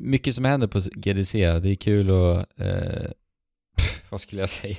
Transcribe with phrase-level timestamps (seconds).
[0.00, 1.58] mycket som händer på GDC.
[1.58, 2.60] Det är kul att...
[2.60, 3.10] Eh,
[4.10, 4.76] vad skulle jag säga?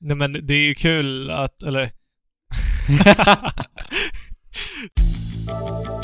[0.00, 1.90] Nej men det är ju kul att, eller...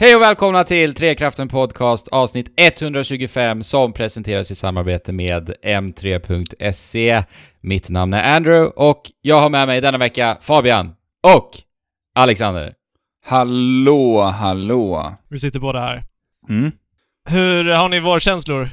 [0.00, 7.22] Hej och välkomna till Trekraften Podcast avsnitt 125 som presenteras i samarbete med M3.se.
[7.60, 10.94] Mitt namn är Andrew och jag har med mig denna vecka Fabian
[11.36, 11.50] och
[12.14, 12.72] Alexander.
[13.24, 15.14] Hallå, hallå.
[15.28, 16.04] Vi sitter båda här.
[16.48, 16.72] Mm.
[17.28, 18.68] Hur har ni vårkänslor?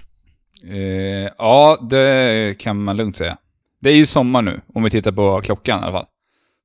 [0.70, 3.38] Eh, ja, det kan man lugnt säga.
[3.82, 6.05] Det är ju sommar nu, om vi tittar på klockan i alla fall.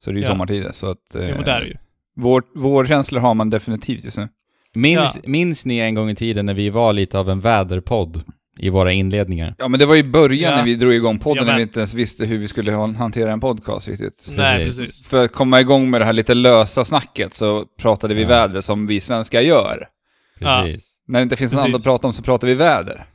[0.05, 0.29] Så det är ju Ja.
[0.29, 1.15] sommartider, så att...
[1.15, 1.75] Eh, Jo, men det är ju.
[2.17, 4.29] vår, vårkänslor har man definitivt just nu.
[4.75, 5.21] Minns, Ja.
[5.25, 8.23] minns ni en gång i tiden när vi var lite av en väderpodd
[8.59, 9.55] i våra inledningar?
[9.59, 10.57] Ja, men det var i början Ja.
[10.57, 12.93] när vi drog igång podden, Ja, när vi inte ens visste hur vi skulle ha-
[12.93, 14.29] hantera en podcast riktigt.
[14.33, 14.87] Nej, Precis.
[14.87, 15.07] precis.
[15.07, 18.29] För att komma igång med det här lite lösa snacket så pratade vi Ja.
[18.29, 19.87] väder som vi svenskar gör.
[20.41, 20.63] Ja.
[20.65, 20.87] Precis.
[21.09, 23.07] När det inte finns något annat att prata om så pratar vi väder.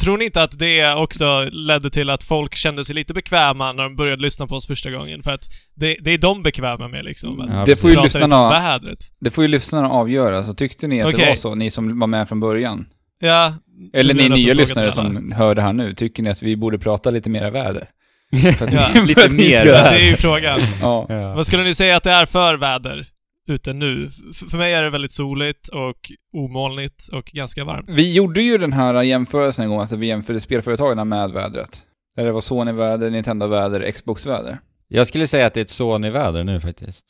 [0.00, 3.82] Tror ni inte att det också ledde till att folk kände sig lite bekväma när
[3.82, 5.22] de började lyssna på oss första gången?
[5.22, 5.44] För att
[5.74, 7.40] det, det är de bekväma med liksom.
[7.40, 8.98] Att Ja, det får ju lyssnarna, vädret.
[9.20, 11.28] det får ju lyssnarna avgöra, så tyckte ni att det Okej.
[11.28, 12.86] var så, ni som var med från början?
[13.20, 13.54] Ja.
[13.92, 16.78] Eller det ni nya lyssnare som hör det här nu, tycker ni att vi borde
[16.78, 17.88] prata lite mera väder?
[18.58, 18.88] För att- Ja.
[19.06, 20.60] Lite mer det är ju frågan.
[20.80, 21.06] Ja.
[21.36, 23.06] Vad skulle ni säga att det är för väder
[23.46, 24.06] ute nu?
[24.30, 27.88] F- för mig är det väldigt soligt och omolnigt och ganska varmt.
[27.88, 31.82] Vi gjorde ju den här jämförelsen en gång, att vi jämförde spelföretagen med vädret.
[32.16, 34.58] Där det var Sony-väder, Nintendo-väder, Xbox-väder.
[34.88, 37.06] Jag skulle säga att det är ett Sony-väder nu faktiskt.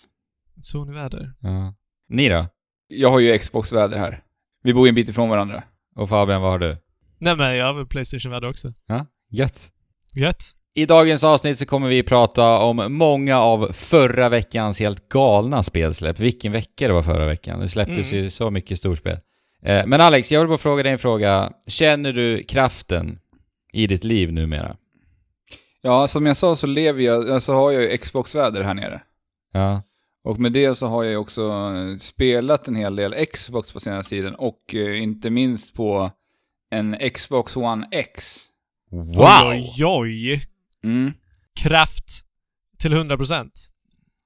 [0.62, 1.32] Sony-väder.
[1.40, 1.74] Ja.
[2.08, 2.46] Ni då?
[2.88, 4.22] Jag har ju Xbox-väder här.
[4.62, 5.62] Vi bor ju en bit ifrån varandra.
[5.96, 6.76] Och Fabian, vad har du?
[7.18, 8.72] Nej men jag har väl Playstation-väder också.
[8.86, 9.70] Ja, gött.
[10.14, 10.44] Gött.
[10.78, 16.20] I dagens avsnitt så kommer vi prata om många av förra veckans helt galna spelsläpp.
[16.20, 17.60] Vilken vecka det var förra veckan.
[17.60, 18.24] Det släpptes Mm.
[18.24, 19.18] ju så mycket storspel.
[19.62, 21.52] Eh, Men Alex, jag vill bara fråga dig en fråga.
[21.66, 23.18] Känner du kraften
[23.72, 24.76] i ditt liv numera?
[25.82, 29.02] Ja, som jag sa så lever jag, så har jag ju Xbox-väder här nere.
[29.52, 29.82] Ja.
[30.24, 31.52] Och med det så har jag ju också
[32.00, 36.10] spelat en hel del Xbox på senaste tiden och eh, inte minst på
[36.70, 38.46] en Xbox One X.
[38.90, 39.48] Wow!
[39.50, 40.42] Oj, oj, oj.
[40.86, 41.12] Mm.
[41.60, 42.04] Kraft
[42.78, 43.50] till 100%.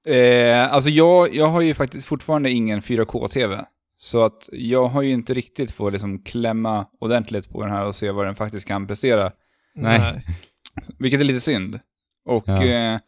[0.07, 3.65] Eh, alltså jag, jag har ju faktiskt fortfarande ingen 4K-TV.
[3.97, 7.95] Så att jag har ju inte riktigt fått liksom klämma ordentligt på den här och
[7.95, 9.31] se vad den faktiskt kan prestera.
[9.75, 10.21] Nej.
[10.99, 11.79] Vilket är lite synd.
[12.25, 12.63] Och Ja.
[12.63, 12.99] eh,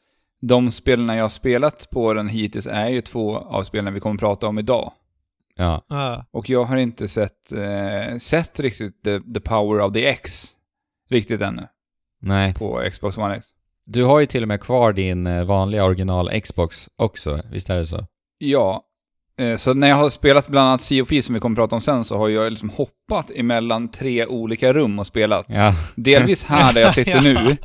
[0.41, 4.15] de spelarna jag har spelat på den hittills är ju två av spelen vi kommer
[4.15, 4.93] att prata om idag.
[5.55, 5.85] Ja.
[5.89, 6.25] Ja.
[6.31, 10.53] Och jag har inte sett, eh, sett riktigt the, the power of the X
[11.09, 11.67] riktigt ännu
[12.23, 12.53] Nej.
[12.53, 13.45] på Xbox One X.
[13.85, 17.75] Du har ju till och med kvar din eh, vanliga original Xbox också, visst är
[17.77, 18.05] det så?
[18.37, 18.83] Ja,
[19.39, 21.57] eh, så när jag har spelat bland annat Sea of Thieves som vi kommer att
[21.57, 25.45] prata om sen så har jag liksom hoppat emellan tre olika rum och spelat.
[25.49, 25.73] Ja.
[25.95, 27.21] Delvis här där jag sitter Ja.
[27.21, 27.57] nu.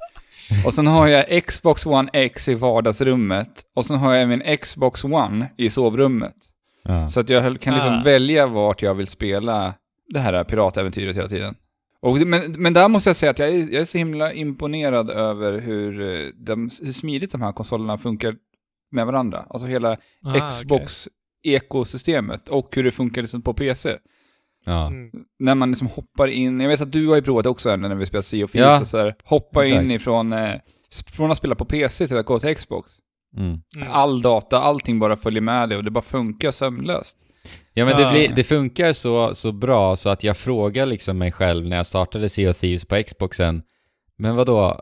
[0.67, 3.63] Och sen har jag Xbox One X i vardagsrummet.
[3.77, 6.35] Och sen har jag min Xbox One i sovrummet.
[6.83, 7.09] ja.
[7.09, 8.03] Så att jag kan liksom Ah.
[8.05, 9.75] välja vart jag vill spela
[10.09, 11.55] det här piratäventyret hela tiden.
[12.03, 15.11] Och, men, men där måste jag säga att jag är, jag är så himla imponerad
[15.11, 18.37] över hur, eh, de, hur smidigt de här konsolerna funkar
[18.91, 19.47] med varandra.
[19.51, 23.97] Alltså hela Ah, Xbox-ekosystemet och hur det funkar liksom på PC.
[24.65, 24.87] ja.
[24.87, 25.11] Mm.
[25.39, 27.95] När man liksom hoppar in, jag vet att du har ju provat det också när
[27.95, 29.93] vi spelat Sea of Ja, så här, hoppa in exakt.
[30.01, 30.55] ifrån, eh,
[31.07, 32.91] från att spela på PC till att gå till Xbox.
[33.37, 33.61] Mm.
[33.91, 37.17] All data, allting bara följer med dig och det bara funkar sömlöst.
[37.79, 38.11] Ja men det, Ja.
[38.11, 41.87] blir, det funkar så, så bra så att jag frågar liksom mig själv när jag
[41.87, 43.63] startade Sea of Thieves på Xboxen
[44.17, 44.81] Men vad då?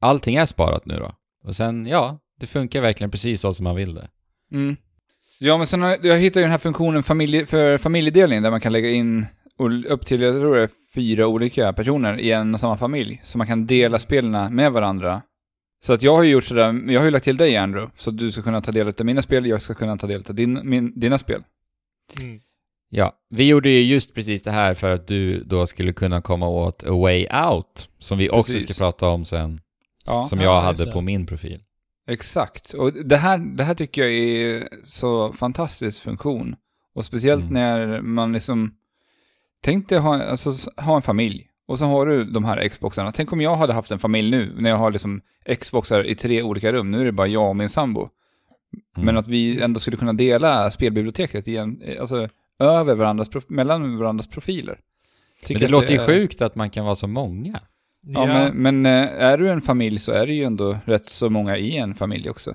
[0.00, 1.12] Allting är sparat nu då?
[1.44, 4.08] Och sen, ja, det funkar verkligen precis så som man vill det.
[4.52, 4.76] Mm.
[5.38, 8.60] Ja, men sen har, jag hittade ju den här funktionen familje, för familjedelning där man
[8.60, 9.26] kan lägga in
[9.88, 13.20] upp till, jag tror det är fyra olika personer i en och samma familj.
[13.24, 15.22] Så man kan dela spelen med varandra.
[15.84, 18.10] Så att jag har ju gjort sådär, jag har ju lagt till dig Andrew, så
[18.10, 20.60] du ska kunna ta del av mina spel, jag ska kunna ta del av din,
[20.64, 21.42] min, dina spel.
[22.20, 22.40] Mm.
[22.88, 26.48] Ja, vi gjorde ju just precis det här för att du då skulle kunna komma
[26.48, 28.74] åt A Way Out, som vi också Precis.
[28.76, 29.60] ska prata om sen,
[30.06, 31.60] Ja, som Ja, jag just hade på min profil.
[32.08, 32.74] exakt.
[32.74, 36.56] Och det här, det här tycker jag är så fantastisk funktion.
[36.94, 37.54] Och speciellt Mm.
[37.54, 38.74] när man liksom,
[39.62, 41.46] tänk dig ha, alltså, ha en familj.
[41.68, 43.12] Och så har du de här Xboxarna.
[43.12, 45.20] Tänk om jag hade haft en familj nu, när jag har liksom
[45.60, 46.90] Xboxar i tre olika rum.
[46.90, 48.08] Nu är det bara jag och min sambo.
[48.96, 49.06] Mm.
[49.06, 52.28] Men att vi ändå skulle kunna dela spelbiblioteket igen, alltså
[52.58, 54.78] över varandras, mellan varandras profiler.
[55.40, 57.60] Men Tycker det att låter ju är- sjukt att man kan vara så många.
[58.08, 61.30] Ja, men, men eh, är du en familj så är det ju ändå rätt så
[61.30, 62.54] många i en familj också.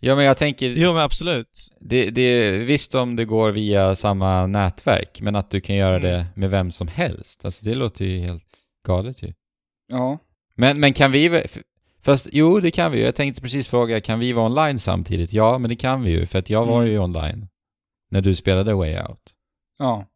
[0.00, 1.48] Ja, men jag tänker, Jo, men absolut.
[1.80, 6.02] det, det, visst om det går via samma nätverk, men att du kan göra Mm.
[6.10, 7.44] det med vem som helst.
[7.44, 8.44] Alltså det låter ju helt
[8.86, 9.32] galet ju.
[9.88, 10.18] Ja.
[10.54, 11.28] Men, men kan vi...
[12.04, 13.04] Fast jo, det kan vi ju.
[13.04, 15.32] Jag tänkte precis fråga, kan vi vara online samtidigt?
[15.32, 16.92] Ja, men det kan vi ju, för att jag var Mm.
[16.92, 17.48] ju online.
[18.10, 19.22] När du spelade Way Out.
[19.78, 20.06] Ja.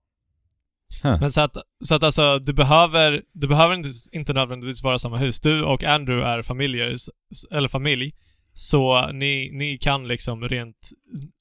[1.02, 1.20] Huh.
[1.20, 5.16] Men så att, så att alltså, du behöver, du behöver inte, inte nödvändigtvis vara samma
[5.16, 5.40] hus.
[5.40, 6.94] Du och Andrew är familjer,
[7.50, 8.12] eller familj.
[8.52, 10.90] Så ni, ni kan liksom rent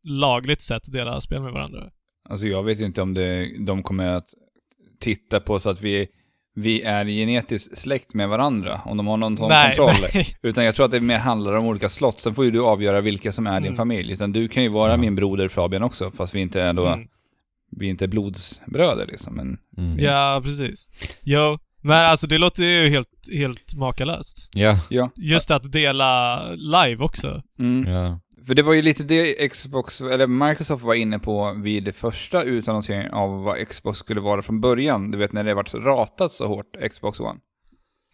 [0.04, 1.90] lagligt sett dela spel med varandra.
[2.30, 4.30] Alltså jag vet inte om det, de kommer att
[5.00, 6.08] titta på så att vi,
[6.56, 9.94] vi är genetiskt släkt med varandra, om de har någon sån kontroll.
[10.13, 10.25] nej.
[10.42, 12.22] Utan jag tror att det mer handlar om olika slott.
[12.22, 13.75] Sen får ju du avgöra vilka som är din Mm.
[13.75, 14.13] familj.
[14.13, 14.98] Utan du kan ju vara Ja.
[14.98, 17.07] min broder Fabian också, fast vi inte är då, Mm.
[17.78, 19.36] vi är inte blodsbröder liksom.
[19.36, 20.00] Men Mm.
[20.00, 20.90] Ja, precis.
[21.24, 24.50] Jo, men alltså det låter ju helt, helt makalöst.
[24.54, 24.80] Ja.
[24.90, 25.10] ja.
[25.16, 27.42] Just att dela live också.
[27.60, 27.94] Mm.
[27.94, 28.19] ja.
[28.48, 32.44] För det var ju lite det Xbox, eller Microsoft var inne på vid det första
[32.44, 35.12] utannonseringen av vad Xbox skulle vara från början.
[35.12, 37.40] Du vet när det varit ratat så hårt, Xbox One.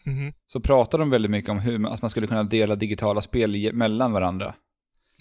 [0.05, 0.33] Mhm.
[0.47, 3.73] Så pratade de väldigt mycket om hur man- att man skulle kunna dela digitala spel
[3.73, 4.55] mellan varandra.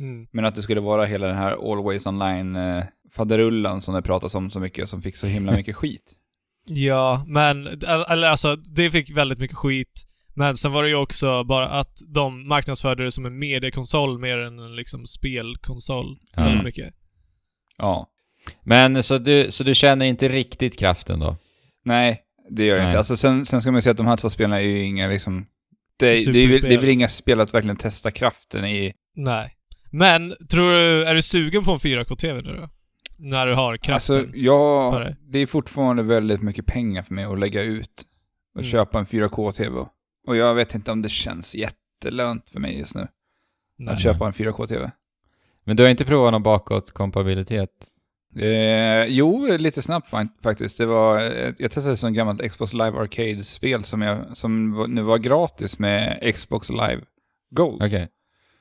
[0.01, 0.27] Mm.
[0.33, 2.85] Men att det skulle vara hela den här Always Online eh,
[3.81, 6.15] som det pratas om så mycket, som fick så himla mycket skit.
[6.67, 7.67] Ja, men,
[8.09, 10.07] eller alltså, det fick väldigt mycket skit.
[10.40, 14.38] Men sen var det ju också bara att de marknadsförde det som en mediekonsol mer
[14.38, 16.19] än en liksom spelkonsol.
[16.37, 16.42] Ja.
[16.42, 16.94] Väldigt mycket.
[17.76, 18.06] Ja.
[18.64, 21.37] Men så du, så du känner inte riktigt kraften då?
[21.84, 22.20] Nej,
[22.50, 22.87] det gör jag Nej.
[22.87, 22.98] inte.
[22.98, 25.46] Alltså sen, sen ska man säga att de här två spelen är ju inga liksom...
[25.98, 28.92] Det, det, är, väl- det är väl inga spel att verkligen testa kraften i.
[29.16, 29.56] Nej.
[29.90, 32.69] Men, tror du, är du sugen på en 4K-TV nu då?
[33.19, 34.16] När du har kraften?
[34.16, 35.16] Alltså, ja, för det.
[35.32, 38.04] det är fortfarande väldigt mycket pengar för mig att lägga ut
[38.54, 38.70] och Mm.
[38.70, 39.87] köpa en 4K-TV.
[40.31, 43.06] Och jag vet inte om det känns jättelönt för mig just nu
[43.77, 43.94] Nej.
[43.94, 44.91] att köpa en 4K-TV.
[45.65, 47.71] Men du har inte provat någon bakåtkompatibilitet?
[48.37, 50.79] Eh, jo, lite snabbt fa- faktiskt.
[50.79, 55.19] Det var, eh, jag testade som gammalt Xbox Live Arcade-spel som, jag, som nu var
[55.19, 57.00] gratis med Xbox Live
[57.50, 57.83] Gold.
[57.83, 58.09] Okej.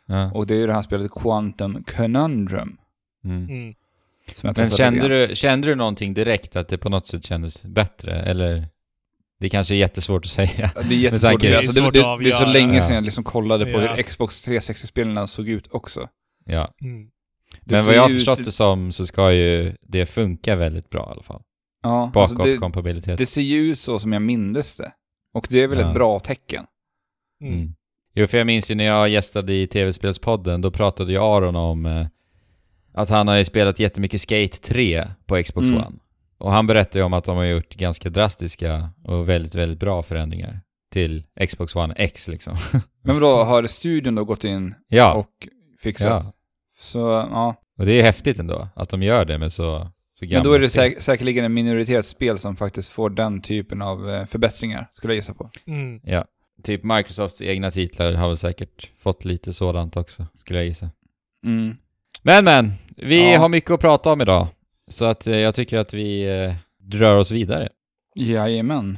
[0.05, 0.31] Ja.
[0.31, 2.77] Och det är ju det här spelet Quantum Conundrum.
[3.23, 3.49] Mm.
[3.49, 3.73] Mm.
[4.33, 7.63] Som jag Men kände du, kände du någonting direkt att det på något sätt kändes
[7.63, 8.21] bättre?
[8.21, 8.67] Eller?
[9.39, 10.71] Det kanske är jättesvårt att säga.
[10.75, 11.49] Ja, Det är jättesvårt att säga.
[11.51, 13.93] Det är Alltså, det, det, det är så länge sedan jag liksom kollade på Ja.
[13.95, 16.07] hur Xbox 360-spelen såg ut också.
[16.45, 16.73] Ja.
[16.81, 17.09] Mm.
[17.63, 21.07] Men vad jag har ut- förstått det som så ska ju det funka väldigt bra
[21.09, 21.41] i alla fall.
[21.83, 23.17] Ja, alltså det, Bakåtkompatibilitet.
[23.17, 24.91] det ser ju ut så som jag mindes det.
[25.33, 25.87] Och det är väl Ja.
[25.87, 26.65] ett bra tecken.
[27.43, 27.53] Mm.
[27.53, 27.73] Mm.
[28.15, 31.85] Jo, för jag minns ju när jag gästade i tv-spelspodden, då pratade ju Aron om
[31.85, 32.07] eh,
[32.93, 35.77] att han har ju spelat jättemycket Skate 3 på Xbox Mm.
[35.85, 35.97] One.
[36.39, 40.03] Och han berättade ju om att de har gjort ganska drastiska och väldigt, väldigt bra
[40.03, 42.55] förändringar till Xbox One X liksom.
[43.03, 45.47] Men vadå, har studion då gått in ja, och,
[45.79, 46.25] fixat?
[46.25, 46.33] ja.
[46.79, 46.99] Så,
[47.31, 47.55] ja.
[47.77, 50.53] och det är häftigt ändå att de gör det med så, så gamla Men då
[50.53, 55.13] är det säk säkerligen en minoritetsspel som faktiskt får den typen av eh, förbättringar, skulle
[55.13, 55.49] jag gissa på.
[55.67, 56.01] Mm.
[56.03, 56.25] Ja.
[56.63, 60.89] Typ Microsofts egna titlar har väl säkert fått lite sådant också, skulle jag gissa.
[61.45, 61.77] Mm.
[62.21, 63.39] Men men, vi Ja.
[63.39, 64.47] har mycket att prata om idag.
[64.89, 67.69] Så att eh, jag tycker att vi eh, drar oss vidare.
[68.15, 68.97] Jajamän.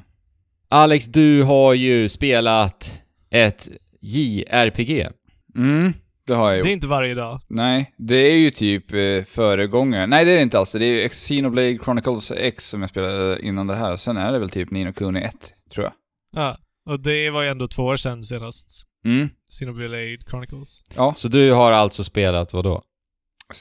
[0.69, 2.99] Alex, du har ju spelat
[3.29, 3.69] ett
[4.01, 5.07] JRPG.
[5.55, 5.93] Mm,
[6.27, 6.63] det har jag gjort.
[6.65, 7.39] Det är inte varje dag.
[7.47, 10.07] Nej, det är ju typ eh, föregångare.
[10.07, 10.71] Nej, det är det inte alls.
[10.71, 13.95] Det är ju Xenoblade Chronicles X som jag spelade innan det här.
[13.95, 15.33] Sen är det väl typ Nino Kuni 1,
[15.73, 15.93] tror jag.
[16.31, 16.57] Ja.
[16.89, 18.83] Och det var ju ändå två år sedan senast.
[19.05, 19.29] Mm.
[19.49, 20.81] Xenoblade Chronicles.
[20.95, 22.81] Ja, Så du har alltså spelat vad då?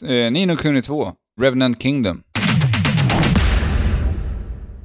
[0.06, 2.22] eh, Nino Kuni 2, Revenant Kingdom.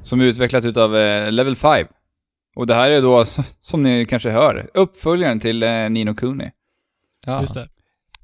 [0.02, 1.86] Som är utvecklat utav eh, Level 5.
[2.56, 3.24] Och det här är då,
[3.60, 6.50] som ni kanske hör, uppföljaren till eh, Nino Kuni.
[7.26, 7.40] Ja.
[7.40, 7.68] Just det.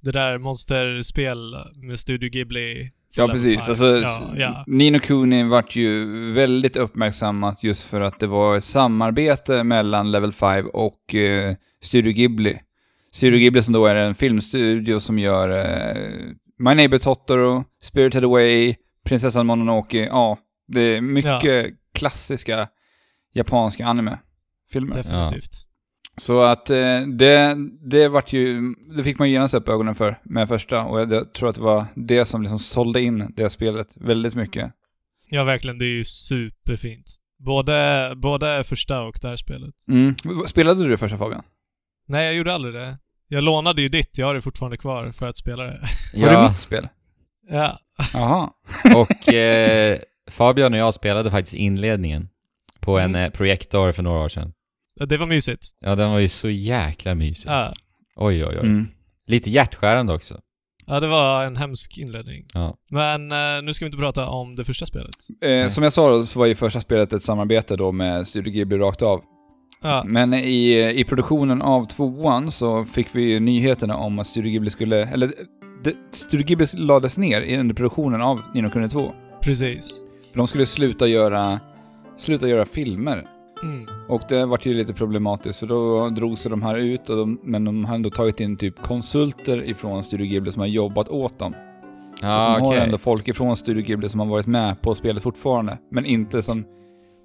[0.00, 2.90] Det där monsterspel med Studio Ghibli.
[3.16, 3.68] Ja, Level precis.
[3.68, 4.64] Alltså, ja, ja.
[4.66, 10.32] Nino Kuni vart ju väldigt uppmärksammat just för att det var ett samarbete mellan Level
[10.32, 12.58] 5 och eh, Studio Ghibli.
[13.12, 18.74] Studio Ghibli som då är en filmstudio som gör eh, My Neighbor Totoro, Spirited Away,
[19.04, 20.38] Prinsessan Mononoke, ja,
[20.68, 22.68] det är mycket klassiska
[23.34, 24.94] japanska anime-filmer.
[24.94, 25.50] Definitivt.
[26.16, 27.56] Så att eh, det,
[27.90, 31.12] det vart ju, det fick man ju genast upp ögonen för med första och jag,
[31.12, 34.72] jag tror att det var det som liksom sålde in det spelet väldigt mycket.
[35.30, 35.78] Ja, verkligen.
[35.78, 37.16] Det är ju superfint.
[37.38, 39.74] Både, både första och det här spelet.
[39.88, 40.14] Mm.
[40.46, 41.42] Spelade du det första Fabian?
[42.08, 42.98] Nej, jag gjorde aldrig det.
[43.32, 45.80] Jag lånade ju ditt, jag har det fortfarande kvar för att spela det.
[46.14, 46.88] Var det Ja, mitt spel?
[47.50, 47.78] Ja.
[48.14, 48.50] Jaha.
[48.96, 49.98] och eh,
[50.30, 52.28] Fabian och jag spelade faktiskt inledningen
[52.80, 53.22] på en Mm.
[53.24, 54.52] eh, projektor för några år sedan.
[54.94, 55.66] Ja, Det var mysigt.
[55.80, 57.50] Ja, den var ju så jäkla mysig.
[57.50, 57.74] Ja.
[58.16, 58.66] Oj, oj, oj.
[58.66, 58.88] Mm.
[59.26, 60.40] Lite hjärtskärande också.
[60.86, 62.46] ja, det var en hemsk inledning.
[62.54, 62.76] Ja.
[62.90, 65.16] Men eh, nu ska vi inte prata om det första spelet.
[65.44, 68.52] Eh, som jag sa då, så var ju första spelet ett samarbete då med Studio
[68.52, 69.22] Ghibli rakt av.
[69.82, 74.50] Ja, Men i, i produktionen av tvåan så fick vi ju nyheterna om att Studio
[74.52, 75.32] Ghibli skulle, eller
[75.84, 79.12] det, Studio Ghibli lades ner i- under produktionen av Nino Kuni 2.
[79.40, 80.00] precis.
[80.30, 81.60] För de skulle sluta göra,
[82.16, 83.26] sluta göra filmer.
[83.62, 83.86] Mm.
[84.08, 87.40] Och det vart ju lite problematiskt för då drog sig de här ut, och de,
[87.42, 91.38] men de har ändå tagit in typ konsulter ifrån Studio Ghibli som har jobbat åt
[91.38, 91.52] dem.
[92.20, 95.22] så Ja, de har ändå folk ifrån Studio Ghibli som har varit med på spelet
[95.22, 95.78] fortfarande.
[95.90, 96.64] Men inte som...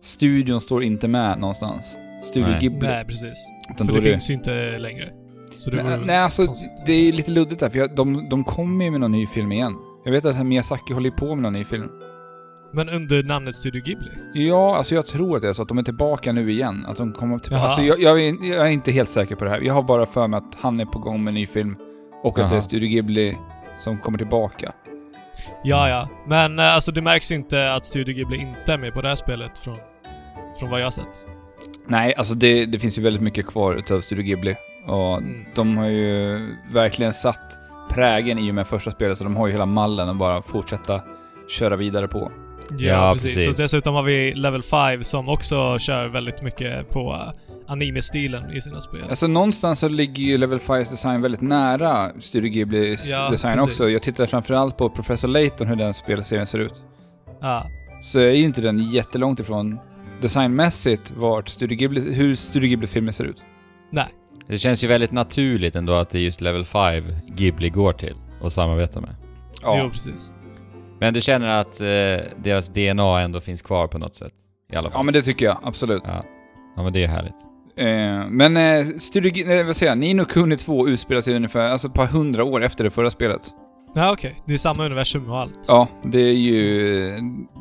[0.02, 1.98] Studion står inte med någonstans.
[2.24, 2.60] Studio Nej.
[2.62, 2.88] Ghibli.
[2.88, 3.48] Nej, precis.
[3.70, 5.10] Utan För det finns ju inte längre.
[5.58, 6.84] Så det Nej, nej, alltså konstigt.
[6.86, 9.52] det är lite luddigt där, för jag, de, de kommer ju med någon ny film
[9.52, 9.76] igen.
[10.06, 11.90] Jag vet att Miyazaki håller på med någon ny film.
[12.74, 14.10] Men under namnet Studio Ghibli?
[14.34, 16.86] Ja, alltså jag tror att det är så att de är tillbaka nu igen.
[16.88, 17.64] Att de kommer tillbaka.
[17.64, 19.62] Alltså jag, jag, är, jag är inte helt säker på det här.
[19.62, 21.76] Jag har bara för mig att han är på gång med en ny film.
[22.24, 22.50] Och att Jaha.
[22.50, 23.38] det är Studio Ghibli
[23.78, 24.74] som kommer tillbaka.
[25.64, 26.10] Ja, ja.
[26.28, 29.16] Men eh, alltså det märks inte att Studio Ghibli inte är med på det här
[29.16, 29.78] spelet från,
[30.60, 31.26] från vad jag har sett.
[31.88, 34.56] Nej, alltså det, det finns ju väldigt mycket kvar utav Studio Ghibli.
[34.86, 35.46] Och Mm.
[35.56, 36.40] de har ju
[36.74, 40.16] verkligen satt prägen i och med första spelet, så de har ju hela mallen att
[40.18, 41.02] bara fortsätta
[41.50, 42.32] köra vidare på.
[42.70, 43.34] Ja, Ja, precis.
[43.36, 43.56] precis.
[43.56, 48.62] Så dessutom har vi Level 5 som också kör väldigt mycket på eh, anime-stilen i
[48.62, 49.04] sina spel.
[49.10, 53.68] Alltså någonstans så ligger ju Level 5s design väldigt nära Studio Ghiblis Ja, design precis.
[53.80, 53.86] också.
[53.92, 56.74] Jag tittar framförallt på Professor Layton, hur den spelserien ser ut.
[57.42, 57.66] Ja.
[58.02, 59.80] Så är ju inte den jättelångt ifrån
[60.22, 63.44] designmässigt vart Studio Ghibli, hur Studio Ghibli-filmer ser ut.
[63.90, 64.08] Nej.
[64.48, 68.16] Det känns ju väldigt naturligt ändå att det är just Level 5 Ghibli går till
[68.42, 69.16] och samarbetar med.
[69.64, 70.34] Jo, precis.
[71.00, 71.88] Men du känner att eh,
[72.44, 74.34] deras DNA ändå finns kvar på något sätt?
[74.74, 75.00] I alla fall?
[75.00, 76.02] ja men det tycker jag, absolut.
[76.06, 76.24] ja.
[76.76, 77.36] ja, men det är härligt.
[77.78, 81.88] Eh, men eh, Studio eh, vad säger jag, Nino Kuni 2 utspelar sig ungefär, alltså
[81.88, 83.42] ett par hundra år efter det förra spelet.
[83.98, 84.36] Ja, okej.
[84.46, 85.66] Det är samma universum och allt.
[85.68, 87.12] Ja, det är ju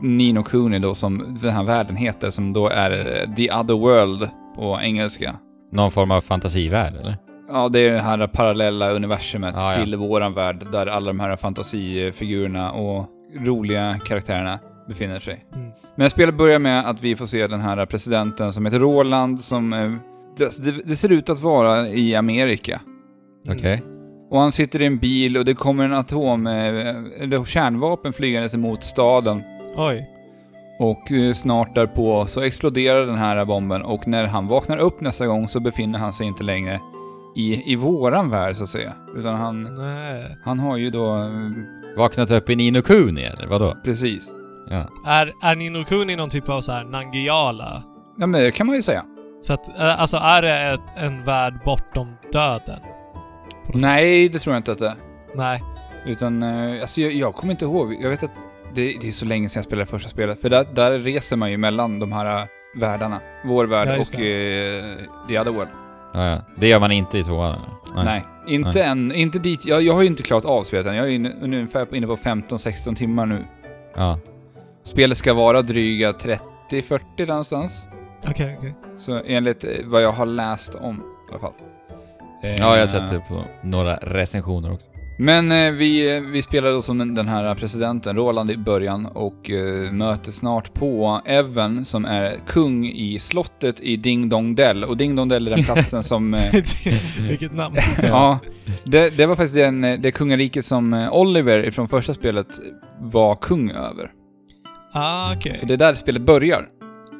[0.02, 4.28] Nino Kuni då som den här världen heter, som då är eh, The Other World
[4.56, 5.34] på engelska.
[5.72, 7.16] Någon form av fantasivärld, eller?
[7.48, 9.84] Ja, det är det här parallella universumet Ja, ja.
[9.84, 13.06] till våran värld, där alla de här fantasifigurerna och
[13.40, 15.46] roliga karaktärerna befinner sig.
[15.54, 15.70] Mm.
[15.96, 19.72] Men spelet börjar med att vi får se den här presidenten som heter Roland, som...
[19.72, 19.92] eh,
[20.38, 22.80] Det, det, ser ut att vara i Amerika.
[23.46, 23.58] Mm.
[23.58, 23.82] Okej.
[24.30, 26.46] Och han sitter i en bil och det kommer en atom...
[26.46, 26.52] eh,
[27.22, 29.42] Eller kärnvapen flygandes emot staden.
[29.76, 30.10] Oj.
[30.78, 35.26] Och eh, snart därpå så exploderar den här bomben och när han vaknar upp nästa
[35.26, 36.80] gång så befinner han sig inte längre
[37.36, 38.92] i, i våran värld så att säga.
[39.16, 40.24] Utan han, Nej.
[40.44, 41.16] han har ju då...
[41.16, 41.30] eh,
[41.96, 43.76] Vaknat upp i Nino Kuni, eller vadå?
[43.84, 44.30] Precis.
[44.70, 44.88] Ja.
[45.06, 47.82] Är, är Nino Kuni någon typ av så här Nangiala?
[48.18, 49.04] Ja men det kan man ju säga.
[49.40, 52.80] Så att, alltså är det ett, en värld bortom döden?
[53.74, 54.94] Nej, det tror jag inte att det är.
[55.34, 55.62] Nej.
[56.06, 57.96] Utan, eh, alltså jag, jag kommer inte ihåg.
[58.00, 58.36] Jag vet att
[58.74, 60.40] det, det är så länge sedan jag spelade första spelet.
[60.40, 62.46] För där, där reser man ju mellan de här eh,
[62.76, 63.20] världarna.
[63.44, 64.84] Vår värld Ja, och eh,
[65.28, 65.70] The Other World.
[66.14, 66.42] Ja, ja.
[66.56, 67.58] Det gör man inte i tvåan,
[67.94, 68.04] eller?
[68.04, 69.12] Nej, inte än.
[69.12, 69.66] Inte dit.
[69.66, 70.94] Jag, jag har ju inte klarat av spelet än.
[70.94, 73.44] Jag är ungefär inne på 15-16 timmar nu.
[73.94, 74.18] Ja.
[74.84, 77.88] Spelet ska vara dryga 30-40 någonstans.
[78.28, 78.74] Okej, okej.
[78.96, 81.52] Så enligt vad jag har läst om i alla fall.
[82.42, 84.88] Eh, Ja, jag har sett det på några recensioner också.
[85.18, 89.92] Men eh, vi, vi spelar då som den- här presidenten, Roland, i början och eh,
[89.92, 94.84] möter snart på Evan som är kung i slottet i Ding Dong Dell.
[94.84, 96.34] Och Ding Dong Dell är den platsen som...
[96.34, 96.40] Eh,
[97.28, 97.76] Vilket namn.
[98.02, 98.38] ja,
[98.84, 102.48] det, det var faktiskt den, eh, det kungariket som eh, Oliver från första spelet
[103.00, 104.10] var kung över.
[104.92, 105.54] Ah, okej.
[105.54, 106.68] Så det är där spelet börjar.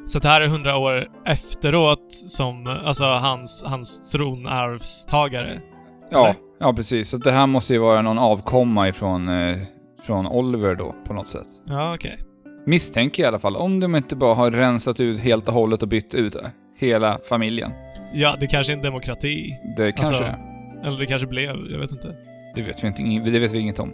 [0.07, 5.59] Så det här är hundra år efteråt som, alltså hans, hans tronarvstagare?
[6.11, 6.35] Ja, Eller?
[6.59, 7.09] ja precis.
[7.09, 9.57] Så det här måste ju vara någon avkomma ifrån, eh,
[10.05, 11.47] från Oliver då, på något sätt.
[11.65, 12.17] Ja, okej.
[12.65, 13.55] Misstänker jag i alla fall.
[13.55, 16.35] Om de inte bara har rensat ut helt och hållet och bytt ut
[16.79, 17.71] hela familjen.
[18.13, 19.57] Ja, det kanske är en demokrati.
[19.77, 20.87] Det kanske Alltså- är.
[20.87, 22.15] Eller det kanske blev, jag vet inte.
[22.55, 23.93] Det vet vi, inte, det vet vi inget om.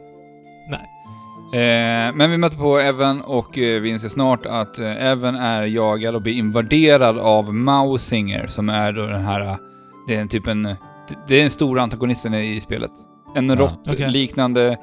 [0.70, 0.90] Nej.
[1.54, 5.64] Eh, men vi möter på Evan och eh, vi inser snart att eh, Evan är
[5.64, 9.42] jagad och blir invaderad av Mausinger som är då den här...
[9.42, 9.56] eh,
[10.08, 10.64] Det är en typ en...
[11.28, 12.92] Det är den stora antagonisten i spelet.
[13.36, 13.56] En Ja.
[13.56, 14.78] råttliknande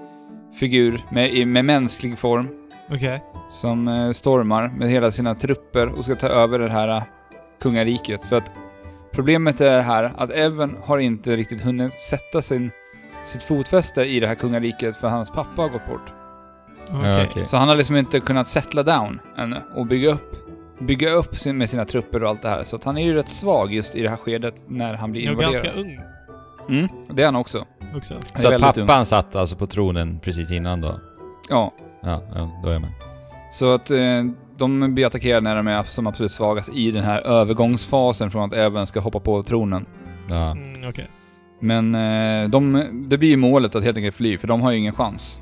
[0.60, 2.48] figur med, med mänsklig form
[2.92, 3.22] Okej.
[3.48, 7.02] som eh, stormar med hela sina trupper och ska ta över det här eh,
[7.62, 8.24] kungariket.
[8.24, 8.50] För att
[9.12, 12.70] problemet är här att Evan har inte riktigt hunnit sätta sin,
[13.24, 16.12] sitt fotfäste i det här kungariket för hans pappa har gått bort.
[16.94, 17.47] Okej.
[17.47, 20.37] Så han har liksom inte kunnat settla down ännu och bygga upp
[20.78, 22.62] bygga upp sin, med sina trupper och allt det här.
[22.62, 25.23] Så att han är ju rätt svag just i det här skedet när han blir
[25.23, 25.52] invaderad.
[25.52, 26.00] ganska ung
[26.68, 27.64] Mm, det är han också.
[27.97, 28.14] också.
[28.14, 28.87] Han är Så att väldigt ung.
[28.87, 31.00] pappan satt alltså på tronen precis innan då?
[31.49, 32.90] Ja, Ja, ja då är med.
[33.52, 33.99] så att eh,
[34.56, 38.52] de blir attackerade när de är som absolut svagast i den här övergångsfasen från att
[38.52, 39.87] även ska hoppa på tronen.
[40.30, 40.50] Ja.
[40.50, 41.06] Mm, Okej.
[41.61, 44.78] Men eh, de, det blir ju målet att helt enkelt fly, för de har ju
[44.78, 45.40] ingen chans.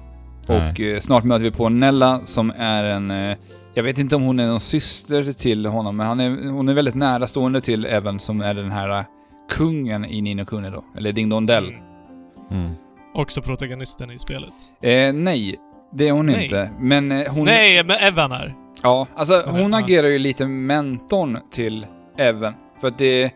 [0.53, 0.71] Nej.
[0.71, 3.11] Och eh, snart möter vi på Nella som är en...
[3.11, 3.37] Eh,
[3.75, 6.75] jag vet inte om hon är någon syster till honom, men han är, hon är
[6.75, 9.05] väldigt nära stående till Evan som är den här eh,
[9.51, 10.85] kungen i Nino Kuni då.
[10.97, 11.65] Eller Ding Dong Dell.
[11.65, 11.81] Mm.
[12.51, 12.75] Mm.
[13.15, 14.55] Också protagonisten i spelet.
[14.83, 15.57] Eh, nej,
[15.93, 16.45] det är hon Nej.
[16.45, 16.71] inte.
[16.81, 17.45] Men hon...
[17.45, 18.55] Nej, men Evan är.
[18.83, 19.79] Ja, alltså Okej, hon ja.
[19.79, 21.87] agerar ju lite mentorn till
[22.19, 22.55] Evan.
[22.81, 23.33] För att det,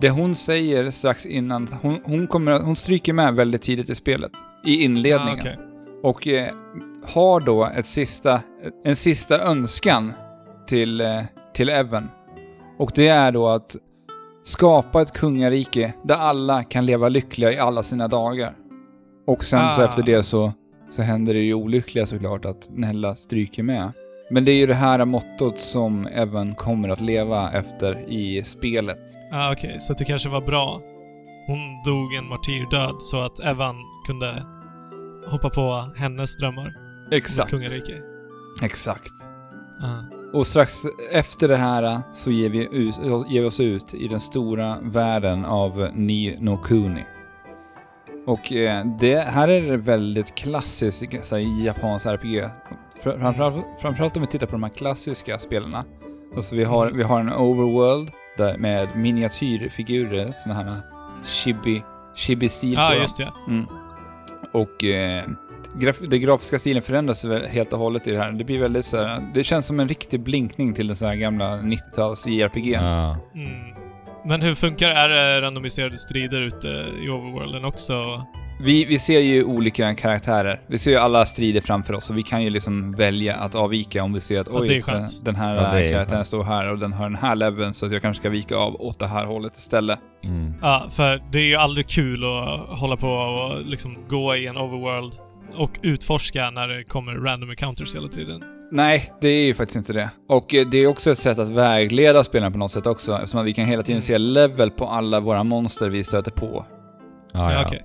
[0.00, 4.32] det hon säger strax innan, hon, hon, kommer, hon stryker med väldigt tidigt i spelet.
[4.66, 5.28] I inledningen.
[5.28, 5.58] Ah, okej.
[6.06, 6.54] Och eh,
[7.04, 8.40] har då ett sista,
[8.84, 10.12] en sista önskan
[10.66, 11.22] till, eh,
[11.54, 12.08] till Evan.
[12.78, 13.76] Och det är då att
[14.42, 18.54] skapa ett kungarike där alla kan leva lyckliga i alla sina dagar.
[19.26, 19.84] Och sen så Ah.
[19.84, 20.52] efter det så,
[20.90, 23.92] så händer det ju olyckliga såklart att Nella stryker med.
[24.30, 28.98] Men det är ju det här mottot som Evan kommer att leva efter i spelet.
[29.32, 29.76] Ah, okej.
[29.80, 30.80] Så att det kanske var bra.
[31.46, 34.42] Hon dog en martyrdöd så att Evan kunde
[35.26, 36.72] hoppa på hennes drömmar.
[37.10, 37.94] ett Kungarike.
[38.62, 39.12] Exakt.
[39.82, 40.16] Ah.
[40.38, 42.94] Och strax efter det här så ger vi, ut,
[43.28, 47.04] ger vi oss ut i den stora världen av Ni no Kuni.
[48.26, 52.44] Och eh, det, här är det väldigt klassiskt så här, japansk RPG.
[53.02, 55.84] Fr- Framförallt, framförallt om vi tittar på de här klassiska spelarna.
[56.36, 60.80] Alltså vi har, vi har en overworld där med miniatyrfigurer, såna här
[61.24, 61.82] chibi,
[62.14, 63.00] chibi-stil ah, på dem.
[63.00, 63.32] just det.
[63.48, 63.66] Mm.
[64.56, 65.24] Och eh,
[65.74, 68.32] graf den grafiska stilen förändras väl helt och hållet i det här.
[68.32, 71.14] Det blir väldigt så här, det känns som en riktig blinkning till den så här
[71.14, 72.72] gamla 90-tals JRPG.
[72.72, 73.16] Ja.
[73.34, 73.74] Mm.
[74.24, 76.68] Men hur funkar Är det randomiserade strider ute
[77.02, 78.26] i overworlden också?
[78.60, 80.60] Vi, vi ser ju olika karaktärer.
[80.66, 84.02] Vi ser ju alla strider framför oss och vi kan ju liksom välja att avvika
[84.04, 86.26] om vi ser att oj, den, den här Ja, karaktären skönt.
[86.26, 88.80] står här och den har den här leveln så att jag kanske ska vika av
[88.82, 89.98] åt det här hållet istället.
[90.24, 90.54] Mm.
[90.62, 94.56] Ja, för det är ju aldrig kul att hålla på och liksom gå i en
[94.56, 95.12] overworld
[95.56, 98.42] och utforska när det kommer random encounters hela tiden.
[98.72, 100.10] Nej, det är ju faktiskt inte det.
[100.28, 103.40] Och eh, det är också ett sätt att vägleda spelaren på något sätt också, eftersom
[103.40, 104.02] att vi kan hela tiden Mm.
[104.02, 106.66] se level på alla våra monster vi stöter på.
[107.32, 107.62] Ja, ja.
[107.66, 107.82] okej.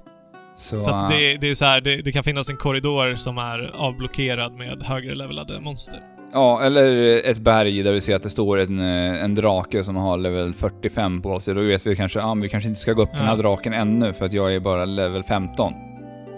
[0.62, 3.16] Så, Så att eh, det, det är så här, det, det kan finnas en korridor
[3.16, 6.00] som är avblockerad med högre levelade monster.
[6.34, 9.96] Ja, eller ett berg där vi ser att det står en, eh, en drake som
[9.96, 11.56] har level 45 på sig.
[11.56, 13.42] Då vet vi kanske, ja ah, vi kanske inte ska gå upp den här Ja.
[13.42, 15.74] draken ännu för att jag är bara level 15.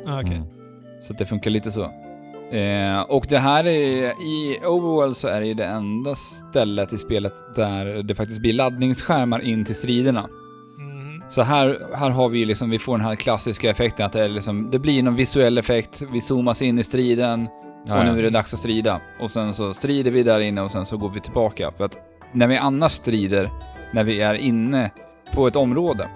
[0.07, 0.35] Ah, okej.
[0.35, 0.47] Mm.
[1.01, 1.83] Så att det funkar lite så.
[2.51, 6.97] Eh, och det här är, i Overworld så är det ju det enda stället i
[6.97, 10.29] spelet där det faktiskt blir laddningsskärmar in till striderna.
[11.33, 14.29] Så här, här har vi liksom, vi får den här klassiska effekten att det, är
[14.29, 17.47] liksom, det blir någon visuell effekt, vi zoomas in i striden,
[17.81, 19.01] och nu är det dags att strida.
[19.19, 21.71] Och sen så strider vi där inne och sen så går vi tillbaka.
[21.77, 21.97] För att
[22.31, 23.49] när vi annars strider,
[23.93, 24.91] när vi är inne
[25.33, 26.07] på ett område,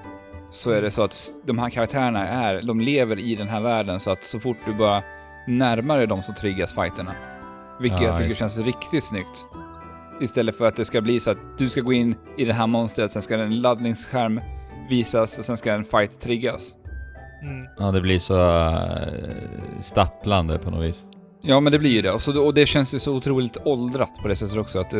[0.50, 4.00] så är det så att de här karaktärerna är, de lever i den här världen
[4.00, 5.04] så att så fort du bara
[5.48, 7.12] närmar dig dem så triggas fighterna.
[7.82, 8.36] Vilket Ja, jag tycker det.
[8.36, 9.46] känns riktigt snyggt.
[10.22, 12.68] Istället för att det ska bli så att du ska gå in i det här
[12.68, 14.42] monstret, sen ska en laddningsskärm
[14.90, 16.76] visas och sen ska en fight triggas.
[17.44, 17.68] Mm.
[17.80, 21.06] ja, det blir så äh, stapplande på något vis.
[21.42, 22.12] Ja, men det blir ju det.
[22.12, 25.00] Och, så, och det känns ju så otroligt åldrat på det sättet också, att eh,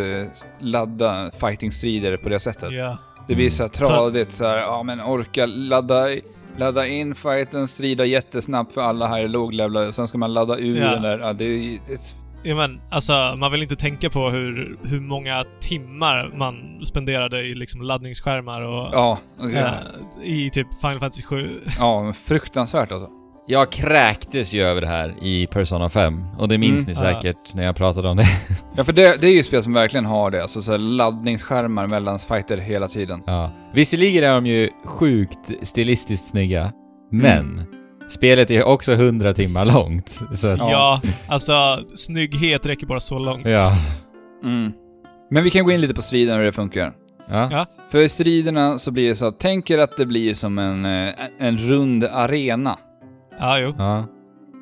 [0.60, 2.72] ladda fighting-strider på det sättet.
[2.72, 2.98] Ja.
[3.28, 3.52] Det blir Mm.
[3.52, 6.08] så här tradigt så här, ja men orka ladda,
[6.58, 10.58] ladda in fighten, strida jättesnabbt för alla här är låglevlade, och sen ska man ladda
[10.58, 10.92] ur Ja.
[10.92, 12.14] den där, ja, det, är- det,
[12.48, 17.56] Ja men, alltså man vill inte tänka på hur, hur många timmar man spenderade i
[17.56, 18.90] liksom laddningsskärmar och...
[18.94, 19.66] ja, alltså, ja,
[20.24, 21.60] eh, I typ Final Fantasy 7.
[21.80, 23.10] ja, men fruktansvärt alltså.
[23.50, 26.96] Jag kräktes ju över det här i Persona 5, och det minns Mm.
[27.02, 27.14] ni Ja.
[27.14, 28.26] säkert när jag pratade om det.
[28.78, 31.88] Ja, för det, det är ju spel som verkligen har det, alltså så här, laddningsskärmar
[31.88, 33.24] mellan fighter hela tiden.
[33.26, 33.52] Ja.
[33.74, 36.72] Visserligen är de ju sjukt stilistiskt snygga,
[37.12, 37.66] men
[38.10, 40.20] spelet är också 100 timmar långt.
[40.34, 41.02] Så att, Ja.
[41.28, 41.54] alltså
[41.96, 43.46] snygghet räcker bara så långt.
[43.48, 43.78] ja.
[44.44, 44.72] Mm.
[45.32, 46.92] Men vi kan gå in lite på striden och hur det funkar.
[47.30, 47.50] Ja.
[47.52, 47.66] Ja.
[47.90, 50.86] För i striderna så blir det så att, tänk er att det blir som en,
[50.86, 52.78] eh, en rund arena.
[53.40, 53.74] Ja, jo.
[53.78, 54.06] ja.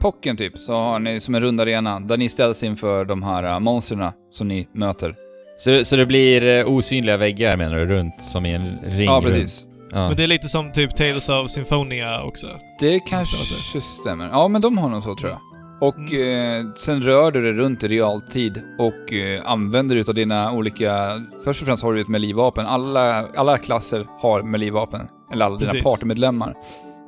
[0.02, 3.44] Pocken typ, så har ni som en rund arena där ni ställs inför de här
[3.54, 5.16] uh, monstren som ni möter.
[5.58, 9.22] Så, så det blir eh, osynliga väggar menar du, runt som i en ring Ja,
[9.24, 9.68] runt?
[9.92, 10.08] Ja.
[10.08, 12.48] Men det är lite som typ Tales of Symphonia också.
[12.80, 14.30] Det kanske stämmer.
[14.32, 15.40] Ja, men de har nog så tror jag.
[15.82, 16.68] Och Mm.
[16.68, 21.22] eh, sen rör du dig runt i realtid och eh, använder utav dina olika...
[21.44, 22.66] Först och främst har du ett melee-vapen.
[22.66, 25.08] Alla, alla klasser har melee-vapen.
[25.34, 25.84] Eller alla dina Precis.
[25.84, 26.56] partymedlemmar.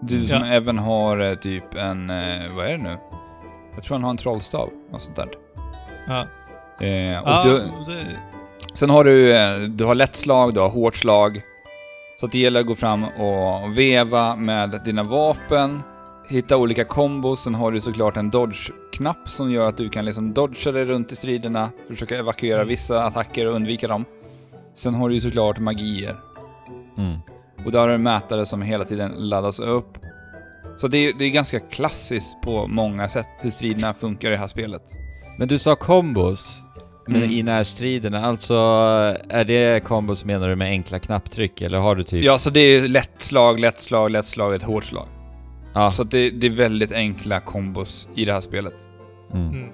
[0.02, 0.48] Du som Ja.
[0.48, 2.10] även har eh, typ en...
[2.10, 2.98] Eh, vad är det nu?
[3.76, 4.70] Jag tror han har en trollstav.
[4.92, 5.30] Något sånt där.
[6.08, 6.20] Ja.
[6.86, 8.02] Eh, och ja, du, det,
[8.74, 11.42] sen har du, eh, du har lätt slag, du har hårt slag.
[12.20, 15.82] Så det gäller att gå fram och veva med dina vapen,
[16.30, 20.34] hitta olika kombos, sen har du såklart en dodge-knapp som gör att du kan liksom
[20.34, 22.68] dodga dig runt i striderna, försöka evakuera Mm.
[22.68, 24.06] vissa attacker och undvika dem.
[24.74, 26.16] Sen har du ju såklart magier.
[26.98, 27.18] Mm.
[27.66, 29.98] Och där har du en mätare som hela tiden laddas upp.
[30.78, 34.38] Så det är, det är ganska klassiskt på många sätt hur striderna funkar i det
[34.38, 34.82] här spelet.
[35.38, 36.64] Men du sa kombos
[37.16, 37.32] Mm.
[37.32, 38.54] i närstriderna, alltså
[39.30, 42.24] är det kombos menar du med enkla knapptryck eller har du typ...
[42.24, 45.08] Ja, så det är lätt slag, lätt slag, lätt slag, ett hårt slag.
[45.74, 45.92] Ja.
[45.92, 48.76] Så att det, det är väldigt enkla kombos i det här spelet.
[49.34, 49.50] Mm.
[49.50, 49.70] mm.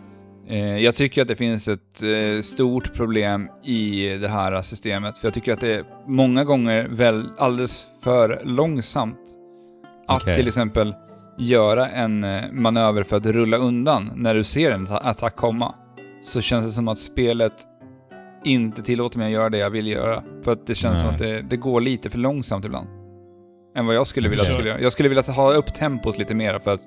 [0.47, 5.27] Eh, jag tycker att det finns ett eh, stort problem i det här systemet, för
[5.27, 9.19] jag tycker att det är många gånger väl alldeles för långsamt.
[10.07, 10.35] Att Okej.
[10.35, 10.95] till exempel
[11.37, 15.75] göra en eh, manöver för att rulla undan när du ser en atta- attack komma.
[16.23, 17.53] Så känns det som att spelet
[18.43, 20.23] inte tillåter mig att göra det jag vill göra.
[20.43, 21.15] För att det känns som Nej.
[21.15, 22.87] att det, det går lite för långsamt ibland.
[23.75, 24.81] Än vad jag skulle vilja att det skulle göra.
[24.81, 26.81] Jag skulle vilja ha upp tempot lite mer för att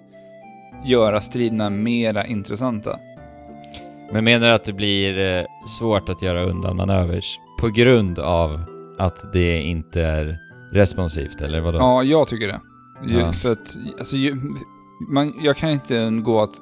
[0.84, 2.98] göra striderna mera intressanta.
[4.12, 5.44] Men menar du att det blir eh,
[5.78, 8.60] svårt att göra undan manövers på grund av
[8.98, 10.38] att det inte är
[10.72, 11.78] responsivt, eller vadå?
[11.78, 12.60] Ja, jag tycker det.
[13.06, 13.32] Ja.
[13.32, 14.16] För att, alltså,
[15.08, 16.60] man, jag kan inte undgå att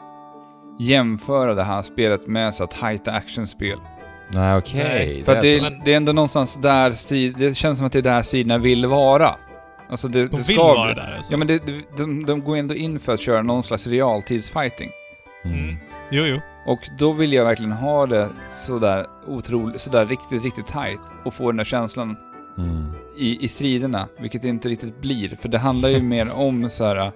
[0.81, 3.79] jämföra det här spelet med så tajta actionspel.
[4.29, 4.85] Nej, okej.
[4.85, 5.71] Nej, För att det, så.
[5.85, 6.91] det är ändå någonstans där
[7.39, 9.35] det känns som att det är där sidorna vill vara.
[9.91, 11.33] Alltså det, De det vill ska vara bli- där alltså.
[11.33, 14.91] Ja men det, det- de, de går ändå in för att köra någon slags realtidsfighting.
[15.45, 15.59] Mm.
[15.59, 15.77] Mm.
[16.11, 16.41] Jo, jo.
[16.67, 18.29] Och då vill jag verkligen ha det
[18.67, 22.17] sådär otroligt, sådär riktigt, riktigt tight och få den där känslan
[22.59, 22.93] Mm.
[23.19, 25.37] i, i striderna, vilket det inte riktigt blir.
[25.41, 27.13] För det handlar ju mer om så här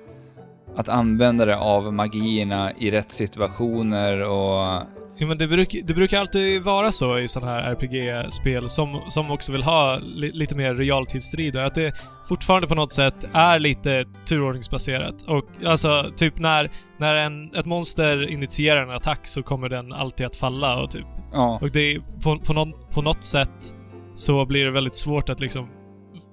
[0.78, 4.82] att använda det av magierna i rätt situationer och...
[5.20, 9.30] Ja, men det, bruk, det brukar alltid vara så i sådana här RPG-spel som, som
[9.30, 11.64] också vill ha li, lite mer realtidsstrider.
[11.64, 11.94] Att det
[12.28, 15.22] fortfarande på något sätt är lite turordningsbaserat.
[15.22, 20.26] Och alltså, typ när, när en, ett monster initierar en attack så kommer den alltid
[20.26, 21.06] att falla och typ...
[21.32, 23.74] Ja, Och det på, på, någon, på något sätt
[24.14, 25.68] så blir det väldigt svårt att liksom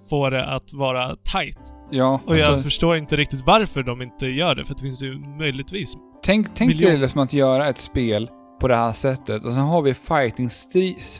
[0.10, 1.74] få det att vara tight.
[1.89, 2.19] Ja.
[2.25, 5.19] Och jag alltså, förstår inte riktigt varför de inte gör det, för det finns ju
[5.19, 5.93] möjligtvis...
[6.23, 8.29] tänk tänk dig miljon- det som att göra ett spel
[8.61, 10.49] på det här sättet och sen har vi fighting,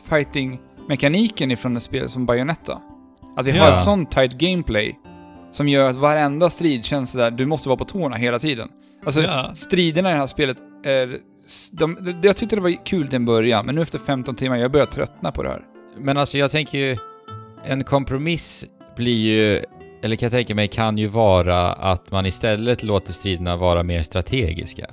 [0.08, 2.80] fighting mekaniken ifrån ett spel som Bayonetta.
[3.36, 3.72] Att vi har Ja.
[3.72, 4.98] ett sånt tight gameplay
[5.50, 8.68] som gör att varenda strid känns sådär, du måste vara på tårna hela tiden.
[9.04, 9.50] Alltså, Ja.
[9.54, 11.18] striderna i det här spelet är...
[11.72, 14.56] De, de, jag tyckte det var kul till en början, men nu efter 15 timmar,
[14.56, 15.62] jag börjar tröttna på det här.
[15.98, 16.96] Men alltså jag tänker ju,
[17.64, 18.64] en kompromiss
[18.96, 19.62] blir ju,
[20.06, 24.02] eller kan jag tänka mig, kan ju vara att man istället låter striderna vara mer
[24.02, 24.86] strategiska.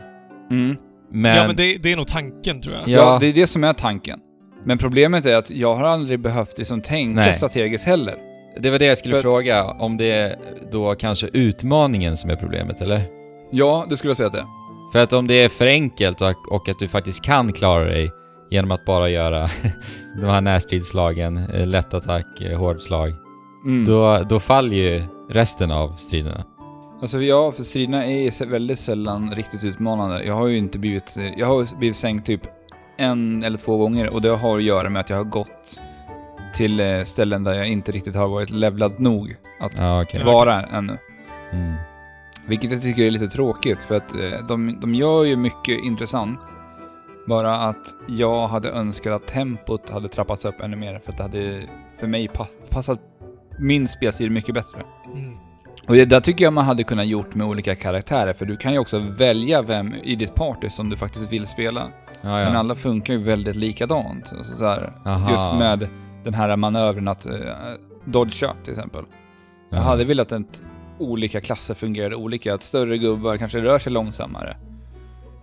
[0.52, 0.78] Mm.
[1.12, 1.38] Men...
[1.38, 2.88] ja, men det, det är nog tanken, tror jag.
[2.88, 2.98] Ja.
[2.98, 3.18] Ja.
[3.22, 4.20] det är det som är tanken.
[4.66, 7.34] Men problemet är att jag har aldrig behövt liksom tänka Nej.
[7.34, 8.16] strategiskt heller.
[8.60, 10.36] Det var det jag skulle För fråga, om det är
[10.72, 13.02] då kanske utmaningen som är problemet, eller?
[13.52, 14.46] Ja, det skulle jag säga att det.
[14.94, 18.12] För att om det är för enkelt och, och att du faktiskt kan klara dig
[18.50, 19.50] genom att bara göra
[20.22, 23.14] de här närstridsslagen, eh, lätt attack, eh, hård slag,
[23.66, 23.86] Mm.
[23.86, 26.44] då, då faller ju resten av striderna.
[27.02, 30.24] Alltså ja, för striderna är väldigt sällan riktigt utmanande.
[30.24, 31.18] Jag har ju inte blivit...
[31.38, 32.42] Jag har blivit sänkt typ
[32.98, 35.80] en eller två gånger och det har att göra med att jag har gått
[36.56, 40.24] till eh, ställen där jag inte riktigt har varit levlad nog att Ja, okej.
[40.24, 40.98] vara ännu.
[41.52, 41.74] Mm.
[42.48, 46.40] Vilket jag tycker är lite tråkigt för att eh, de, de gör ju mycket intressant.
[47.28, 51.24] Bara att jag hade önskat att tempot hade trappats upp ännu mer för att det
[51.24, 51.62] hade
[52.00, 53.00] för mig pa passat
[53.64, 54.82] min spelstil mycket bättre.
[55.14, 55.34] Mm.
[55.88, 58.74] Och det där tycker jag man hade kunnat gjort med olika karaktärer för du kan
[58.74, 61.82] ju också välja vem i ditt party som du faktiskt vill spela.
[62.22, 62.60] Ja, Men ja.
[62.60, 64.34] alla funkar ju väldigt likadant.
[64.38, 64.94] Alltså så här,
[65.32, 65.88] just med
[66.24, 67.34] den här manövern att uh,
[68.06, 69.04] dodga till exempel.
[69.70, 69.84] Jag Ja.
[69.84, 70.62] hade velat att
[71.00, 72.54] olika klasser fungerade olika.
[72.54, 74.58] Att större gubbar kanske rör sig långsammare.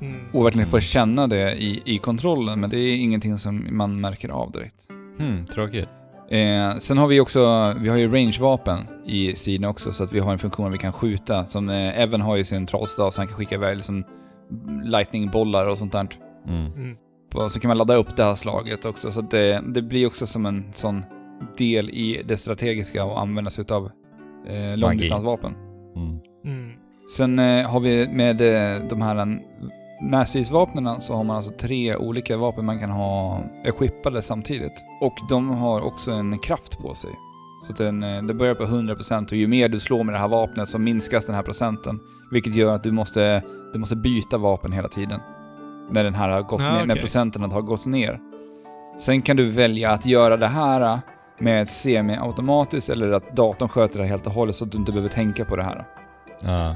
[0.00, 0.20] Mm.
[0.33, 2.61] Och verkligen få känna det i, i kontrollen.
[2.61, 4.88] Men det är ingenting som man märker av direkt.
[5.18, 5.88] Hmm, tråkigt.
[6.30, 9.92] Eh, sen har vi också, vi har ju rangevapen i sidan också.
[9.92, 11.46] Så att vi har en funktion där vi kan skjuta.
[11.46, 14.04] Som eh, Evan har ju sin trollstav så han kan skicka iväg liksom
[14.84, 16.08] lightningbollar och sånt där.
[16.48, 16.66] Mm.
[16.66, 16.96] Mm.
[17.34, 19.10] Och så kan man ladda upp det här slaget också.
[19.10, 21.04] Så att det, det blir också som en sån
[21.58, 23.90] del i det strategiska och använda sig utav
[24.46, 25.54] eh, långdistansvapen.
[25.96, 26.18] Mm.
[26.44, 26.72] Mm.
[27.16, 29.38] Sen eh, har vi med eh, de här
[30.00, 34.84] närstridsvapnen så har man alltså tre olika vapen man kan ha equippade samtidigt.
[35.00, 37.10] Och de har också en kraft på sig.
[37.66, 40.18] Så att den, eh, det börjar på 100% och ju mer du slår med det
[40.18, 42.00] här vapnet så minskas den här procenten.
[42.32, 45.20] Vilket gör att du måste, du måste byta vapen hela tiden.
[45.90, 47.00] När den här har gått Ah, ner, när okej.
[47.00, 48.20] procenten har gått ner.
[48.98, 51.00] Sen kan du välja att göra det här
[51.38, 54.92] med ett semi-automatiskt eller att datorn sköter det helt och hållet så att du inte
[54.92, 55.86] behöver tänka på det här.
[56.42, 56.74] Ja.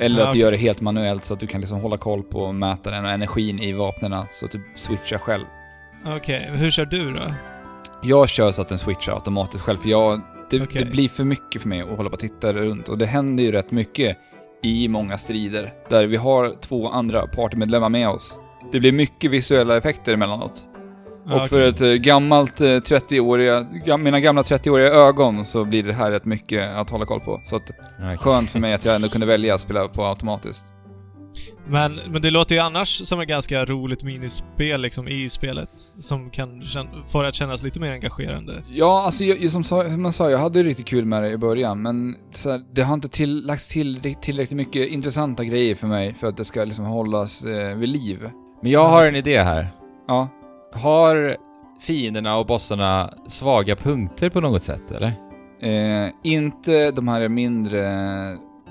[0.00, 2.52] Eller att du gör det helt manuellt så att du kan liksom hålla koll på
[2.52, 5.44] mätaren och energin i vapnen så att du switchar själv.
[6.06, 7.22] Okej, hur kör du då?
[8.02, 10.84] Jag kör så att den switchar automatiskt själv för jag, det, Okej.
[10.84, 13.44] det blir för mycket för mig att hålla på och titta runt och det händer
[13.44, 14.18] ju rätt mycket
[14.62, 18.38] i många strider där vi har två andra partymedlemmar med oss.
[18.72, 20.68] Det blir mycket visuella effekter emellanåt.
[21.34, 25.92] Och för ett eh, gammalt eh, 30-åriga, gam, mina gamla 30-åriga ögon så blir det
[25.92, 27.40] här rätt mycket att hålla koll på.
[27.44, 28.16] Så att Okej.
[28.18, 30.64] skönt för mig att jag ändå kunde välja att spela på automatiskt.
[31.68, 35.68] Men, men det låter ju annars som ett ganska roligt minispel liksom i spelet.
[36.00, 36.62] Som kan
[37.06, 38.52] få det att kännas lite mer engagerande.
[38.70, 41.30] Ja, alltså jag, jag- som, sa, som jag sa, jag hade riktigt kul med det
[41.30, 45.74] i början, men så här, det har inte till, lagts till tillräckligt mycket intressanta grejer
[45.74, 48.30] för mig för att det ska liksom hållas eh, vid liv.
[48.62, 49.68] Men jag har en idé här.
[50.08, 50.28] Ja.
[50.76, 51.36] Har
[51.80, 55.12] fienderna och bossarna svaga punkter på något sätt, eller?
[55.60, 57.86] Eh, inte de här mindre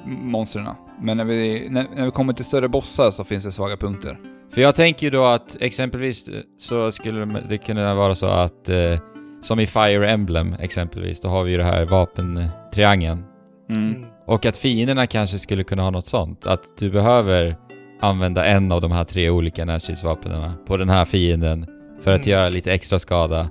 [0.06, 0.68] monstren.
[1.02, 4.20] Men när vi, när, när vi kommer till större bossar så finns det svaga punkter.
[4.52, 9.00] För jag tänker ju då att exempelvis så skulle det kunna vara så att eh,
[9.42, 13.24] som i Fire Emblem exempelvis, då har vi ju det här vapentriangeln.
[13.70, 13.96] Mm.
[13.96, 14.06] Mm.
[14.28, 16.46] Och att fienderna kanske skulle kunna ha något sånt.
[16.46, 17.56] Att du behöver
[18.02, 21.66] använda en av de här tre olika närstridsvapnen på den här fienden
[22.06, 22.30] för att Mm.
[22.40, 23.50] göra lite extra skada.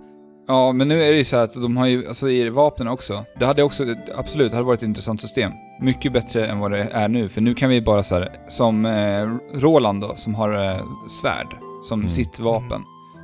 [0.48, 2.88] Ja, men nu är det ju så här att de har ju, alltså i vapnen
[2.88, 3.24] också.
[3.38, 3.84] Det hade också,
[4.16, 5.52] absolut, det hade varit ett intressant system.
[5.80, 8.86] Mycket bättre än vad det är nu, för nu kan vi bara så här, som
[8.86, 9.28] eh,
[9.60, 10.80] Roland då, som har eh,
[11.20, 11.46] svärd
[11.82, 12.10] som Mm.
[12.10, 12.82] sitt vapen.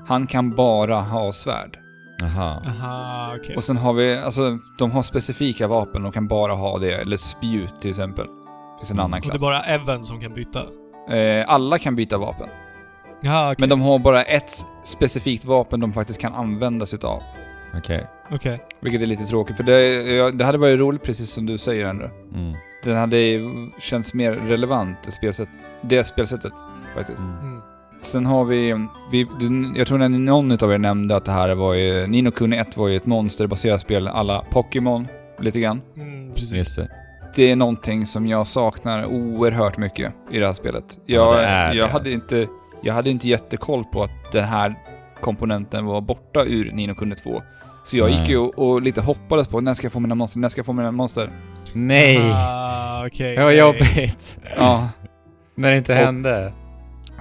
[0.09, 1.77] Han kan bara ha svärd.
[2.23, 2.57] Aha.
[2.67, 3.57] Aha, okej.
[3.57, 7.17] Och sen har vi, alltså de har specifika vapen och kan bara ha det, eller
[7.17, 8.27] spjut till exempel.
[8.27, 9.05] Det finns en Mm.
[9.05, 9.41] annan Och det är klass.
[9.41, 10.61] bara Evan som kan byta?
[11.17, 12.49] Eh, alla kan byta vapen.
[13.23, 13.57] Jaha, okej.
[13.61, 14.53] Men de har bara ett
[14.85, 17.23] specifikt vapen de faktiskt kan använda sig utav.
[17.79, 18.07] Okej.
[18.31, 18.59] Okej.
[18.81, 19.83] Vilket är lite tråkigt, för det,
[20.17, 22.05] ja, det hade varit roligt precis som du säger ändå.
[22.35, 22.53] Mm.
[22.85, 25.49] Den hade ju känts mer relevant, det, spelsätt,
[25.83, 26.53] det spelsättet
[26.97, 27.19] faktiskt.
[27.23, 27.39] Mm.
[27.39, 27.61] Mm.
[28.03, 31.55] Sen har vi, vi du- jag tror när någon utav er nämnde att det här
[31.55, 35.09] var ju, Nino Kuni 1 var ju ett monsterbaserat spel alla Pokémon,
[35.41, 35.83] lite grann.
[35.97, 36.53] Mm, precis.
[36.53, 36.89] Just det.
[37.37, 40.99] Det är någonting som jag saknar oerhört mycket i det här spelet.
[41.07, 42.15] Ja, Jag, det är det, jag, hade alltså.
[42.15, 42.47] inte,
[42.83, 44.75] jag hade inte jättekoll på att den här
[45.21, 47.43] komponenten var borta ur Nino Kuni 2.
[47.85, 48.21] Så jag Nej.
[48.21, 50.59] gick ju och, och lite hoppades på när ska jag få mina monster, när ska
[50.59, 51.31] jag få mina monster?
[51.75, 52.19] Nej!
[52.35, 53.37] Ah, okej.
[53.37, 53.59] Det var nej.
[53.59, 54.39] jobbigt.
[54.57, 54.89] Ja,
[55.55, 56.53] När det inte Och- hände.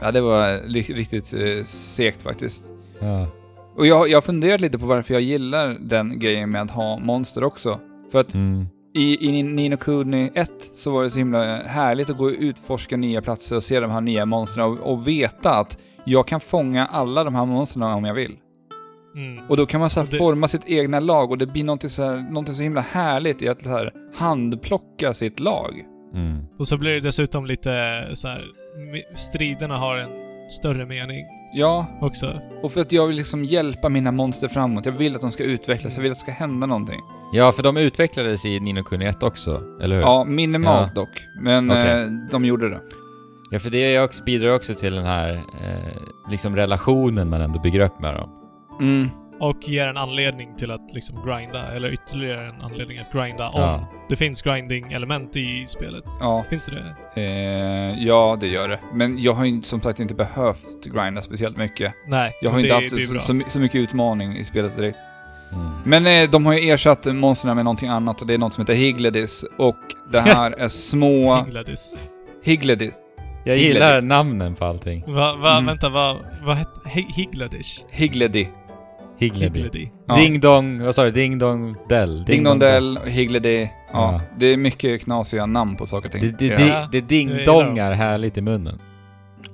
[0.01, 2.65] ja det var riktigt eh, segt faktiskt.
[2.99, 3.27] Ja.
[3.75, 6.99] Och jag jag har funderat lite på varför jag gillar den grejen med att ha
[6.99, 7.79] monster också.
[8.11, 8.67] För att Mm.
[8.99, 12.97] I, i Nino Kuni 1 så var det så himla härligt att gå och utforska
[12.97, 16.85] nya platser och se de här nya monstren och, och veta att jag kan fånga
[16.85, 18.35] alla de här monstren om jag vill.
[19.15, 19.45] Mm.
[19.49, 22.03] Och då kan man så det- forma sitt egna lag och det blir någonting så,
[22.03, 25.83] här, någonting så himla härligt i att så här handplocka sitt lag.
[26.13, 26.45] Mm.
[26.59, 27.69] Och så blir det dessutom lite
[28.13, 28.43] så här.
[29.15, 30.09] striderna har en
[30.49, 32.41] större mening Ja, också.
[32.63, 34.85] och för att jag vill liksom hjälpa mina monster framåt.
[34.85, 36.99] Jag vill att de ska utvecklas, jag vill att det ska hända någonting.
[37.33, 40.01] Ja, för de utvecklades i Nino Kuni 1 också, eller hur?
[40.01, 41.09] Ja, minimalt dock.
[41.41, 42.79] Men eh, de gjorde det.
[43.51, 47.79] Ja, för det också, bidrar också till den här eh, liksom relationen man ändå bygger
[47.79, 48.29] upp med dem.
[48.81, 49.09] Mm.
[49.39, 53.61] Och ger en anledning till att liksom grinda, eller ytterligare en anledning att grinda om
[53.61, 53.87] Ja.
[54.09, 56.03] det finns grinding-element i spelet.
[56.19, 56.75] Ja, Finns det
[57.15, 57.21] det?
[57.21, 58.79] eh, ja, det gör det.
[58.93, 61.93] Men jag har ju som sagt inte behövt grinda speciellt mycket.
[62.07, 62.31] Nej.
[62.41, 64.75] Jag har men inte det, haft det så, så, my- så mycket utmaning i spelet
[64.77, 64.97] direkt.
[65.53, 65.71] Mm.
[65.85, 68.61] Men eh, de har ju ersatt monstren med någonting annat och det är något som
[68.61, 69.77] heter Higledis och
[70.11, 71.35] det här är små...
[71.45, 71.97] Hingladis.
[72.43, 72.93] Higledis.
[73.45, 75.03] Jag gillar namnen på allting.
[75.07, 75.65] Va, va, Mm.
[75.65, 76.71] vänta, vad va hette...
[76.89, 77.85] Hi- Higladish?
[77.89, 78.49] Higledi.
[79.19, 79.59] Higledy.
[79.59, 79.89] Higledy.
[80.07, 80.15] Ja.
[80.15, 81.11] Ding Dong, vad sa du?
[81.11, 82.23] Ding Dong Dell?
[82.25, 83.61] Ding Dong Dell, och Higledi.
[83.61, 83.69] Ja,
[84.13, 84.21] Ja.
[84.37, 86.21] det är mycket knasiga namn på saker och ting.
[86.21, 86.67] Det, det, det.
[86.67, 88.79] Ja, det jag ding-dongar härligt i munnen.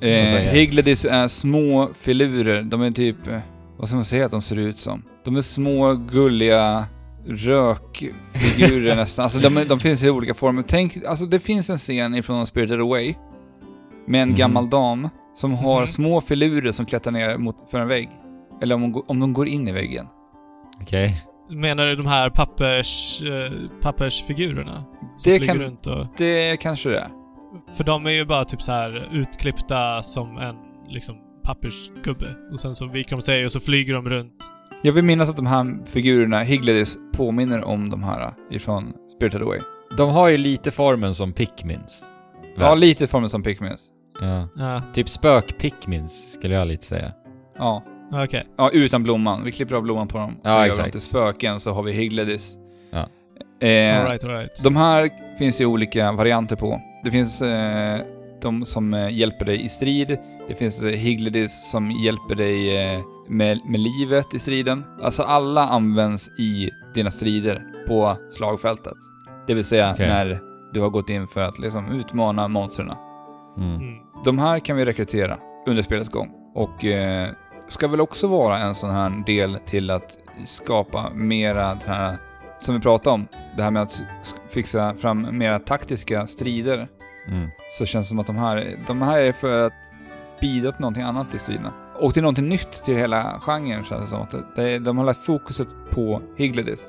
[0.01, 0.09] Eh?
[0.39, 2.61] Higledis är små filurer.
[2.61, 3.27] De är typ...
[3.27, 3.39] eh,
[3.77, 5.03] Vad ska man säga att de ser ut som?
[5.25, 6.85] De är små, gulliga
[7.27, 9.23] rökfigurer nästan.
[9.23, 10.63] Alltså de, de finns i olika former.
[10.67, 13.13] Tänk, alltså det finns en scen ifrån Spirited Away
[14.07, 14.37] med en Mhm.
[14.37, 15.87] gammal dam som har Mhm.
[15.87, 18.09] små filurer som klättrar ner mot, för en vägg.
[18.61, 20.07] Eller om, hon, om de går in i väggen.
[20.81, 21.21] Okej.
[21.49, 24.75] Menar du de här pappers, eh, pappersfigurerna?
[25.17, 26.05] Som Det flyger kan- runt och...
[26.17, 27.07] Det kanske det är.
[27.73, 30.55] För de är ju bara typ så här utklippta som en
[30.89, 32.25] liksom pappersgubbe.
[32.51, 34.51] Och sen så viker de sig och så flyger de runt.
[34.81, 39.59] Jag vill minnas att de här figurerna, Higledis, påminner om de här ifrån Spirited Away.
[39.97, 42.05] De har ju lite formen som Pikmins.
[42.57, 43.81] Ja, lite formen som Pikmins.
[44.21, 44.47] Ja.
[44.55, 47.11] Ja, Typ spök-Pikmins skulle jag lite säga.
[47.57, 47.83] Ja.
[48.11, 48.43] Okej.
[48.57, 49.43] ja, utan blomman.
[49.43, 50.35] Vi klipper av blomman på dem.
[50.43, 50.91] Ja, så gör vi exakt.
[50.91, 52.57] till spöken, så har vi Higledis.
[52.91, 53.07] Ja.
[53.67, 54.63] Eh, Alright, alright.
[54.63, 56.81] De här finns ju olika varianter på.
[57.03, 58.01] Det finns eh,
[58.41, 60.17] de som eh, hjälper dig i strid.
[60.47, 64.83] Det finns eh, Higledis som hjälper dig eh, med, med livet i striden.
[65.03, 68.93] Alltså alla används i dina strider på slagfältet.
[69.47, 70.07] Det vill säga Okej.
[70.07, 70.39] när
[70.73, 72.91] du har gått in för att liksom utmana monstren.
[73.57, 73.75] Mm.
[73.75, 73.93] Mm.
[74.25, 75.37] De här kan vi rekrytera
[75.67, 76.31] under spelets gång.
[76.55, 77.29] Och eh,
[77.67, 82.17] ska väl också vara en sån här del till att skapa mera den här,
[82.59, 84.01] som vi pratade om, det här med att
[84.49, 86.87] fixa fram mera taktiska strider.
[87.27, 87.49] Mm.
[87.71, 89.73] Så känns det som att de här, de här är för att
[90.41, 91.73] bidra till någonting annat i striderna.
[91.99, 94.21] Och till någonting nytt till hela genren känns det som.
[94.21, 96.79] Att det, de har lagt fokuset på Higledis.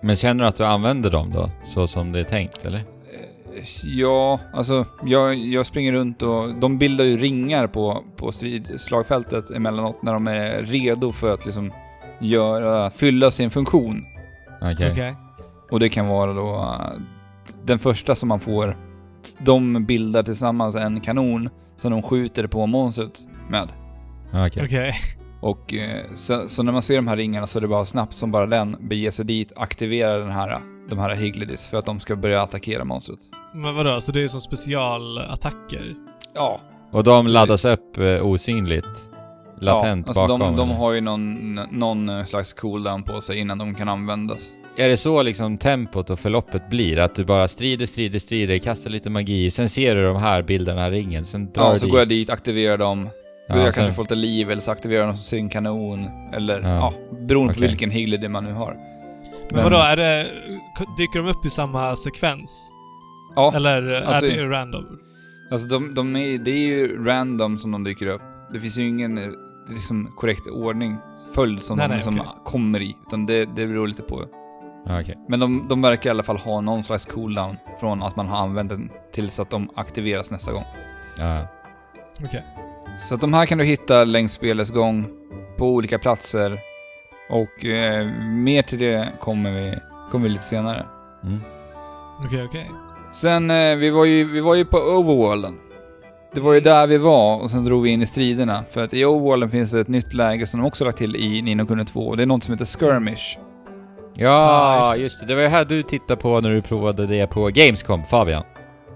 [0.00, 1.50] Men känner du att du använder dem då?
[1.64, 2.93] Så som det är tänkt, eller?
[3.84, 9.50] Ja, alltså jag, jag springer runt och de bildar ju ringar på, på strid, slagfältet
[9.50, 11.72] emellanåt när de är redo för att liksom
[12.20, 14.04] göra, fylla sin funktion.
[14.62, 14.90] Okej.
[14.90, 15.14] Okej.
[15.70, 16.80] Och det kan vara då
[17.64, 18.76] den första som man får,
[19.38, 23.68] de bildar tillsammans en kanon som de skjuter på monstret med.
[24.32, 24.64] Okej.
[24.64, 24.94] Okej.
[25.40, 28.12] Och eh, så, så när man ser de här ringarna så är det bara snabbt
[28.12, 32.00] som bara den bege sig dit, aktivera den här, de här Higledis för att de
[32.00, 33.18] ska börja attackera monstret.
[33.54, 35.94] Men vadå, så det är som specialattacker?
[36.34, 36.60] Ja,
[36.92, 39.10] Och de laddas upp eh, osynligt?
[39.60, 40.40] Latent ja, alltså bakom?
[40.40, 44.52] de, de har ju någon, någon slags cooldown på sig innan de kan användas.
[44.76, 46.98] Är det så liksom tempot och förloppet blir?
[46.98, 50.90] Att du bara strider, strider, strider, kastar lite magi, sen ser du de här bilderna,
[50.90, 51.90] ringen, sen drar Ja, så dit.
[51.92, 53.08] går jag dit, aktiverar dem,
[53.48, 56.08] Ja, börjar sen- kanske få lite liv eller så aktiverar de sin kanon.
[56.34, 56.68] Eller Ja.
[56.68, 56.94] ja,
[57.26, 57.68] beroende på Okej.
[57.68, 58.72] vilken Higledy man nu har.
[58.72, 58.80] Men,
[59.50, 60.26] Men- vadå, är det...
[60.98, 62.70] Dyker de upp i samma sekvens?
[63.36, 64.98] Ja, Eller alltså- är det random?
[65.50, 68.22] alltså de, de är, det är ju random som de dyker upp.
[68.52, 69.30] Det finns ju ingen eh,
[69.68, 70.96] liksom, korrekt ordning,
[71.34, 72.32] följd som Nej, de nej, liksom okej.
[72.44, 72.96] kommer i.
[73.06, 74.24] Utan det, det beror lite på.
[74.86, 75.18] Okej.
[75.28, 78.38] Men de, de verkar i alla fall ha någon slags cooldown från att man har
[78.38, 80.64] använt den tills att de aktiveras nästa gång.
[81.18, 81.46] Ja.
[82.24, 82.44] Okej.
[83.08, 85.06] Så att de här kan du hitta längs spelets gång
[85.58, 86.58] på olika platser.
[87.30, 89.78] Och eh, mer till det kommer vi,
[90.10, 90.86] kommer vi lite senare.
[91.24, 91.40] Mm.
[92.24, 92.70] Okej, okej.
[93.14, 95.54] Sen, eh, vi, var ju, vi var ju på Overworlden.
[96.34, 98.64] Det var ju där vi var och sen drog vi in i striderna.
[98.70, 101.42] För att i Overworlden finns det ett nytt läge som de också lagt till i
[101.42, 102.00] Nino Kuni 2.
[102.00, 103.38] Och det är något som heter Skirmish.
[104.14, 104.30] Ja,
[104.82, 105.26] Ah, just just, det.
[105.26, 105.32] det.
[105.32, 108.42] Det var ju här du tittade på när du provade det på Gamescom, Fabian.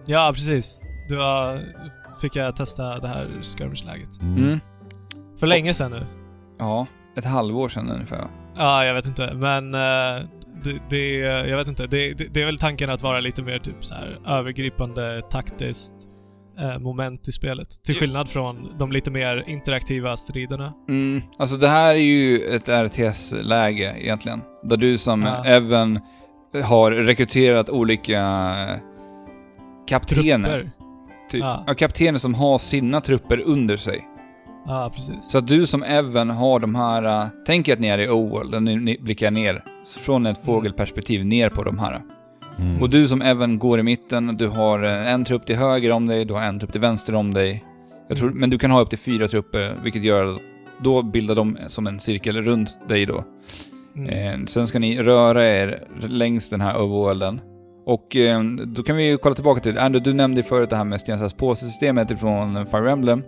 [0.07, 0.81] Ja, precis.
[1.09, 1.61] Du var...
[2.20, 4.22] Fick jag testa det här skirmish-läget.
[4.22, 4.61] Mm.
[5.40, 6.07] För länge sedan nu.
[6.59, 8.24] Ja, ett halvår sedan ungefär.
[8.57, 9.31] Ja, jag vet inte.
[9.35, 10.24] Men eh,
[10.64, 11.14] det, det,
[11.48, 11.86] jag vet inte.
[11.86, 15.94] Det, det, det är väl tanken att vara lite mer typ så här övergripande taktiskt
[16.58, 17.68] eh, moment i spelet.
[17.84, 20.72] Till skillnad från de lite mer interaktiva striderna.
[20.88, 24.40] Mm, alltså det här är ju ett RTS-läge egentligen.
[24.62, 25.44] Där du som Ja.
[25.44, 26.00] även
[26.64, 28.22] har rekryterat olika
[29.88, 30.48] kaptener.
[30.48, 30.70] Trupper.
[31.30, 31.40] Typ.
[31.40, 31.64] Ja.
[31.66, 31.74] Ja.
[31.74, 34.07] kaptener som har sina trupper under sig.
[34.68, 35.31] Ja, precis.
[35.31, 38.54] Så att du som även har de här, äh, tänk att ni är i Oworld,
[38.54, 42.02] och ni, ni blickar ner, så från ett fågelperspektiv ner på de här.
[42.59, 42.83] Mm.
[42.83, 46.07] Och du som även går i mitten, du har eh, en trupp till höger om
[46.07, 47.64] dig, du har en trupp till vänster om dig.
[48.09, 50.40] Jag tror, men du kan ha upp till fyra trupper, vilket gör att
[50.83, 53.24] då bildar de som en cirkel runt dig då.
[53.96, 54.40] Mm.
[54.40, 57.40] Eh, sen ska ni röra er längs den här overworlden.
[57.87, 60.85] Och eh, då kan vi ju kolla tillbaka till, Andrew, du nämnde förut det här
[60.85, 63.22] med sten, sax, påse-systemet från Fire Emblem.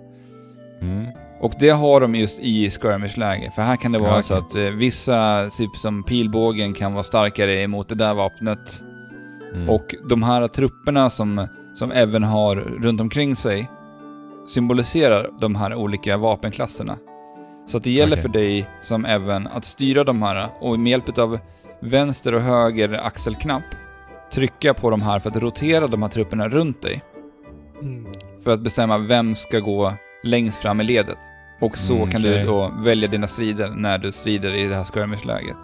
[0.81, 1.07] Mm.
[1.41, 3.53] Och det har de just i skirmish-läge.
[3.55, 7.03] För här kan det vara Ja, så att eh, vissa, typ som pilbågen, kan vara
[7.03, 8.83] starkare emot det där vapnet.
[9.55, 9.71] Mm.
[9.71, 13.71] Och de här trupperna som, som även har runt omkring sig
[14.47, 16.97] symboliserar de här olika vapenklasserna.
[17.67, 18.23] Så att det gäller Okej.
[18.23, 21.39] för dig som även att styra de här och med hjälp av
[21.81, 23.63] vänster och höger axelknapp
[24.33, 27.03] trycka på de här för att rotera de här trupperna runt dig.
[27.83, 28.13] Mm.
[28.45, 29.93] För att bestämma vem ska gå
[30.23, 31.19] längst fram i ledet.
[31.61, 32.39] Och så Mm, kan okej.
[32.39, 35.57] du då välja dina strider när du strider i det här skirmish-läget.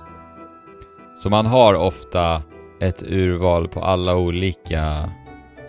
[1.17, 2.43] Så man har ofta
[2.81, 5.11] ett urval på alla olika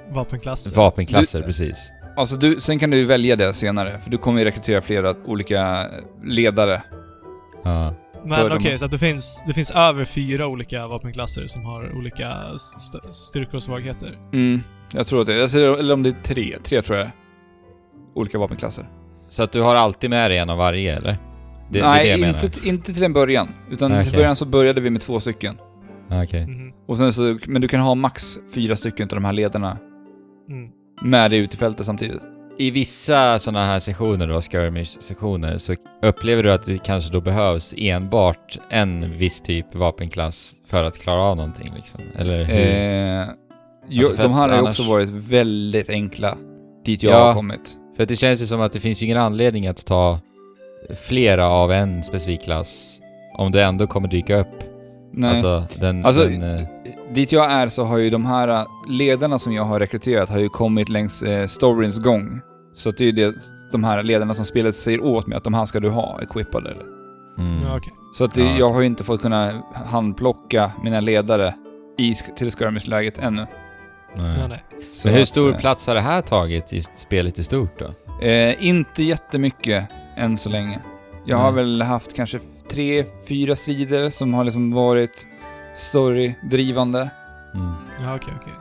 [0.09, 0.75] Vapenklasser.
[0.75, 1.91] vapenklasser, Du- precis.
[2.17, 5.85] Alltså du, sen kan du välja det senare, för du kommer ju rekrytera flera olika
[6.23, 6.83] ledare.
[7.63, 7.93] Ja.
[8.25, 11.95] Men okej, de- så att det finns, det finns över fyra olika vapenklasser som har
[11.97, 14.17] olika st styrkor och svagheter.
[14.33, 14.61] Mm.
[14.93, 16.57] Jag tror att det är, eller om det är tre.
[16.63, 17.09] Tre tror jag.
[18.15, 18.89] Olika vapenklasser.
[19.29, 21.17] Så att du har alltid med dig en av varje, eller?
[21.71, 23.47] Det, Nej, det det inte, inte till en början.
[23.71, 24.19] Utan Nej, till okej.
[24.19, 25.57] början så började vi med två stycken.
[26.09, 26.23] menar.
[26.23, 26.47] Okej.
[26.47, 26.73] Mhm.
[26.87, 29.77] Och sen så, men du kan ha max fyra stycken av de här ledarna
[30.49, 30.69] Mm.
[31.01, 32.21] med dig ut i fältet samtidigt.
[32.57, 37.73] I vissa sådana här sessioner då, skirmish-sessioner, så upplever du att det kanske då behövs
[37.77, 41.99] enbart en viss typ vapenklass för att klara av någonting liksom?
[42.17, 42.55] Eller hur?
[42.55, 43.27] Eh,
[43.89, 46.37] jo, Alltså, för de här har ju annars- också varit väldigt enkla
[46.85, 47.25] dit jag Ja.
[47.25, 47.77] har kommit.
[47.97, 50.19] För att det känns ju som att det finns ingen anledning att ta
[51.07, 52.99] flera av en specifik klass
[53.37, 54.63] om det ändå kommer dyka upp.
[55.13, 55.29] Nej.
[55.29, 56.05] Alltså den...
[56.05, 56.61] Alltså, den eh,
[57.13, 60.39] Dit jag är så har ju de här äh, ledarna som jag har rekryterat har
[60.39, 62.41] ju kommit längs eh, storyns gång.
[62.73, 63.33] Så det är ju det,
[63.71, 66.69] de här ledarna som spelet säger åt mig att de här ska du ha equippade.
[66.71, 66.83] Eller?
[67.37, 67.63] mm.
[67.63, 67.93] Ja, okej.
[68.13, 68.57] Så att det, Ja.
[68.59, 71.53] jag har ju inte fått kunna handplocka mina ledare
[71.97, 73.47] i, till skirmish-läget ännu.
[74.17, 74.47] Nej.
[74.49, 74.63] Nej.
[74.91, 77.79] Så Men hur att, stor eh, plats har det här tagit i spelet i stort
[77.79, 77.93] då?
[78.27, 80.79] Eh, inte jättemycket än så länge.
[81.25, 81.63] Jag har Nej.
[81.63, 82.39] väl haft kanske
[82.69, 85.27] tre, fyra strider som har liksom varit
[85.75, 87.09] storydrivande.
[87.53, 87.73] Mm.
[88.03, 88.53] Ja, okej, okej.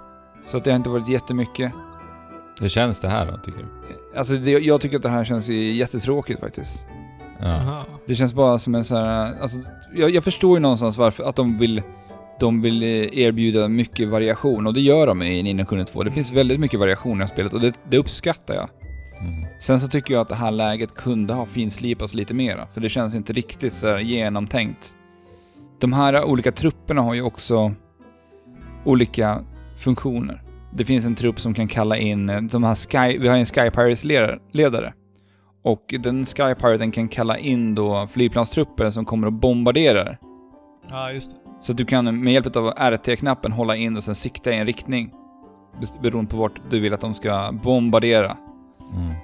[0.45, 1.73] Så att det har inte varit jättemycket.
[2.61, 3.67] Hur känns det här då, tycker du?
[4.19, 6.87] Alltså det, jag tycker att det här känns jättetråkigt faktiskt.
[7.41, 7.47] Ja.
[7.47, 7.85] Aha.
[8.07, 9.59] Det känns bara som en sån här, alltså,
[9.95, 11.83] jag, jag förstår ju någonstans varför, att de vill,
[12.41, 16.03] de vill eh, erbjuda mycket variation och det gör de i Nino Kuni 2.
[16.03, 18.69] Det finns väldigt mycket variation i spelet och det, det uppskattar jag.
[19.21, 19.47] Mm.
[19.59, 22.89] Sen så tycker jag att det här läget kunde ha finslipats lite mera, för det
[22.89, 24.95] känns inte riktigt så här genomtänkt.
[25.79, 27.73] De här olika trupperna har ju också
[28.85, 29.45] olika
[29.77, 30.43] funktioner.
[30.75, 33.47] Det finns en trupp som kan kalla in, eh, de här Sky, vi har en
[33.47, 34.93] Sky Pirates-ledare.
[35.63, 40.19] Och den Sky Piraten kan kalla in då flygplanstrupper som kommer och bombarderar.
[40.91, 41.46] Ja, just det.
[41.61, 44.67] Så att du kan med hjälp av RT-knappen hålla in och sen sikta i en
[44.67, 45.11] riktning.
[46.03, 48.37] Beroende på vart du vill att de ska bombardera.
[48.95, 49.15] Mm.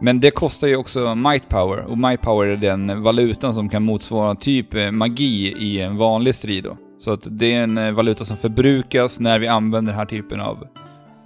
[0.00, 3.82] Men det kostar ju också might power, och might power är den valutan som kan
[3.82, 6.76] motsvara typ eh, magi i en vanlig strid då.
[6.98, 10.40] Så att det är en eh, valuta som förbrukas när vi använder den här typen
[10.40, 10.66] av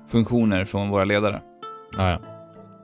[0.09, 1.41] funktioner från våra ledare.
[1.97, 2.21] Ja, ja.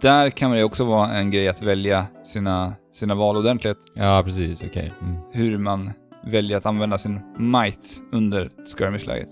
[0.01, 3.79] Där kan det också vara en grej att välja sina, sina val ordentligt.
[3.95, 4.65] ja, precis.
[4.65, 4.93] Okej.
[5.03, 5.17] Mm.
[5.33, 5.93] Hur man
[6.27, 8.49] väljer att använda sin might under
[8.79, 9.29] skirmish-läget.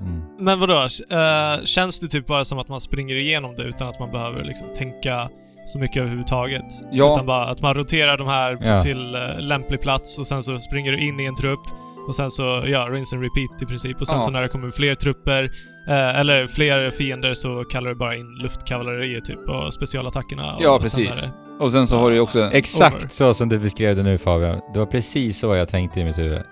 [0.00, 0.22] Mm.
[0.38, 0.74] Men vadå?
[1.10, 4.44] eh, känns det typ bara som att man springer igenom det utan att man behöver
[4.44, 5.28] liksom tänka
[5.66, 6.64] så mycket överhuvudtaget?
[6.92, 7.12] Ja.
[7.12, 8.80] Utan bara att man roterar de här Ja.
[8.80, 11.60] till uh, lämplig plats och sen så springer du in i en trupp
[12.08, 14.00] och sen så, ja, rinse and repeat i princip.
[14.00, 14.20] Och sen Ja.
[14.20, 15.44] så när det kommer fler trupper,
[15.88, 20.56] eh, eller fler fiender så kallar du bara in luftkavalleriet typ och specialattackerna.
[20.60, 21.24] Ja, och sen precis.
[21.24, 22.50] är det- Och sen så har du ju också...
[22.52, 23.08] Exakt Over.
[23.08, 24.60] så som du beskrev det nu Fabian.
[24.72, 26.42] Det var precis så jag tänkte i mitt huvud.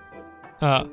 [0.58, 0.84] Ja.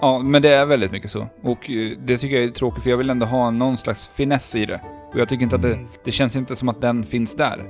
[0.00, 1.26] Ja, men det är väldigt mycket så.
[1.42, 4.54] Och eh, det tycker jag är tråkigt, för jag vill ändå ha någon slags finess
[4.54, 4.80] i det.
[5.12, 5.74] Och jag tycker inte att det...
[5.74, 5.88] Mm.
[6.04, 7.64] Det känns inte som att den finns där.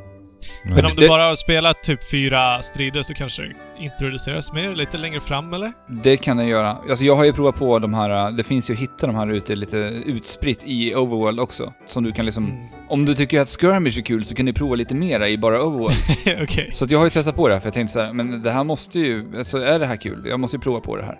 [0.64, 3.52] Men om det- du bara har spelat typ fyra strider så kanske det
[3.84, 5.72] introduceras mer lite längre fram, eller?
[6.02, 6.76] Det kan den göra.
[6.90, 9.16] Alltså jag har ju provat på de här, eh, det finns ju att hitta de
[9.16, 9.76] här ute lite
[10.06, 11.72] utspritt i Overworld också.
[11.86, 12.44] Som du kan liksom...
[12.44, 12.66] Mm.
[12.88, 15.62] Om du tycker att skirmish är kul så kan du prova lite mera i bara
[15.62, 16.42] Overworld.
[16.42, 16.70] Okej.
[16.72, 18.42] så att jag har ju testat på det här för jag tänkte så här, men
[18.42, 20.22] det här måste ju, alltså är det här kul?
[20.26, 21.18] Jag måste ju prova på det här.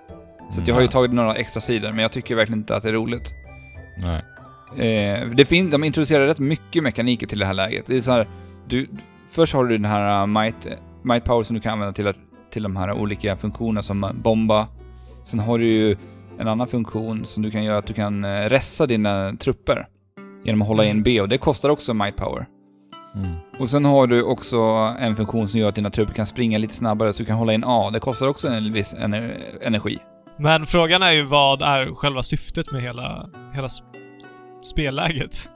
[0.51, 0.93] Så att jag har ju Mm.
[0.93, 3.35] tagit några extra sidor, men jag tycker verkligen inte att det är roligt.
[3.99, 4.23] Nej.
[4.77, 7.85] Eh, det fin- de introducerar rätt mycket mekaniker till det här läget.
[7.87, 8.27] Det är så här,
[8.71, 8.89] du,
[9.31, 10.67] först har du den här uh, might,
[11.03, 12.17] might power som du kan använda till, att,
[12.51, 14.69] till de här olika funktionerna som uh, bomba.
[15.25, 15.97] Sen har du ju
[16.39, 19.87] en annan funktion som du kan göra att du kan uh, ressa dina trupper
[20.45, 22.47] genom att hålla in B och det kostar också might power.
[23.15, 23.37] Mm.
[23.59, 24.57] Och sen har du också
[24.99, 27.53] en funktion som gör att dina trupper kan springa lite snabbare så du kan hålla
[27.53, 27.91] in A.
[27.93, 29.99] Det kostar också en viss ener- energi.
[30.39, 33.69] Men frågan är ju vad är själva syftet med hela, hela
[34.63, 35.51] spelläget?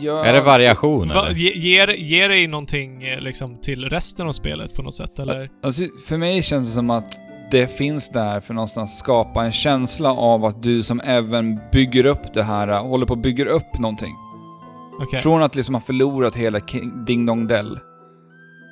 [0.00, 1.36] Ja, Är det variation Va, eller?
[1.38, 5.48] ge, ger, ger det någonting eh, liksom till resten av spelet på något sätt, eller?
[5.62, 7.14] Alltså, för mig känns det som att
[7.50, 12.34] det finns där för någonstans skapa en känsla av att du som även bygger upp
[12.34, 14.14] det här, äh, håller på att bygga upp någonting.
[15.00, 15.20] Okej.
[15.20, 17.78] Från att liksom ha förlorat hela King- Ding Dong Dell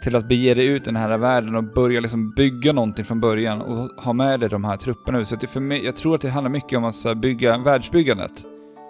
[0.03, 3.21] till att bege dig ut i den här världen och börja liksom bygga någonting från
[3.21, 5.29] början och ha med dig de här trupperna ut.
[5.29, 8.45] Så att det för mig, jag tror att det handlar mycket om att bygga världsbyggandet.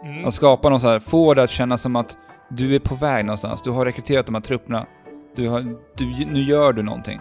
[0.04, 0.24] Mm.
[0.26, 2.16] Att skapa något så här, få det att kännas som att
[2.50, 3.62] du är på väg någonstans.
[3.62, 4.86] Du har rekryterat de här trupperna.
[5.36, 5.60] Du har,
[5.96, 7.20] du, nu gör du någonting.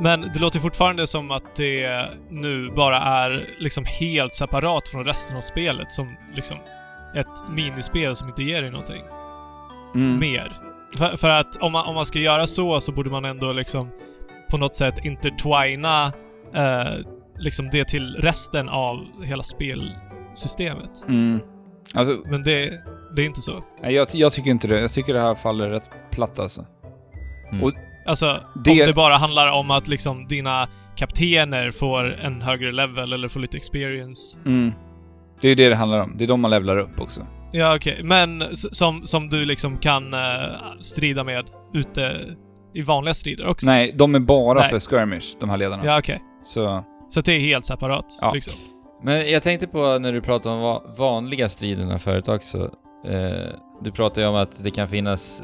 [0.00, 5.36] Men det låter fortfarande som att det nu bara är liksom helt separat från resten
[5.36, 6.56] av spelet som liksom
[7.14, 9.02] ett minispel som inte ger dig någonting
[9.94, 10.18] Mm.
[10.18, 10.52] mer.
[10.98, 13.90] För, för att om man, om man ska göra så så borde man ändå liksom
[14.50, 16.12] på något sätt intertwina
[16.54, 16.94] eh,
[17.38, 21.04] liksom det till resten av hela spelsystemet.
[21.08, 21.40] Mm.
[21.96, 22.80] Alltså, Men det,
[23.16, 23.60] Det är inte så.
[23.82, 24.80] Nej, jag, jag tycker inte det.
[24.80, 26.64] Jag tycker det här faller rätt platt alltså.
[27.52, 27.64] Mm.
[27.64, 27.72] Och
[28.06, 33.12] Alltså, Det- om det bara handlar om att liksom dina kaptener får en högre level
[33.12, 34.40] eller får lite experience.
[34.46, 34.72] Mm.
[35.40, 36.14] Det är ju det det handlar om.
[36.18, 37.26] Det är de man levlar upp också.
[37.52, 38.00] Ja, okej.
[38.02, 40.20] Men s- som, som du liksom kan eh,
[40.80, 41.44] strida med
[41.74, 42.20] ute
[42.74, 43.66] i vanliga strider också?
[43.66, 44.70] Nej, de är bara Nej.
[44.70, 45.82] för skirmish, de här ledarna.
[45.84, 46.20] Ja, okej.
[46.44, 48.32] Så, Så det är helt separat, Ja.
[48.32, 48.54] liksom?
[49.06, 52.70] Men jag tänkte på när du pratade om va- vanliga striderna förut också.
[53.06, 53.46] Eh,
[53.82, 55.42] du pratade ju om att det kan finnas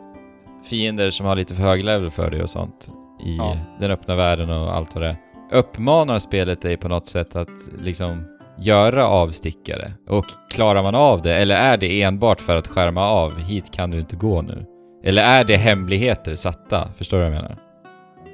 [0.70, 2.90] fiender som har lite för hög level för dig och sånt
[3.24, 3.56] i Ja.
[3.80, 5.16] den öppna världen och allt vad det är.
[5.52, 7.48] Uppmanar spelet dig på något sätt att
[7.80, 8.24] liksom
[8.58, 9.92] göra avstickare?
[10.08, 13.90] Och klarar man av det, eller är det enbart för att skärma av, hit kan
[13.90, 14.66] du inte gå nu?
[15.04, 16.88] Eller är det hemligheter satta?
[16.96, 17.56] Förstår du vad jag menar?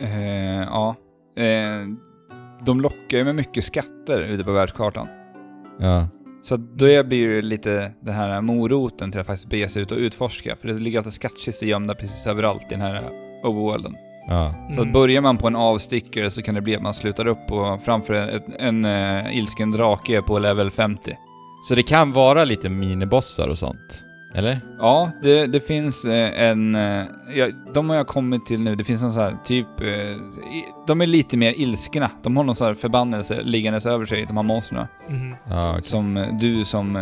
[0.01, 0.95] eh, ja.
[1.43, 1.87] Eh,
[2.67, 5.09] de lockar ju med mycket skatter ute på världskartan.
[5.81, 6.09] Ja.
[6.43, 9.99] Så det blir ju lite den här moroten till att faktiskt bege sig ut och
[9.99, 10.57] utforska.
[10.61, 13.11] För det ligger alltid skattkistor gömda precis överallt i den här
[13.45, 13.95] overworlden.
[14.29, 14.55] Ja.
[14.69, 14.93] Så att Mm.
[14.93, 18.15] börjar man på en avstickare så kan det bli att man slutar upp på, framför
[18.15, 21.17] en, en, eh, ilsken drake på level 50.
[21.69, 24.05] Så det kan vara lite minibossar och sånt?
[24.35, 24.61] Eller?
[24.79, 26.75] Ja, det, det finns eh, en...
[26.75, 27.05] eh,
[27.35, 28.77] Ja, de har jag kommit till nu.
[28.77, 29.81] Det finns en sån här typ...
[29.81, 30.17] eh,
[30.87, 32.11] De är lite mer ilskna.
[32.23, 34.87] De har någon sån här förbannelse liggandes över sig, de här monstren.
[35.09, 35.35] Mhm.
[35.51, 35.83] Ja, okej.
[35.83, 36.93] Som eh, du som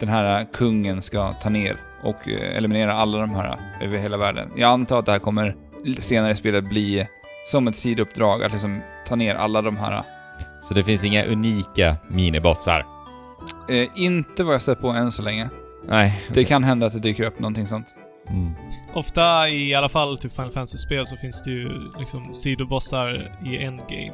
[0.00, 4.48] den här kungen ska ta ner och eliminera alla de här över hela världen.
[4.56, 5.56] Jag antar att det här kommer
[5.98, 7.06] senare i spelet bli
[7.46, 10.02] som ett sidouppdrag, att liksom ta ner alla de här.
[10.62, 12.86] Så det finns inga unika minibossar?
[13.68, 15.48] Eh, inte vad jag sett på än så länge.
[15.88, 16.20] Nej.
[16.34, 17.86] Det kan hända att det dyker upp någonting sånt.
[18.28, 18.52] Mm.
[18.94, 21.68] Ofta, i alla fall till Final Fantasy-spel, så finns det ju
[21.98, 24.12] liksom sidobossar i endgame.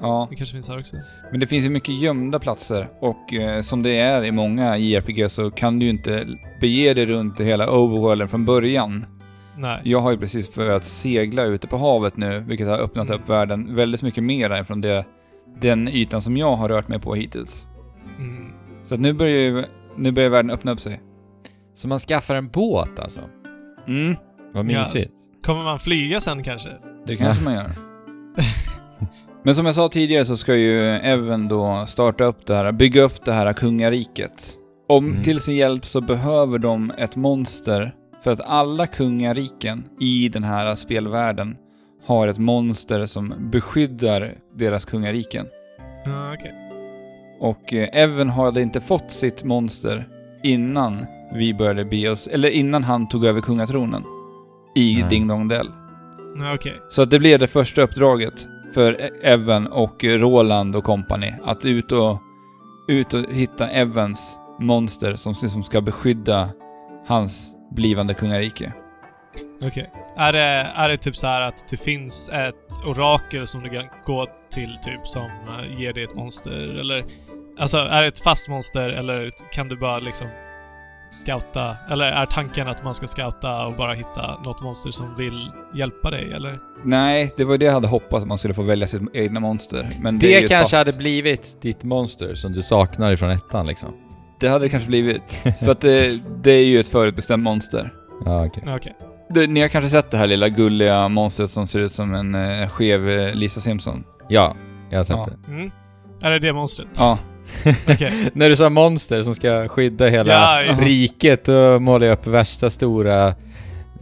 [0.00, 0.96] Ja, Det kanske finns här också.
[1.30, 5.30] men det finns ju mycket gömda platser och eh, som det är i många JRPG
[5.30, 6.26] så kan du ju inte
[6.60, 9.06] bege dig runt i hela overworlden från början.
[9.58, 9.80] Nej.
[9.84, 13.74] Jag har ju precis börjat segla ute på havet nu, vilket har öppnat upp världen
[13.74, 15.04] väldigt mycket mer ifrån det,
[15.60, 17.68] den ytan som jag har rört mig på hittills.
[18.18, 18.52] Mm.
[18.84, 19.64] Så att nu börjar ju,
[19.98, 21.00] nu börjar världen öppna upp sig.
[21.74, 23.20] Så man skaffar en båt alltså?
[23.88, 24.16] Mm,
[24.52, 25.10] Vad Ja, mysigt.
[25.44, 26.70] Kommer man flyga sen kanske?
[27.06, 27.70] det kanske man gör.
[29.42, 33.02] Men som jag sa tidigare så ska ju Evan då starta upp det här, bygga
[33.02, 34.54] upp det här kungariket.
[34.88, 35.22] Om Mm.
[35.22, 40.74] till sin hjälp så behöver de ett monster för att alla kungariken i den här
[40.74, 41.56] spelvärlden
[42.06, 45.46] har ett monster som beskyddar deras kungariken.
[46.04, 46.54] Ja, okej.
[47.40, 50.08] Och eh, Evan hade inte fått sitt monster
[50.42, 54.04] innan vi började be oss, eller innan han tog över kungatronen
[54.76, 55.10] i Nej.
[55.10, 55.70] Ding Dong Dell.
[56.38, 56.74] Ja, okej.
[56.88, 61.32] Så att det blev det första uppdraget för E- Evan och Roland och company.
[61.44, 62.18] Att ut och,
[62.88, 66.48] ut och hitta Evans monster som, som ska beskydda
[67.06, 68.72] hans blivande kungarike.
[69.62, 69.90] Okej.
[70.16, 73.84] Är, det, är det typ så här att det finns ett orakel som du kan
[74.04, 76.80] gå till typ som eh, ger dig ett monster?
[76.80, 77.04] Eller...
[77.58, 80.26] Alltså, är det ett fast monster eller kan du bara liksom
[81.10, 81.76] scouta?
[81.90, 86.10] Eller är tanken att man ska scouta och bara hitta något monster som vill hjälpa
[86.10, 86.58] dig, eller?
[86.84, 89.88] Nej, det var det jag hade hoppats att man skulle få välja sitt egna monster.
[90.00, 90.74] Men det, Det, kanske fast.
[90.74, 93.94] hade blivit ditt monster som du saknar ifrån ettan liksom.
[94.40, 95.32] Det hade det kanske blivit.
[95.64, 97.90] För att det, det är ju ett förutbestämt monster.
[98.24, 98.62] Ja, okej.
[98.76, 98.96] Okej.
[99.34, 102.34] Det, ni har kanske sett det här lilla gulliga monstret som ser ut som en
[102.34, 104.04] eh, skev eh, Lisa Simpson?
[104.28, 104.56] Ja,
[104.90, 105.28] jag har sett Ja.
[105.46, 105.52] det.
[105.52, 105.70] Mm.
[106.22, 106.88] Är det det monstret?
[106.98, 107.18] Ja.
[108.32, 110.76] När du sa monster som ska skydda hela Ja, ja.
[110.80, 113.34] riket, då målade jag upp värsta stora,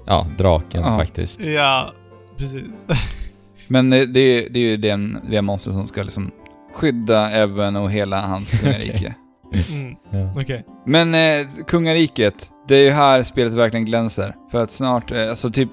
[0.06, 0.98] ja, draken Ja.
[0.98, 1.44] faktiskt.
[1.44, 1.92] Ja,
[2.38, 2.86] precis.
[3.68, 6.30] Men det, det, det är ju den, det monster som ska liksom
[6.74, 9.14] skydda Evan och hela hans kungarike.
[9.72, 9.94] Mm.
[10.10, 10.40] Ja.
[10.42, 10.64] Okej.
[10.86, 14.34] Men eh, kungariket, det är ju här spelet verkligen glänser.
[14.50, 15.70] För att snart, eh, alltså typ,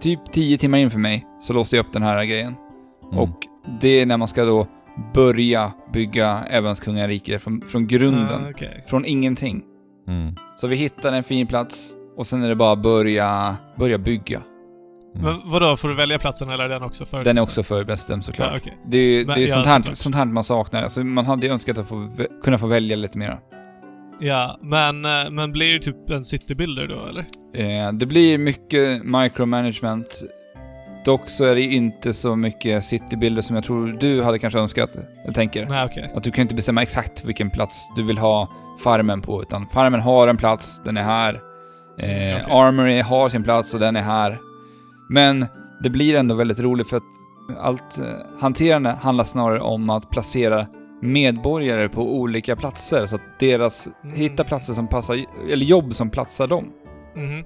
[0.00, 2.54] typ 10 timmar in för mig, så låste jag upp den här grejen.
[3.12, 3.18] Mm.
[3.18, 3.38] Och
[3.80, 4.66] det är när man ska då
[5.14, 8.44] börja bygga Evans kungarike från, från grunden.
[8.46, 8.84] Ah, okej.
[8.88, 9.62] Från ingenting.
[10.08, 10.34] Mm.
[10.56, 14.42] Så vi hittar en fin plats och sen är det bara börja, börja bygga.
[15.16, 15.26] Mm.
[15.26, 18.24] Men vadå, får du välja platsen eller är den också för Den är också förbestämd
[18.24, 18.50] såklart.
[18.52, 18.78] Ja, okej.
[18.86, 19.96] Det är, Men- det är ja, sånt, här, såklart.
[19.98, 20.82] sånt här man saknar.
[20.82, 22.10] Alltså man hade ju önskat att få,
[22.42, 23.38] kunna få välja lite mer.
[24.20, 27.24] Ja, men, eh, men blir det typ en citybuilder då, eller?
[27.86, 30.22] Eh, det blir mycket micromanagement.
[31.04, 34.90] Dock så är det inte så mycket citybilder som jag tror du hade kanske önskat,
[35.24, 35.66] eller tänker.
[35.66, 36.10] Nej, okej.
[36.14, 38.48] Att du kan inte bestämma exakt vilken plats du vill ha
[38.84, 41.34] farmen på, utan farmen har en plats, den är här.
[41.98, 42.44] Eh, Okej.
[42.50, 44.38] Armory har sin plats och den är här.
[45.10, 45.46] Men
[45.82, 47.02] det blir ändå väldigt roligt för att
[47.60, 50.66] allt eh, hanterande handlar snarare om att placera
[51.02, 54.16] medborgare på olika platser så att deras, Mm.
[54.16, 55.16] hitta platser som passar,
[55.52, 56.64] eller jobb som platsar dem.
[57.16, 57.44] Mhm.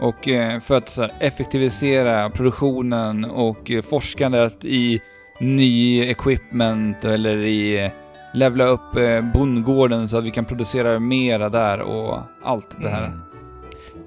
[0.00, 5.00] Och eh, för att här, effektivisera produktionen och eh, forskandet i
[5.40, 7.90] ny equipment eller i eh,
[8.34, 8.80] levla upp
[9.34, 13.06] bondgården så att vi kan producera mera där och allt det här.
[13.06, 13.20] Mm.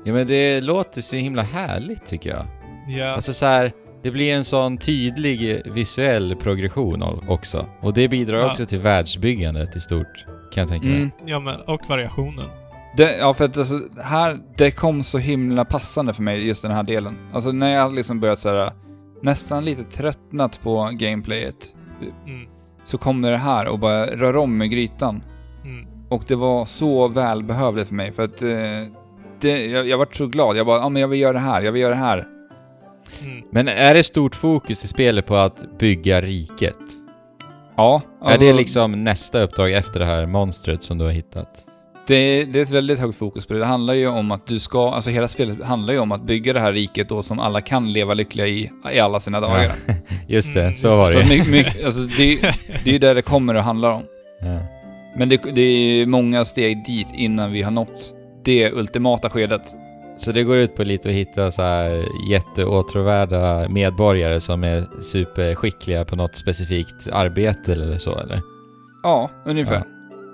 [0.04, 2.46] Ja men det låter så himla härligt tycker jag.
[2.88, 3.06] Ja.
[3.06, 3.72] Alltså så här,
[4.04, 7.66] det blir en sån tydlig visuell progression också.
[7.82, 8.52] Och det bidrar Ja.
[8.52, 10.98] också till världsbyggandet i stort, kan jag tänka mig.
[10.98, 11.12] Mm.
[11.26, 12.50] ja, men och variationen.
[12.98, 16.72] Det, ja, för att alltså, här, det kom så himla passande för mig, just den
[16.72, 17.18] här delen.
[17.34, 18.72] Alltså när jag liksom börjat så här,
[19.22, 22.48] nästan lite tröttnat på gameplayet, Mm.
[22.84, 25.24] så kom det här och bara rör om med grytan.
[25.64, 25.88] Mm.
[26.10, 28.50] Och det var så välbehövligt för mig, för att eh,
[29.42, 30.58] det, jag, jag vart så glad.
[30.58, 32.28] Jag bara, ja men jag vill göra det här, jag vill göra det här.
[33.26, 33.44] Mm.
[33.52, 36.78] Men är det stort fokus i spelet på att bygga riket?
[37.78, 41.67] Ja, alltså, är det liksom nästa uppdrag efter det här monstret som du har hittat?
[42.08, 43.60] Det, det är ett väldigt högt fokus på det.
[43.60, 46.54] Det handlar ju om att du ska, alltså hela spelet handlar ju om att bygga
[46.54, 49.72] det här riket då som alla kan leva lyckliga i, i alla sina dagar.
[50.28, 51.30] Just det, Mm, så just var Så det.
[51.30, 52.42] mycket, mycket, alltså det,
[52.84, 54.04] det är ju där det kommer att handla om.
[54.42, 54.60] Ja.
[55.18, 58.14] Men det, det är många steg dit innan vi har nått
[58.46, 59.62] det ultimata skedet.
[60.18, 66.06] Så det går ut på lite att hitta så här jätteåtråvärda medborgare som är superskickliga
[66.06, 68.42] på något specifikt arbete eller så, eller?
[69.04, 69.84] Ja, ungefär.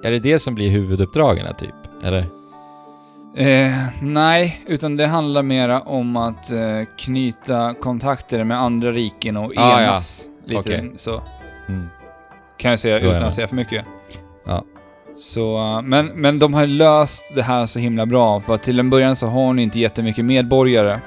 [0.04, 1.76] Är det det som blir huvuduppdragen, typ?
[2.04, 2.26] Eller?
[3.36, 6.60] Eh, nej, utan det handlar mera om att eh,
[6.98, 9.82] knyta kontakter med andra riken och Ah, ja.
[9.82, 10.30] enas.
[10.46, 10.92] Lite Okej.
[10.96, 11.22] så.
[11.70, 11.88] Mm.
[12.58, 13.86] Kan jag säga utan att säga för mycket.
[14.46, 14.64] Ja.
[15.18, 18.90] Så, eh, men, men de har löst det här så himla bra, för till en
[18.90, 21.00] början så har ni inte jättemycket medborgare.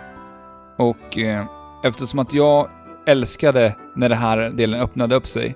[0.79, 1.45] Och eh,
[1.85, 2.69] eftersom att jag
[3.07, 5.55] älskade när den här delen öppnade upp sig,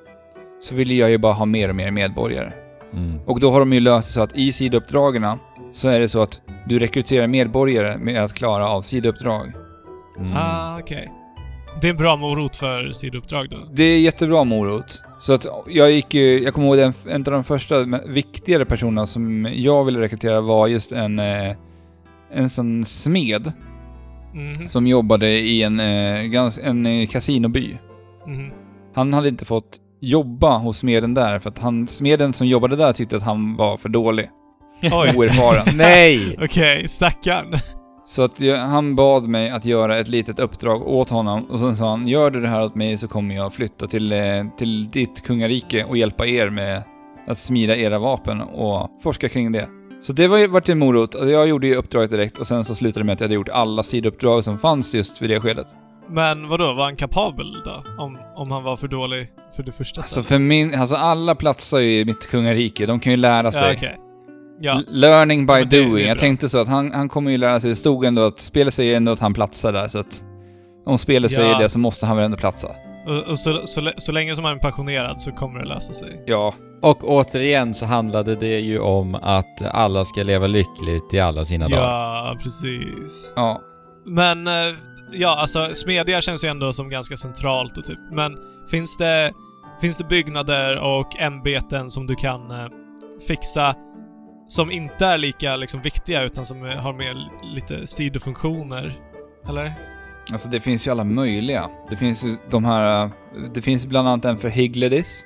[0.61, 2.53] så ville jag ju bara ha mer och mer medborgare.
[2.93, 3.19] Mm.
[3.27, 5.27] Och då har de ju löst det så att i sidouppdragen
[5.73, 9.53] så är det så att du rekryterar medborgare med att klara av sidouppdrag.
[10.19, 10.33] Mm.
[10.37, 11.11] Ah, okej.
[11.81, 13.57] Det är en bra morot för sidouppdrag då.
[13.73, 15.03] Det är jättebra morot.
[15.21, 19.07] Så att jag gick ju, jag kommer ihåg en, en av de första viktigare personerna
[19.07, 21.57] som jag ville rekrytera var just en, eh,
[22.33, 23.53] en sån smed
[24.35, 24.69] Mhm.
[24.69, 27.79] som jobbade i en, eh, en eh, kasinoby.
[28.27, 28.51] Mhm.
[28.95, 32.93] Han hade inte fått jobba hos smeden där för att han, smeden som jobbade där
[32.93, 34.31] tyckte att han var för dålig.
[34.83, 35.13] Oj.
[35.17, 35.67] Oerfaren.
[35.77, 36.37] Nej!
[36.43, 37.55] Okej, stackarn.
[38.05, 41.77] Så att jag, han bad mig att göra ett litet uppdrag åt honom och sen
[41.77, 44.91] sa han gör du det här åt mig så kommer jag flytta till, eh, till
[44.91, 46.83] ditt kungarike och hjälpa er med
[47.27, 49.69] att smida era vapen och forska kring det.
[50.01, 51.15] Så det var vart en morot.
[51.15, 53.49] Jag gjorde ju uppdraget direkt och sen så slutade det med att jag hade gjort
[53.49, 55.67] alla sidouppdrag som fanns just vid det skedet.
[56.13, 57.85] Men vadå, var han kapabel då?
[58.03, 60.29] Om, om han var för dålig för det första Alltså stället?
[60.29, 63.63] för min, alltså alla platsar ju i mitt kungarike, de kan ju lära sig.
[63.69, 63.99] Ja, okej.
[64.61, 64.83] Ja.
[64.89, 66.07] Learning by Ja, det- doing.
[66.07, 68.75] Jag tänkte så att han, han kommer ju lära sig, det stod ändå att spelet
[68.75, 70.23] säger ändå att han platsar där så att
[70.87, 71.37] om spelet Ja.
[71.37, 72.69] säger det så måste han väl ändå platsa.
[73.07, 76.23] Och, och så, så, så länge som han är passionerad så kommer det lösa sig.
[76.27, 81.45] Ja, Och återigen så handlade det ju om att alla ska leva lyckligt i alla
[81.45, 81.83] sina dagar.
[81.83, 83.33] Ja, precis.
[83.37, 83.61] ja.
[84.07, 84.53] Men, eh,
[85.13, 87.99] ja alltså smedja känns ju ändå som ganska centralt och typ.
[88.13, 88.37] Men
[88.71, 89.33] finns det,
[89.81, 92.67] finns det byggnader och ämbeten som du kan eh,
[93.29, 93.75] fixa
[94.49, 98.93] som inte är lika liksom viktiga utan som har mer lite sidofunktioner?
[99.49, 99.73] Eller?
[100.33, 101.69] Alltså det finns ju alla möjliga.
[101.91, 103.11] Det finns ju de här, eh,
[103.55, 105.25] det finns bland annat en för Higledis.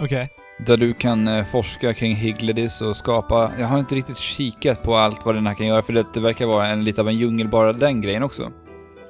[0.00, 0.28] Okej.
[0.58, 4.96] Där du kan eh, forska kring Higledis och skapa, jag har inte riktigt kikat på
[4.96, 7.18] allt vad den här kan göra för det, det verkar vara en lite av en
[7.18, 8.52] djungel bara den grejen också.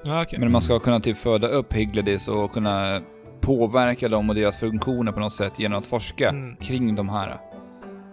[0.05, 0.39] Ja, okej.
[0.39, 3.01] Men man ska kunna typ föda upp Higledis och kunna
[3.41, 6.57] påverka dem och deras funktioner på något sätt genom att forska Mm.
[6.57, 7.37] kring de här.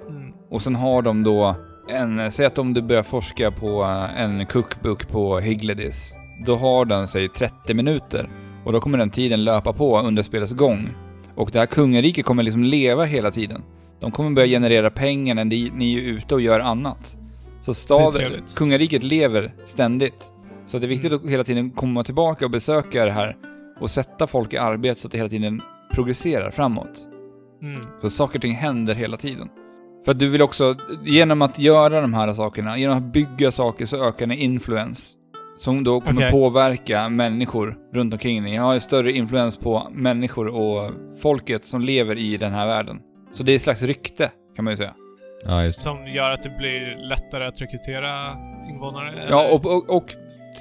[0.09, 0.33] Mm.
[0.49, 1.55] Och sen har de då
[1.89, 6.13] en, säg att om du börjar forska på eh, en cookbook på Higledis.
[6.45, 8.29] Då har den, säg 30 minuter.
[8.65, 10.89] Och då kommer den tiden löpa på under spelets gång.
[11.35, 13.63] Och det här kungariket kommer liksom leva hela tiden.
[13.99, 17.17] De kommer börja generera pengar när ni, är ute och gör annat.
[17.61, 20.31] Så staden, kungariket lever ständigt.
[20.71, 23.37] Så det är viktigt att hela tiden komma tillbaka och besöka det här
[23.79, 25.61] och sätta folk i arbete så att det hela tiden
[25.93, 27.07] progresserar framåt.
[27.61, 27.81] Mm.
[27.97, 29.49] Så saker och ting händer hela tiden.
[30.05, 33.85] För att du vill också, genom att göra de här sakerna, genom att bygga saker
[33.85, 35.15] så ökar ni influens.
[35.57, 36.31] Som då kommer Okej.
[36.31, 38.53] påverka människor runt omkring dig.
[38.53, 40.91] Jag har ju större influens på människor och
[41.21, 42.99] folket som lever i den här världen.
[43.31, 44.93] Så det är ett slags rykte, kan man ju säga.
[45.45, 48.37] Ja, just Som gör att det blir lättare att rekrytera
[48.69, 49.27] invånare?
[49.29, 50.15] Ja, och, och, och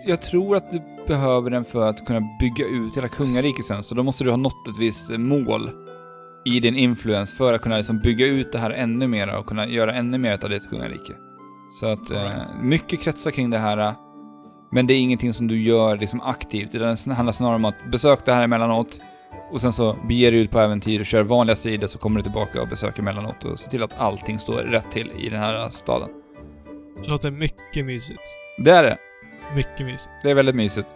[0.07, 3.95] jag tror att du behöver den för att kunna bygga ut hela kungariket sen, så
[3.95, 5.71] då måste du ha nått ett visst mål.
[6.45, 9.67] i din influens för att kunna liksom bygga ut det här ännu mer och kunna
[9.69, 11.13] göra ännu mer av ditt kungarike.
[11.81, 12.55] Så att eh, Alright.
[12.63, 13.79] mycket kretsar kring det här.
[13.79, 13.93] eh,
[14.73, 16.75] Men det är ingenting som du gör liksom aktivt.
[16.75, 19.01] utan Det handlar snarare om att besök det här emellanåt
[19.53, 22.23] och sen så beger du ut på äventyr och kör vanliga strider så kommer du
[22.23, 25.69] tillbaka och besöker emellanåt och ser till att allting står rätt till i den här
[25.69, 26.09] staden.
[27.03, 28.23] Det låter mycket mysigt.
[28.59, 28.97] Det är det.
[29.57, 30.11] Mycket mysigt.
[30.23, 30.89] Det är väldigt mysigt.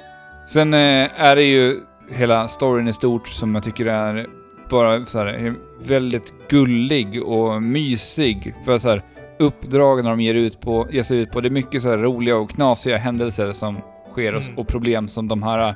[0.49, 1.81] Sen eh, är det ju
[2.13, 4.27] hela storyn i stort som jag tycker är
[4.71, 8.55] bara så här, väldigt gullig och mysig.
[8.65, 9.03] För så här,
[9.39, 12.37] uppdragen de ger, ut på, ger sig ut på, det är mycket så här roliga
[12.37, 13.79] och knasiga händelser som
[14.13, 14.59] sker och, Mm.
[14.59, 15.75] och problem som de här,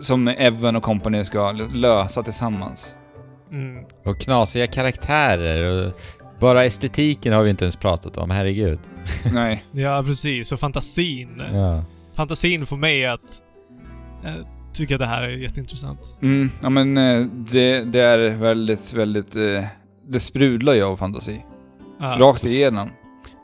[0.00, 2.98] som Evan och company ska lösa tillsammans.
[3.52, 3.84] Mm.
[4.04, 5.92] Och knasiga karaktärer och
[6.40, 8.78] bara estetiken har vi inte ens pratat om, herregud.
[9.32, 9.64] Nej.
[9.72, 10.52] Ja, precis.
[10.52, 11.42] Och fantasin.
[11.52, 11.84] Ja.
[12.16, 13.42] Fantasin får mig att
[14.24, 16.18] eh, tycka att det här är jätteintressant.
[16.22, 19.64] Mm, ja men eh, det, det är väldigt, väldigt, eh,
[20.08, 21.44] det sprudlar ju av fantasi.
[22.00, 22.88] Ja, Rakt igenom.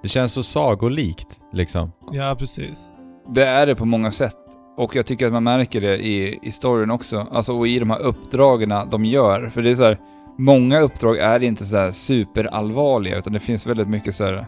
[0.02, 1.92] Det känns så sagolikt, liksom.
[2.12, 2.92] Ja, precis.
[3.34, 4.36] Det är det på många sätt.
[4.76, 7.26] Och jag tycker att man märker det i, i storyn också.
[7.32, 9.48] Alltså och i de här uppdragen de gör.
[9.48, 9.98] För det är så här,
[10.38, 14.46] många uppdrag är inte så här superallvarliga utan det finns väldigt mycket så här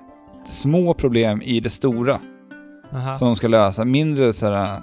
[0.49, 2.21] små problem i det stora
[2.93, 3.16] Aha.
[3.18, 3.84] som de ska lösa.
[3.84, 4.82] Mindre så här,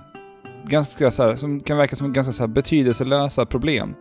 [0.66, 3.96] ganska så här, som kan verka som ganska så här betydelselösa problem.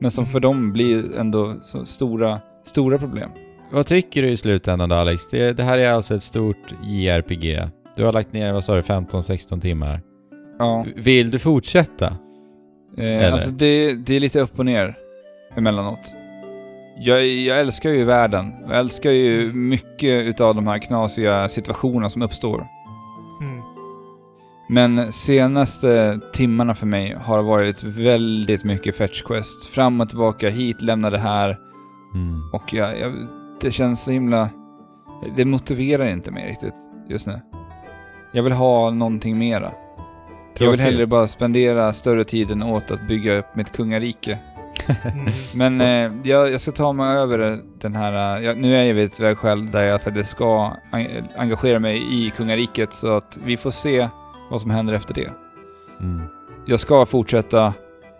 [0.00, 0.32] Men som Mm.
[0.32, 3.30] för dem blir ändå så stora, stora problem.
[3.72, 5.30] Vad tycker du i slutändan då Alex?
[5.30, 7.68] Det, det här är alltså ett stort JRPG.
[7.96, 10.00] Du har lagt ner, vad sa du, 15-16 timmar.
[10.58, 10.86] Ja.
[10.96, 12.16] Vill du fortsätta?
[12.98, 14.96] Eh, alltså det, det är lite upp och ner
[15.56, 16.12] emellanåt.
[16.98, 18.52] Jag, jag älskar ju världen.
[18.68, 22.66] Jag älskar ju mycket utav de här knasiga situationerna som uppstår.
[23.40, 23.62] Mm.
[24.68, 29.66] Men senaste timmarna för mig har varit väldigt mycket fetch quest.
[29.66, 31.58] Fram och tillbaka, hit, lämna det här.
[32.14, 32.50] Mm.
[32.52, 33.12] Och jag, jag,
[33.60, 34.48] det känns så himla...
[35.36, 36.74] Det motiverar inte mig riktigt
[37.08, 37.40] just nu.
[38.32, 39.72] Jag vill ha någonting mera.
[40.58, 44.38] Jag vill hellre bara spendera större tiden åt att bygga upp mitt kungarike.
[44.88, 45.32] Mm.
[45.54, 48.36] Men eh, jag, jag ska ta mig över den här...
[48.38, 51.96] eh, Jag, nu är jag vid ett vägskäl där jag faktiskt ska en- engagera mig
[52.26, 54.08] i kungariket så att vi får se
[54.50, 55.30] vad som händer efter det.
[56.00, 56.22] Mm.
[56.66, 57.74] Jag ska fortsätta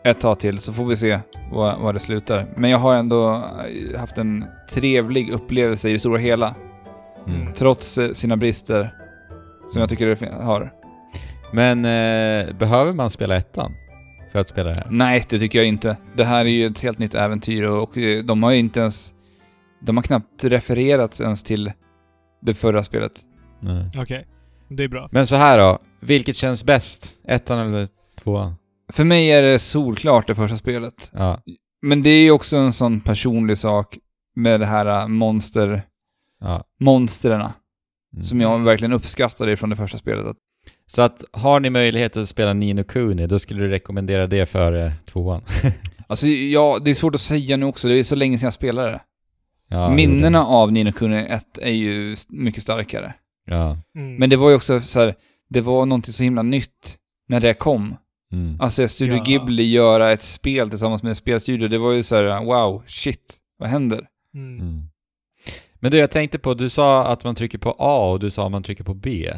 [0.05, 1.19] ett tag till så får vi se
[1.53, 2.47] vad, vad det slutar.
[2.57, 6.55] Men jag har ändå eh, haft en trevlig upplevelse i det stora hela.
[7.27, 7.53] Mm.
[7.55, 8.91] Trots eh, sina brister
[9.69, 10.73] som jag tycker det har.
[11.53, 13.73] Men eh, behöver man spela ettan
[14.37, 14.87] för att spela det här?
[14.91, 15.97] Nej, det tycker jag inte.
[16.17, 18.81] Det här är ju ett helt nytt äventyr och, och eh, de har ju inte
[18.81, 19.15] ens...
[19.81, 21.73] De har knappt refererat ens till
[22.43, 23.13] det förra spelet.
[23.61, 23.87] Nej.
[23.99, 24.27] Okej.
[24.69, 25.09] Det är bra.
[25.13, 27.17] Men så här då, vilket känns bäst?
[27.25, 27.89] Ettan eller
[28.23, 28.55] tvåan?
[28.93, 31.11] För mig är det solklart det första spelet.
[31.15, 31.43] Ja.
[31.83, 33.99] Men det är ju också en sån personlig sak
[34.35, 35.83] med det här äh, monster...
[36.41, 36.65] ja.
[36.81, 37.53] Monsterna.
[38.13, 38.23] Mm.
[38.23, 40.27] Som jag verkligen uppskattade från det första spelet.
[40.27, 40.37] Att,
[40.87, 44.93] Så att har ni möjlighet att spela Nino Kuni, då skulle du rekommendera det före
[45.05, 45.43] tvåan?
[46.07, 47.89] alltså, ja, det är svårt att säga nu också.
[47.89, 49.01] Det är så länge sedan jag spelade det.
[49.69, 53.15] Ja, Minnena av Nino Kuni 1 är ju mycket starkare.
[53.47, 53.79] Ja.
[53.97, 54.17] Mm.
[54.17, 55.15] Men det var ju också så här,
[55.49, 56.97] det var någonting så himla nytt
[57.29, 57.97] när det kom.
[58.33, 58.61] Mm.
[58.61, 59.25] Alltså Studio Ja.
[59.25, 63.37] Ghibli göra ett spel tillsammans med en spelstudio, det var ju så här: wow, shit,
[63.59, 64.07] vad händer?
[64.35, 64.61] Mm.
[64.61, 64.83] Mm.
[65.75, 68.47] Men du, jag tänkte på, du sa att man trycker på A och du sa
[68.47, 69.33] att man trycker på B.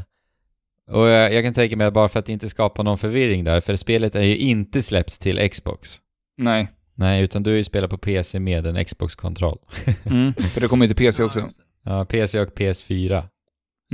[0.88, 3.76] Och jag, jag kan tänka mig, bara för att inte skapa någon förvirring där, för
[3.76, 5.98] spelet är ju inte släppt till Xbox.
[6.38, 6.68] Nej.
[6.94, 9.58] Nej, utan du har ju spelat på PC med en Xbox-kontroll.
[10.10, 10.32] Mm.
[10.34, 11.46] För det kommer ju till PC också.
[11.84, 13.22] Ja, PC och PS4 är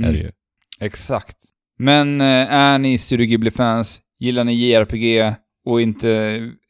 [0.03, 0.13] Mm.
[0.13, 0.31] det ju.
[0.79, 1.37] Exakt.
[1.79, 5.35] Men eh, är ni Studio Ghibli-fans, gillar ni JRPG
[5.65, 6.09] och inte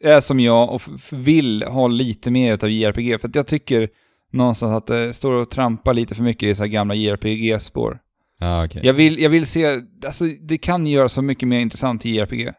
[0.03, 3.89] är som jag och vill ha lite mer utav JRPG, för att jag tycker
[4.31, 7.99] någonstans att det står och trampar lite för mycket i så gamla JRPG-spår.
[8.39, 8.81] Ja, okej.
[8.85, 12.51] Jag vill, jag vill se, alltså det kan göra så mycket mer intressant i JRPG.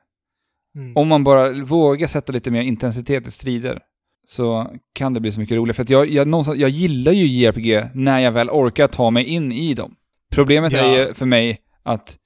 [0.76, 0.96] Mm.
[0.96, 3.78] Om man bara vågar sätta lite mer intensitet i strider
[4.26, 5.74] så kan det bli så mycket roligare.
[5.74, 9.52] För att jag, jag, jag gillar ju JRPG när jag väl orkar ta mig in
[9.52, 9.94] i dem.
[10.32, 10.78] Problemet Ja.
[10.78, 12.16] är ju för mig att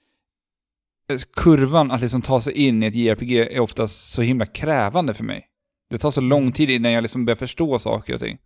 [1.11, 5.15] eh, kurvan att liksom ta sig in i ett JRPG är oftast så himla krävande
[5.15, 5.47] för mig.
[5.91, 8.39] Det tar så lång tid innan jag liksom börjar förstå saker och ting.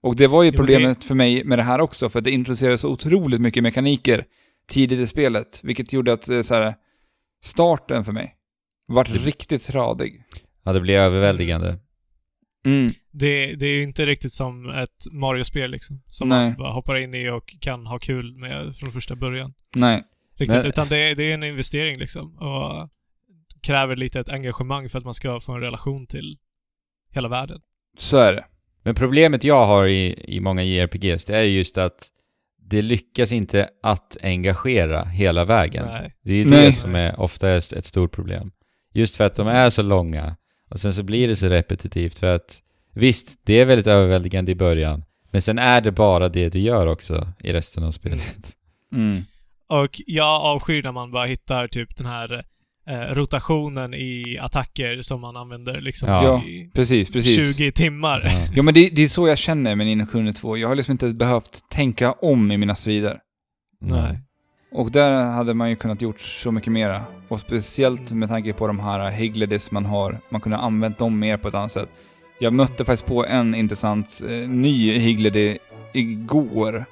[0.00, 2.80] Och det var ju problemet för mig med det här också, för att det introducerades
[2.80, 4.24] så otroligt mycket mekaniker
[4.68, 6.74] tidigt i spelet, vilket gjorde att eh, så här,
[7.42, 8.36] starten för mig
[8.88, 10.22] vart riktigt tradig.
[10.64, 11.78] Ja, det blir överväldigande.
[12.66, 12.92] Mm.
[13.10, 16.00] Det, det är ju inte riktigt som ett Mario-spel liksom.
[16.06, 16.46] Som Nej.
[16.48, 19.54] man bara hoppar in i och kan ha kul med från första början.
[19.76, 20.02] Nej.
[20.36, 20.56] Riktigt.
[20.56, 22.36] Men- Utan det, det är en investering liksom.
[22.38, 22.88] Och
[23.62, 26.38] kräver lite ett engagemang för att man ska få en relation till
[27.10, 27.60] hela världen.
[27.98, 28.44] Så är det.
[28.82, 32.08] Men problemet jag har i, i många JRPGs, det är just att
[32.68, 35.86] det lyckas inte att engagera hela vägen.
[35.86, 36.12] Nej.
[36.22, 36.66] Det är ju Nej.
[36.66, 38.50] det som är oftast ett stort problem.
[38.92, 40.36] Just för att de är så långa
[40.70, 42.62] och sen så blir det så repetitivt för att
[42.92, 46.86] visst, det är väldigt överväldigande i början men sen är det bara det du gör
[46.86, 48.56] också i resten av spelet.
[48.92, 49.22] Mm.
[49.68, 52.40] Och jag avskyr när man bara hittar typ den här eh,
[52.88, 56.42] rotationen i attacker som man använder liksom Ja.
[56.44, 57.56] i Precis, precis.
[57.56, 58.22] 20 timmar.
[58.24, 58.46] Ja.
[58.54, 60.56] Ja men det, det är så jag känner med Nino Kuni 2.
[60.56, 63.18] Jag har liksom inte behövt tänka om i mina strider.
[63.80, 64.18] Nej.
[64.72, 67.02] Och där hade man ju kunnat gjort så mycket mera.
[67.28, 70.20] Och speciellt med tanke på de här Higledis man har.
[70.30, 71.88] Man kunde ha använt dem mer på ett annat sätt.
[72.40, 75.58] Jag mötte faktiskt på en intressant eh, ny Higledy
[75.94, 76.84] igår.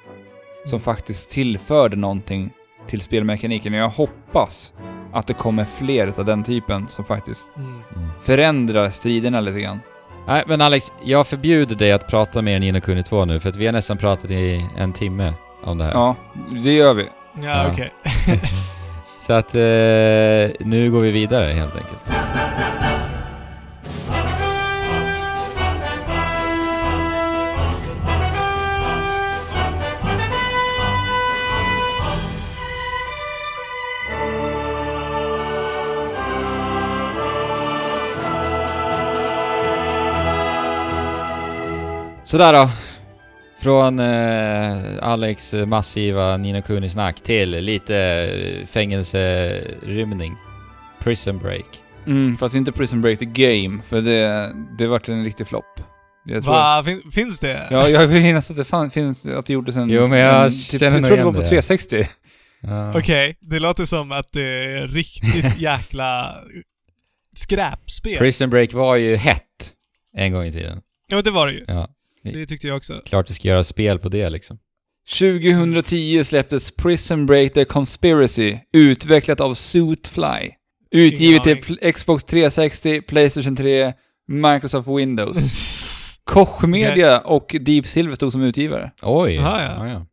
[0.65, 2.49] Som faktiskt tillförde någonting
[2.87, 3.73] till spelmekaniken.
[3.73, 4.73] Och jag hoppas
[5.15, 7.81] att det kommer fler av den typen som faktiskt Mm.
[8.21, 9.79] Förändrar striderna lite grann.
[10.27, 13.49] Nej, men Alex, jag förbjuder dig att prata mer än Nino Kuni 2 nu för
[13.49, 15.91] att vi har nästan pratat i en timme om det här.
[15.91, 16.15] Ja,
[16.63, 17.03] det gör vi.
[17.33, 17.67] Ja, Ja.
[17.71, 17.89] okej.
[19.21, 19.61] Så att eh,
[20.67, 22.11] nu går vi vidare helt enkelt.
[42.25, 42.69] Sådär då.
[43.59, 50.35] Från eh, Alex massiva Nino Kuni-snack till lite eh, fängelserymning.
[50.99, 51.65] Prison break.
[52.07, 55.79] Mm, fast inte Prison Break the Game, för det, det vart en riktig flopp.
[56.25, 56.83] Jag tror- Va?
[56.85, 57.67] Fin, finns det?
[57.71, 59.89] Ja, jag vill minnas att det fan, finns, att det gjordes en...
[59.89, 61.45] Jo, men jag en, känner Jag tror det var på det.
[61.45, 62.07] 360.
[62.61, 62.91] Ja.
[62.99, 64.41] Okej, det låter som att det
[64.77, 66.35] är riktigt jäkla
[67.35, 68.17] skräpspel.
[68.17, 69.41] Prison break var ju hett
[70.17, 70.81] en gång i tiden.
[71.07, 71.65] Ja, men det var det ju.
[71.67, 71.87] Ja,
[72.33, 73.01] Det tyckte jag också.
[73.05, 74.57] klart det ska göra spel på det liksom.
[75.19, 80.51] 2010 släpptes Prison Break The Conspiracy, utvecklat av Suitfly.
[80.91, 83.93] Utgivet till Xbox 360, Playstation 3,
[84.27, 86.19] Microsoft Windows.
[86.23, 88.91] Koch Media och Deep Silver stod som utgivare.
[89.01, 89.37] Oj!
[89.37, 89.85] Aha, ja.
[89.85, 90.05] ja, ja.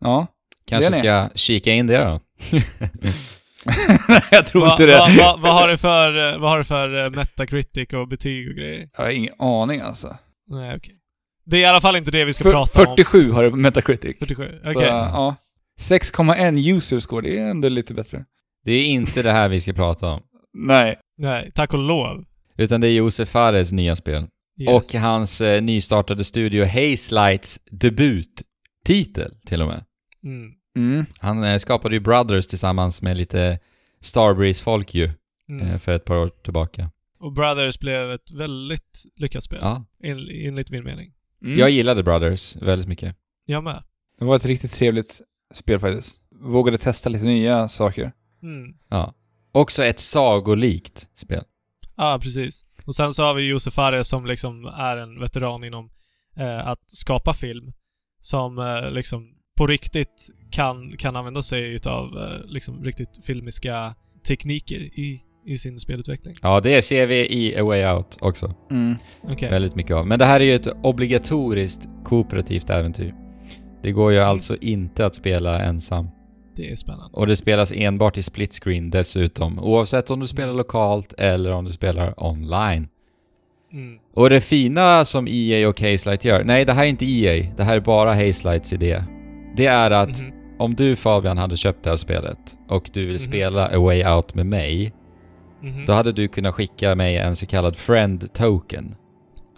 [0.00, 0.26] Ja.
[0.68, 2.20] Kanske ska kika in det då.
[4.30, 4.92] jag tror Vad inte det.
[4.98, 8.48] va, va, vad har det för, eh, vad har det för eh, Metacritic och betyg
[8.48, 8.88] och grejer?
[8.96, 10.16] Jag har ingen aning alltså.
[10.48, 10.94] Nej, okej.
[11.46, 12.96] Det är i alla fall inte det vi ska För, prata om.
[12.96, 14.16] 47 har det på Metacritic.
[14.18, 14.58] 47.
[14.60, 14.72] Okej.
[14.74, 15.36] Så, ja.
[15.80, 18.24] 6,1 user score, det är ändå lite bättre.
[18.64, 20.20] Det är inte det här vi ska prata om.
[20.54, 20.96] Nej.
[21.18, 22.24] Nej, tack och lov.
[22.58, 24.26] Utan det är Josef Fares nya spel.
[24.60, 24.94] Yes.
[24.94, 29.84] Och hans eh, nystartade studio Haze Lights debuttitel till och med.
[30.24, 30.52] Mm.
[30.76, 31.06] Mm.
[31.18, 33.58] Han eh, skapade ju Brothers tillsammans med lite
[34.00, 35.10] Starbreeze-folk ju,
[35.48, 35.66] Mm.
[35.66, 36.90] eh, för ett par år tillbaka.
[37.20, 39.58] Och Brothers blev ett väldigt lyckat spel.
[39.62, 39.84] Ja.
[40.02, 41.12] En, enligt min mening.
[41.42, 41.58] Mm.
[41.58, 43.16] Jag gillade Brothers väldigt mycket.
[43.46, 43.82] Jag med.
[44.18, 45.20] Det var ett riktigt trevligt
[45.54, 46.20] spel faktiskt.
[46.40, 48.12] Vågade testa lite nya saker.
[48.42, 48.74] Mm.
[48.88, 49.14] Ja.
[49.52, 51.44] Också ett sagolikt spel.
[51.96, 52.64] Ja, precis.
[52.84, 55.90] Och sen så har vi Josef Fares som liksom är en veteran inom
[56.36, 57.72] eh, att skapa film.
[58.20, 63.94] Som eh, liksom på riktigt kan, kan använda sig utav eh, liksom riktigt filmiska
[64.26, 66.34] tekniker i, i sin spelutveckling.
[66.42, 68.54] Ja, det ser vi i A Way Out också.
[68.70, 68.94] Mm.
[69.22, 69.50] Okej.
[69.50, 70.06] Väldigt mycket av.
[70.06, 73.14] Men det här är ju ett obligatoriskt kooperativt äventyr.
[73.82, 76.08] Det går ju alltså inte att spela ensam.
[76.56, 77.10] Det är spännande.
[77.12, 79.58] Och det spelas enbart i split screen dessutom.
[79.58, 82.88] Oavsett om du spelar lokalt eller om du spelar online.
[83.72, 83.98] Mm.
[84.14, 87.64] Och det fina som EA och Hazelight gör, nej det här är inte EA, det
[87.64, 89.02] här är bara Hazelights idé.
[89.56, 90.32] Det är att Mhm.
[90.58, 92.38] om du Fabian hade köpt det här spelet
[92.68, 93.18] och du vill Mhm.
[93.18, 94.92] spela A Way Out med mig,
[95.62, 95.84] Mhm.
[95.86, 98.94] då hade du kunnat skicka mig en så kallad friend token.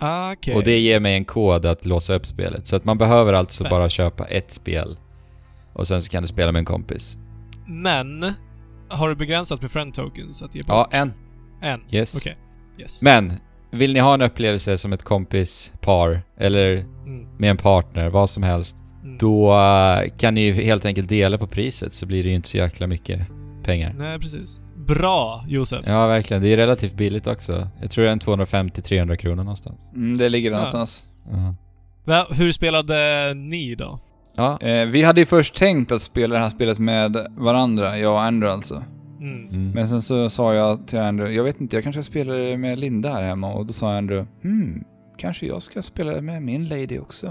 [0.00, 0.54] Ah, Okej.
[0.54, 2.66] Och det ger mig en kod att låsa upp spelet.
[2.66, 3.70] Så att man behöver alltså Fett.
[3.70, 4.98] bara köpa ett spel.
[5.72, 7.16] Och sen så kan du spela med en kompis.
[7.66, 8.32] Men,
[8.88, 10.68] har du begränsat med friend tokens att ge bort?
[10.68, 11.12] Ja, en.
[11.62, 11.80] En?
[11.90, 12.14] Yes.
[12.16, 12.36] Okej.
[12.78, 13.02] Yes.
[13.02, 13.32] Men,
[13.70, 16.76] vill ni ha en upplevelse som ett kompispar, eller
[17.06, 17.26] Mm.
[17.38, 19.18] med en partner, vad som helst, Mm.
[19.18, 22.48] då eh, kan ni ju helt enkelt dela på priset så blir det ju inte
[22.48, 23.20] så jäkla mycket
[23.62, 23.94] pengar.
[23.98, 24.60] Nej, precis.
[24.88, 25.84] Bra, Josef.
[25.86, 26.42] Ja, verkligen.
[26.42, 27.68] Det är relativt billigt också.
[27.80, 29.76] Jag tror det är en 250-300 kronor någonstans.
[29.94, 30.58] Mm, det ligger där Ja.
[30.60, 31.06] någonstans.
[31.30, 31.54] Ja.
[32.04, 32.94] Va, hur spelade
[33.34, 33.98] ni då?
[34.36, 34.60] Ja.
[34.60, 38.22] Eh, vi hade ju först tänkt att spela det här spelet med varandra, jag och
[38.22, 38.84] Andrew alltså.
[39.20, 39.48] Mm.
[39.48, 39.70] Mm.
[39.70, 42.56] Men sen så sa jag till Andrew, jag vet inte, jag kanske ska spela det
[42.56, 43.52] med Linda här hemma.
[43.54, 44.84] Och då sa Andrew, hmm,
[45.18, 47.26] kanske jag ska spela det med min lady också.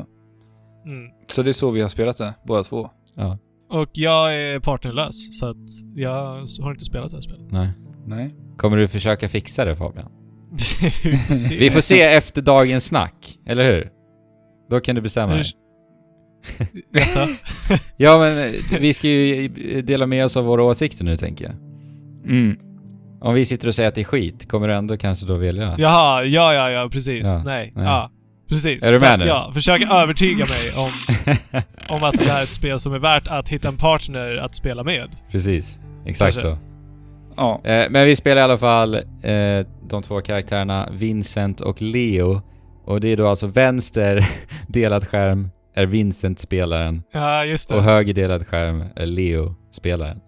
[0.85, 1.09] Mm.
[1.31, 2.89] Så det är så vi har spelat det, båda två.
[3.15, 3.37] ja.
[3.69, 5.57] Och jag är partnerlös, så att
[5.95, 7.51] jag har inte spelat det här spelet.
[7.51, 7.69] Nej.
[8.05, 8.35] Nej.
[8.57, 10.11] Kommer du försöka fixa det Fabian?
[11.03, 11.57] Vi får se.
[11.57, 13.89] Vi får se efter dagens snack, eller hur?
[14.69, 15.43] Då kan du bestämma dig.
[16.93, 17.19] Jaså?
[17.97, 19.47] Ja, men eh, vi ska ju
[19.81, 21.53] dela med oss av våra åsikter nu, tänker jag.
[22.31, 22.57] Mm.
[23.21, 25.75] Om vi sitter och säger att det är skit, kommer du ändå kanske då välja?
[25.77, 27.27] Jaha, ja, ja, ja, precis.
[27.27, 27.85] Ja, Nej, nej.
[27.85, 28.11] ja.
[28.49, 28.83] Precis.
[28.83, 29.25] Är du med att, nu?
[29.25, 30.89] Ja, försök övertyga mig om,
[31.97, 34.55] om att det här är ett spel som är värt att hitta en partner att
[34.55, 35.09] spela med.
[35.31, 35.79] Precis.
[36.05, 36.41] Exakt Kanske.
[36.55, 36.57] så.
[37.37, 37.61] Ja.
[37.63, 42.41] Eh, men vi spelar i alla fall eh, de två karaktärerna Vincent och Leo.
[42.85, 44.27] Och det är då alltså vänster
[44.67, 47.83] delad skärm är Vincent spelaren Ja, just och det.
[47.83, 50.19] höger delad skärm är Leo spelaren.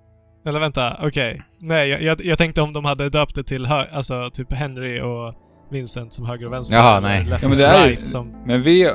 [0.48, 1.42] Eller vänta, okej.
[1.62, 5.00] Nej, jag, jag, jag tänkte om de hade döpt det till hö- alltså typ Henry
[5.02, 5.34] och
[5.72, 6.76] Vincent som höger och vänster.
[6.76, 7.26] Jaha, eller nej.
[7.26, 8.44] Left Ja, men and det är right som...
[8.46, 8.84] Men vi...
[8.86, 8.92] eh,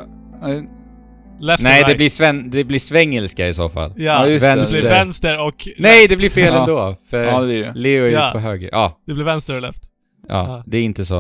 [1.40, 1.96] Left Nej, and det right.
[1.96, 3.92] blir, sven- det blir svengelska i så fall.
[3.96, 4.50] Ja, Ja, just det.
[4.50, 4.80] det Vänster.
[4.80, 5.68] blir vänster och...
[5.78, 6.10] Nej, left.
[6.10, 6.60] det blir fel Ja.
[6.60, 6.96] ändå.
[7.10, 7.72] För Ja, det blir det.
[7.74, 8.30] Leo är ju Ja.
[8.32, 8.68] på höger.
[8.72, 9.82] Ja, Det blir vänster och left.
[10.28, 11.18] ja, det är inte så.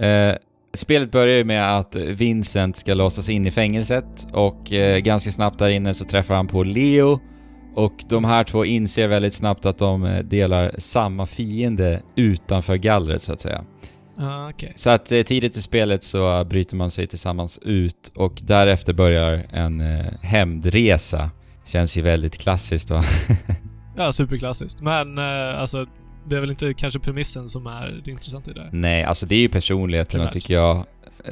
[0.00, 0.34] Eh,
[0.74, 5.58] spelet börjar ju med att Vincent ska låsas in i fängelset och eh, ganska snabbt
[5.58, 7.20] där inne så träffar han på Leo
[7.76, 13.22] och de här två inser väldigt snabbt att de eh, delar samma fiende utanför gallret
[13.22, 13.64] så att säga.
[14.18, 14.72] Ja, okej.
[14.76, 18.92] Så att eh, tidigt i spelet så eh, bryter man sig tillsammans ut och därefter
[18.92, 21.30] börjar en eh, hämndresa.
[21.64, 23.02] Känns ju väldigt klassiskt va?
[23.96, 24.82] Ja, superklassiskt.
[24.82, 25.86] Men eh, alltså,
[26.28, 28.70] det är väl inte kanske premissen som är det intressanta i det här.
[28.72, 30.32] Nej, alltså det är ju personligheterna Primärt.
[30.32, 30.84] tycker jag.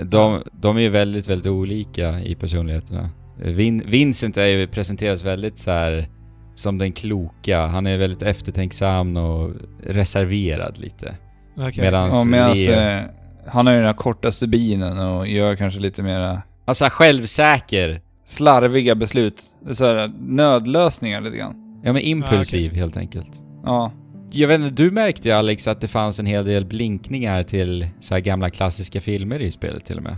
[0.02, 3.10] De, de är ju väldigt, väldigt olika i personligheterna.
[3.36, 6.08] Vin, Vincent är ju, presenteras väldigt så här
[6.54, 7.66] som den kloka.
[7.66, 9.50] Han är väldigt eftertänksam och
[9.86, 11.14] reserverad lite.
[11.57, 11.84] Okej.
[11.84, 12.80] Medans Ja, men alltså, Leo...
[12.80, 13.03] eh,
[13.46, 18.00] han har ju den här korta stubinen och gör kanske lite mera Alltså självsäker.
[18.26, 19.42] slarviga beslut.
[19.72, 21.80] Så här, nödlösningar lite grann.
[21.84, 23.30] Ja men impulsiv helt enkelt.
[23.64, 23.92] Ja.
[24.34, 27.86] Jag vet inte, du märkte ju Alex att det fanns en hel del blinkningar till
[28.00, 30.16] så här gamla klassiska filmer i spelet till och med.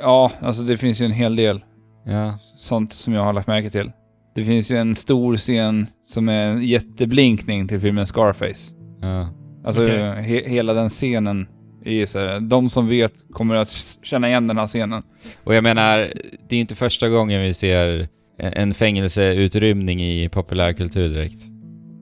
[0.00, 1.60] Ja, alltså det finns ju en hel del
[2.06, 2.38] Ja.
[2.56, 3.90] sånt som jag har lagt märke till.
[4.34, 8.74] Det finns ju en stor scen som är en jätteblinkning till filmen Scarface.
[9.00, 9.28] Ja.
[9.68, 9.98] Alltså Okej.
[10.00, 11.46] he- hela den scenen
[11.84, 13.68] är så här, de som vet kommer att
[14.02, 15.02] känna igen den här scenen.
[15.44, 16.12] Och jag menar,
[16.48, 18.08] det är inte första gången vi ser
[18.38, 21.42] en fängelseutrymning i populärkultur direkt.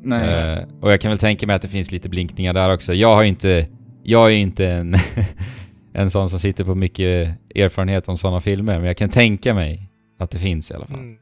[0.03, 0.35] Nej.
[0.35, 2.95] Eh, och jag kan väl tänka mig att det finns lite blinkningar där också.
[2.95, 3.67] Jag har ju inte...
[4.03, 4.95] Jag är ju inte en,
[5.93, 9.91] en sån som sitter på mycket erfarenhet om sådana filmer, men jag kan tänka mig
[10.19, 10.99] att det finns i alla fall.
[10.99, 11.17] Mm.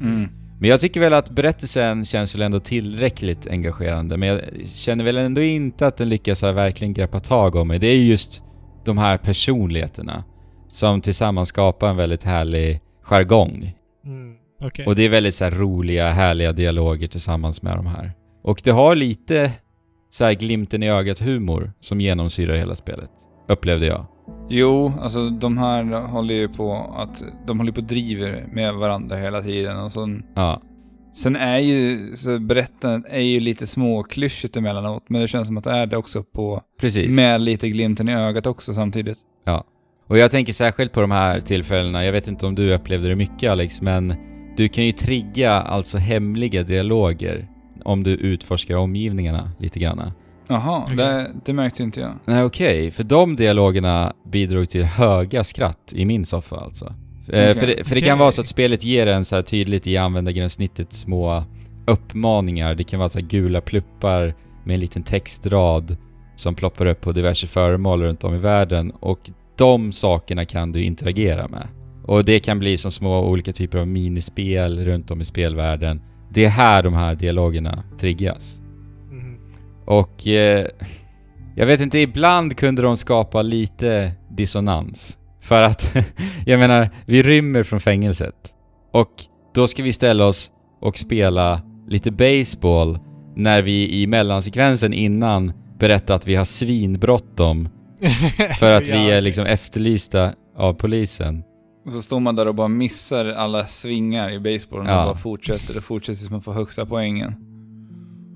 [0.00, 0.28] Mm.
[0.60, 5.16] Men jag tycker väl att berättelsen känns väl ändå tillräckligt engagerande, men jag känner väl
[5.16, 7.78] ändå inte att den lyckas verkligen greppa tag om mig.
[7.78, 8.42] Det är ju just
[8.84, 10.24] de här personligheterna
[10.68, 13.72] som tillsammans skapar en väldigt härlig jargong.
[14.06, 14.36] Mm.
[14.64, 14.86] Okej.
[14.86, 18.12] Och det är väldigt så här roliga, härliga dialoger tillsammans med de här.
[18.42, 19.52] Och det har lite
[20.10, 23.10] så här glimten i ögat humor som genomsyrar hela spelet.
[23.48, 24.06] Upplevde jag.
[24.52, 29.16] Jo, alltså de här håller ju på att, de håller på och driver med varandra
[29.16, 30.62] hela tiden och sen, Ja.
[31.14, 35.64] sen är ju, så berättandet är ju lite småklyschigt emellanåt, men det känns som att
[35.64, 37.16] det är det också på, Precis.
[37.16, 39.18] med lite glimten i ögat också samtidigt.
[40.06, 43.16] Och jag tänker särskilt på de här tillfällena, jag vet inte om du upplevde det
[43.16, 44.14] mycket Alex, men
[44.56, 47.48] du kan ju trigga alltså hemliga dialoger
[47.84, 50.12] om du utforskar omgivningarna lite granna.
[50.50, 50.96] Jaha, Okej.
[50.96, 52.12] det, det märkte inte jag.
[52.24, 56.84] Nej okej, för de dialogerna bidrog till höga skratt i min soffa alltså.
[56.84, 56.92] Eh,
[57.28, 57.54] Okej.
[57.54, 59.96] För, det, för det kan vara så att spelet ger en så här tydligt i
[59.96, 61.44] användargränssnittet små
[61.86, 62.74] uppmaningar.
[62.74, 64.34] Det kan vara så här gula pluppar
[64.64, 65.96] med en liten textrad
[66.36, 70.82] som ploppar upp på diverse föremål runt om i världen och de sakerna kan du
[70.84, 71.68] interagera med.
[72.04, 76.00] Och det kan bli som små olika typer av minispel runt om i spelvärlden.
[76.30, 78.59] Det är här de här dialogerna triggas.
[79.90, 80.66] Och eh,
[81.56, 85.18] jag vet inte, ibland kunde de skapa lite dissonans.
[85.42, 85.96] För att,
[86.46, 88.34] jag menar, vi rymmer från fängelset.
[88.92, 89.10] Och
[89.54, 92.98] då ska vi ställa oss och spela lite baseball
[93.36, 97.68] när vi i mellansekvensen innan berättar att vi har svinbråttom
[98.58, 101.42] för att vi är liksom efterlysta av polisen.
[101.86, 105.00] Och så står man där och bara missar alla svingar i basebollen Ja.
[105.00, 107.49] och bara fortsätter och fortsätter tills man får högsta poängen.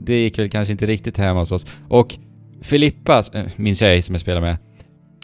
[0.05, 1.67] Det gick väl kanske inte riktigt hem hos oss.
[1.89, 2.15] Och
[2.63, 4.57] Filippa, äh, min tjej som jag spelar med,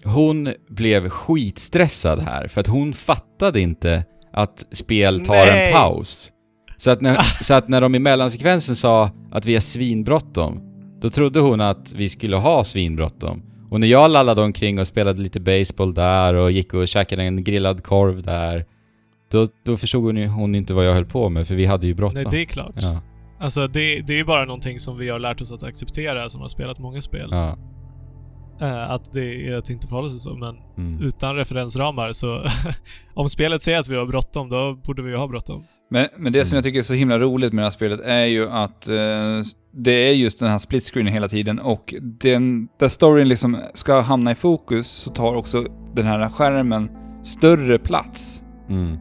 [0.05, 5.67] hon blev skitstressad här för att hon fattade inte att spel tar Nej.
[5.67, 6.33] en paus.
[6.77, 10.61] Så att, när, så att när de i mellansekvensen sa att vi har svinbråttom,
[11.01, 13.43] då trodde hon att vi skulle ha svinbråttom.
[13.71, 17.45] Och när jag lallade omkring och spelade lite baseball där och gick och käkade en
[17.45, 18.65] grillad korv där,
[19.31, 21.95] då, då förstod hon, hon inte vad jag höll på med för vi hade ju
[21.95, 22.21] bråttom.
[22.23, 22.75] Nej, det är klart.
[22.77, 23.03] Ja,
[23.41, 26.41] Alltså det, det är ju bara någonting som vi har lärt oss att acceptera som
[26.41, 27.29] har spelat många spel.
[27.31, 27.57] ja.
[28.61, 31.03] eh, att det är att det inte förhåller sig så, men Mm.
[31.03, 32.45] utan referensramar så...
[33.15, 35.65] om spelet säger att vi har bråttom, då borde vi ju ha bråttom.
[35.91, 36.57] Men, men det som Mm.
[36.57, 38.95] jag tycker är så himla roligt med det här spelet är ju att eh,
[39.75, 44.01] det är just den här split screenen hela tiden och den, där storyn liksom ska
[44.01, 45.65] hamna i fokus så tar också
[45.95, 46.91] den här skärmen
[47.23, 48.97] större plats Mm.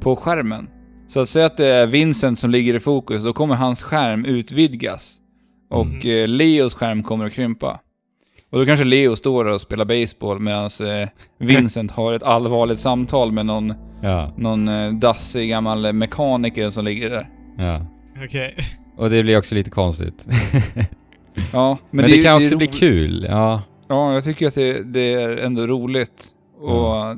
[0.00, 0.68] på skärmen.
[1.10, 4.24] Så att säga att det är Vincent som ligger i fokus, då kommer hans skärm
[4.24, 5.16] utvidgas.
[5.70, 7.80] Och eh, Leos skärm kommer att krympa.
[8.50, 11.08] Och då kanske Leo står där och spelar baseball medan eh,
[11.38, 17.10] Vincent har ett allvarligt samtal med någon, Ja, någon eh, dassig gammal mekaniker som ligger
[17.10, 17.28] där.
[17.58, 17.86] ja.
[18.24, 18.56] Okej.
[18.96, 20.26] Och det blir också lite konstigt.
[21.52, 23.62] Ja, Men, det, kan är också bli kul, ja.
[23.88, 26.26] Ja, jag tycker att det, det är ändå roligt.
[26.60, 27.16] Och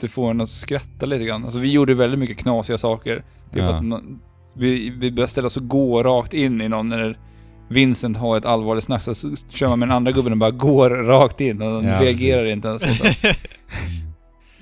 [0.00, 1.44] det får en att skratta lite grann.
[1.44, 3.16] Alltså vi gjorde väldigt mycket knasiga saker.
[3.52, 3.68] Typ Ja.
[3.68, 4.20] att man,
[4.56, 7.18] vi, vi började ställa oss och gå rakt in i någon när
[7.68, 9.14] Vincent har ett allvarligt snack så
[9.50, 12.38] kör man med den andra gubben och bara går rakt in och de Ja, reagerar
[12.38, 12.52] precis.
[12.52, 13.38] inte ens.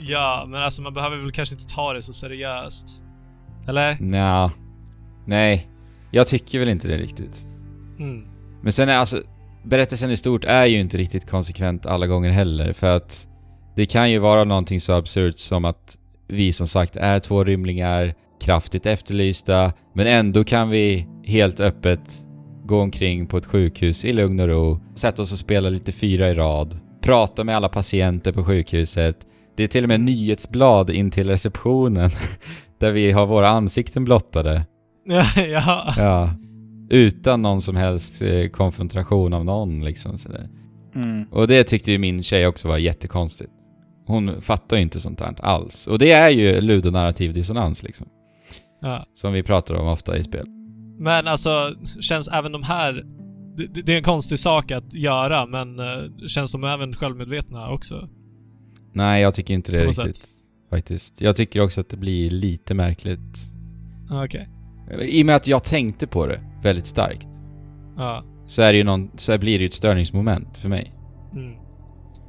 [0.05, 3.05] Ja, men alltså man behöver väl kanske inte ta det så seriöst.
[3.69, 3.97] Eller?
[4.01, 4.51] Nja.
[5.27, 5.69] Nej.
[6.11, 7.47] Jag tycker väl inte det riktigt.
[7.99, 8.25] Mm.
[8.63, 9.23] Men sen är alltså,
[9.65, 13.27] berättelsen i stort är ju inte riktigt konsekvent alla gånger heller, för att
[13.77, 15.99] det kan ju vara någonting så absurt som att
[16.29, 22.25] vi som sagt är två rymlingar, kraftigt efterlysta, men ändå kan vi helt öppet
[22.65, 26.31] gå omkring på ett sjukhus i lugn och ro, sätta oss och spela lite fyra
[26.31, 29.17] i rad, prata med alla patienter på sjukhuset.
[29.57, 32.11] Det är till och med nyhetsblad in till receptionen
[32.79, 34.67] där vi har våra ansikten blottade.
[35.05, 35.95] Ja, ja.
[35.97, 36.35] Ja.
[36.91, 40.49] Utan någon som helst eh, konfrontation av någon liksom sådär.
[40.95, 41.25] Mm.
[41.31, 43.53] Och det tyckte ju min tjej också var jättekonstigt.
[44.07, 45.87] Hon fattar ju inte sånt här alls.
[45.87, 48.07] Och det är ju ludonarrativ dissonans liksom.
[48.81, 49.07] ja.
[49.15, 50.47] Som vi pratar om ofta i spel.
[50.99, 53.03] Men alltså, känns även de här...
[53.57, 58.09] Det, det- är en konstig sak att göra, men eh, känns de även självmedvetna också?
[58.93, 60.17] Nej, jag tycker inte det riktigt.
[60.17, 60.29] sätt.
[60.71, 61.21] Faktiskt.
[61.21, 63.47] Jag tycker också att det blir lite märkligt.
[64.11, 64.49] Ja, Okej.
[65.01, 67.29] I och med att jag tänkte på det väldigt starkt.
[67.97, 68.25] Ja.
[68.47, 70.95] Så är det ju någon, så blir det ju ett störningsmoment för mig.
[71.33, 71.62] Mm.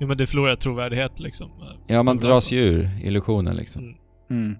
[0.03, 1.51] Jo men det förlorar trovärdighet liksom.
[1.87, 3.81] Ja, man dras ju ur illusionen liksom.
[3.81, 3.95] Mm.
[4.29, 4.55] Mm.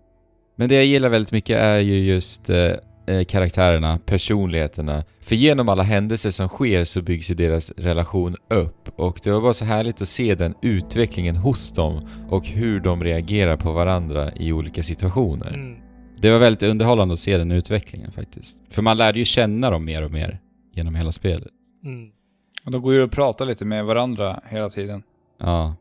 [0.56, 2.72] Men det jag gillar väldigt mycket är ju just eh,
[3.08, 5.04] eh, karaktärerna, personligheterna.
[5.22, 9.42] För genom alla händelser som sker så byggs ju deras relation upp och det var
[9.42, 14.32] bara så härligt att se den utvecklingen hos dem och hur de reagerar på varandra
[14.36, 15.54] i olika situationer.
[15.54, 15.78] Mm.
[16.18, 18.58] Det var väldigt underhållande att se den utvecklingen faktiskt.
[18.70, 20.40] För man lärde ju känna dem mer och mer
[20.74, 21.52] genom hela spelet.
[21.86, 22.10] Mm.
[22.66, 25.04] Och de går ju och pratar lite med varandra hela tiden.
[25.44, 25.76] Ja.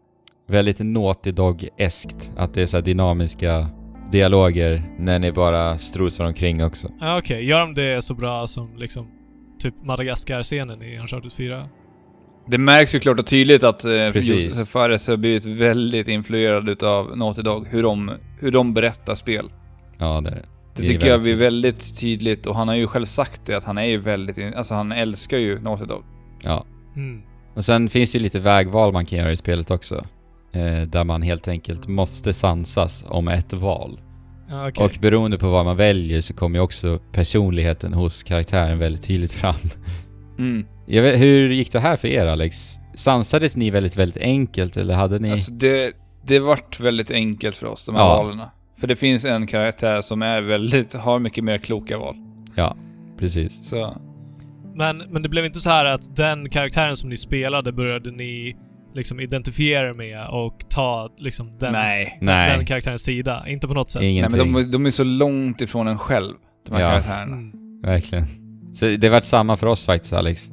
[0.47, 2.33] Väldigt Naughty Dog-eskt.
[2.37, 3.67] Att det är så här dynamiska
[4.11, 6.89] dialoger när ni bara strosar omkring också.
[7.01, 9.07] Ja, Okej, gör de det så bra som liksom
[9.59, 11.69] typ Madagaskar-scenen i Uncharted 4?
[12.47, 14.17] Det märks ju klart och tydligt att eh.
[14.17, 19.51] Josef Fares har blivit väldigt influerad utav Naughty Dog, hur de, hur de berättar spel.
[19.99, 20.45] Ja, det är det.
[20.75, 23.65] Det tycker jag väldigt blir väldigt tydligt och han har ju själv sagt det att
[23.65, 26.05] han är ju väldigt, alltså han älskar ju Naughty Dog.
[26.43, 26.65] Ja.
[26.97, 27.23] Mm.
[27.55, 30.05] Och sen finns det ju lite vägval man kan göra i spelet också.
[30.53, 34.01] Eh, där man helt enkelt måste sansas om ett val.
[34.49, 34.85] Ja, okej.
[34.87, 39.33] Och beroende på vad man väljer så kommer ju också personligheten hos karaktären väldigt tydligt
[39.33, 39.55] fram.
[40.39, 40.67] Mm.
[40.87, 42.75] Jag vet, hur gick det här för er Alex?
[42.95, 45.31] Sansades ni väldigt, väldigt enkelt eller hade ni...
[45.31, 45.93] Alltså det,
[46.27, 48.23] det vart väldigt enkelt för oss, de här Ja.
[48.23, 48.41] valen.
[48.81, 52.17] För det finns en karaktär som är väldigt, har mycket mer kloka val.
[52.55, 52.77] Ja,
[53.19, 53.69] precis.
[53.69, 53.97] Så,
[54.75, 58.57] Men, men det blev inte så här att den karaktären som ni spelade började ni
[58.95, 62.05] liksom identifiera er med och ta liksom den, Nej.
[62.21, 62.57] den, Nej.
[62.57, 63.45] den karaktärens sida?
[63.49, 64.03] Inte på något sätt?
[64.03, 64.53] nej Ingenting.
[64.53, 66.35] men de, de är så långt ifrån en själv,
[66.69, 66.91] de här Ja.
[66.91, 67.37] karaktärerna.
[67.37, 67.53] Mm.
[67.83, 68.25] Verkligen.
[68.75, 70.51] Så det vart samma för oss faktiskt Alex.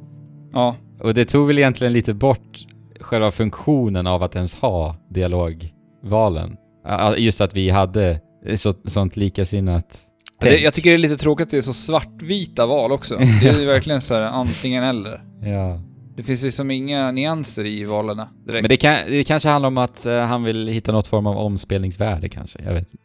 [0.52, 2.58] Ja, Och det tog väl egentligen lite bort
[3.00, 6.56] själva funktionen av att ens ha dialogvalen.
[6.84, 8.20] Ja, Just att vi hade
[8.56, 9.98] så, sånt likasinnat
[10.40, 10.62] det, tänk.
[10.62, 13.16] jag tycker det är lite tråkigt att det är så svartvita val också.
[13.42, 15.24] Det är ju verkligen så här antingen eller.
[15.42, 15.80] Ja.
[16.16, 18.62] Det finns liksom inga nyanser i valen direkt.
[18.62, 21.38] Men det, kan, det kanske handlar om att eh, han vill hitta något form av
[21.38, 22.58] omspelningsvärde kanske.
[22.64, 23.04] Jag vet inte.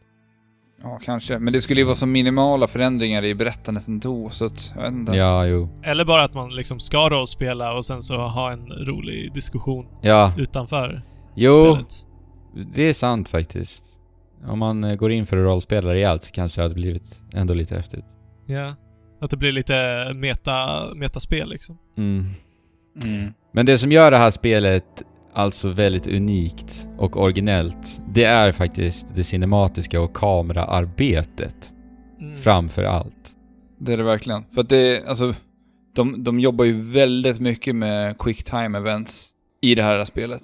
[0.83, 1.39] Ja, kanske.
[1.39, 4.91] Men det skulle ju vara så minimala förändringar i berättandet ändå, så att, jag vet
[4.91, 5.17] inte.
[5.17, 5.69] Ja, jo.
[5.83, 10.33] Eller bara att man liksom ska rollspela och sen så ha en rolig diskussion Ja,
[10.37, 11.01] utanför
[11.35, 11.73] jo.
[11.73, 12.07] spelet.
[12.73, 13.85] Det är sant faktiskt.
[14.47, 17.53] Om man eh, går in för att rollspela rejält så kanske det hade blivit ändå
[17.53, 18.05] lite häftigt.
[18.45, 18.75] Ja.
[19.21, 21.77] Att det blir lite meta, metaspel liksom.
[21.97, 22.25] Mm.
[23.03, 23.33] Mm.
[23.53, 25.03] Men det som gör det här spelet
[25.33, 31.71] alltså väldigt unikt och originellt, det är faktiskt det cinematiska och kameraarbetet
[32.21, 32.35] Mm.
[32.37, 33.35] framför allt.
[33.79, 34.43] Det är det verkligen.
[34.53, 35.33] För att det, alltså,
[35.95, 39.29] de, de jobbar ju väldigt mycket med quick time events
[39.61, 40.41] i det här spelet.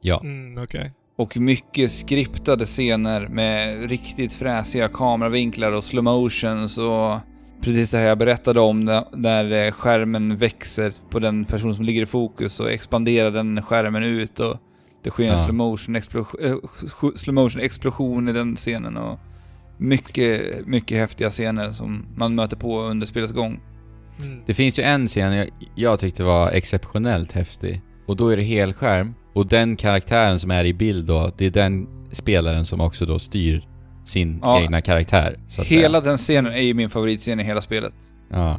[0.00, 0.20] Ja.
[0.20, 0.92] Mm, okej.
[1.16, 7.18] Och mycket skriptade scener med riktigt fräsiga kameravinklar och slow motions och
[7.60, 11.84] precis det här jag berättade om där, där eh, skärmen växer på den person som
[11.84, 14.56] ligger i fokus och expanderar den skärmen ut och
[15.02, 15.44] det sker en Ja.
[15.44, 16.56] slow motion explosion, eh,
[17.16, 19.18] slow motion explosion i den scenen och
[19.78, 23.60] mycket, mycket häftiga scener som man möter på under spelets gång.
[24.22, 24.42] Mm.
[24.46, 27.82] Det finns ju en scen jag, jag tyckte var exceptionellt häftig.
[28.06, 29.14] Och då är det helskärm.
[29.34, 33.18] Och den karaktären som är i bild då, det är den spelaren som också då
[33.18, 33.68] styr
[34.04, 34.60] sin Ja.
[34.60, 35.36] egna karaktär.
[35.48, 36.10] Så att Hela säga.
[36.10, 37.94] den scenen är ju min favoritscen i hela spelet.
[38.30, 38.58] Ja.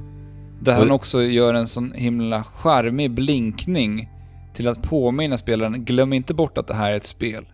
[0.61, 4.09] Där Och- han också gör en sån himla charmig blinkning
[4.53, 7.45] till att påminna spelaren, glöm inte bort att det här är ett spel.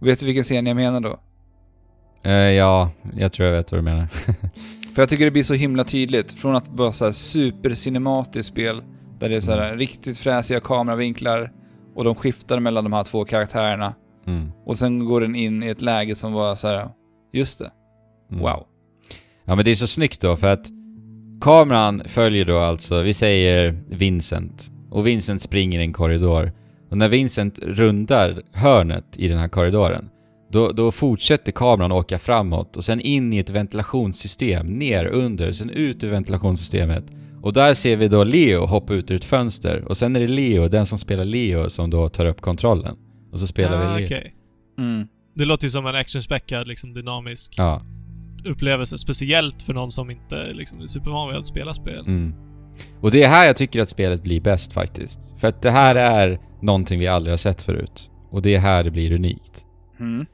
[0.00, 1.18] Vet du vilken scen jag menar då?
[2.22, 4.06] Eh, ja, jag tror jag vet vad du menar.
[4.94, 8.82] För jag tycker det blir så himla tydligt, från att vara så här supercinematiskt spel,
[9.18, 9.78] där det är så här Mm.
[9.78, 11.52] riktigt fräsiga kameravinklar,
[11.96, 13.94] och de skiftar mellan de här två karaktärerna,
[14.26, 14.52] Mm.
[14.64, 16.88] och sen går den in i ett läge som var så här,
[17.32, 17.70] just det,
[18.30, 18.42] Mm.
[18.42, 18.66] wow.
[19.44, 20.66] Ja men det är så snyggt då för att
[21.40, 24.70] kameran följer då alltså, vi säger Vincent.
[24.90, 26.52] Och Vincent springer i en korridor.
[26.90, 30.08] Och när Vincent rundar hörnet i den här korridoren,
[30.52, 35.70] då, då fortsätter kameran åka framåt och sen in i ett ventilationssystem, ner under, sen
[35.70, 37.04] ut ur ventilationssystemet.
[37.46, 40.28] Och där ser vi då Leo hoppa ut ur ett fönster och sen är det
[40.28, 42.96] Leo, den som spelar Leo, som då tar upp kontrollen.
[43.32, 44.06] Och så spelar ah, vi Leo.
[44.06, 44.34] okej.
[44.78, 45.08] Mm.
[45.34, 47.82] Det låter ju som en actionspäckad, liksom dynamisk Ja.
[48.44, 48.98] upplevelse.
[48.98, 52.04] Speciellt för någon som inte liksom, är supervan vid att spela spel.
[52.06, 52.34] Mm.
[53.00, 55.20] Och det är här jag tycker att spelet blir bäst faktiskt.
[55.38, 58.10] För att det här är någonting vi aldrig har sett förut.
[58.30, 59.64] Och det är här det blir unikt.
[60.00, 60.26] Mm.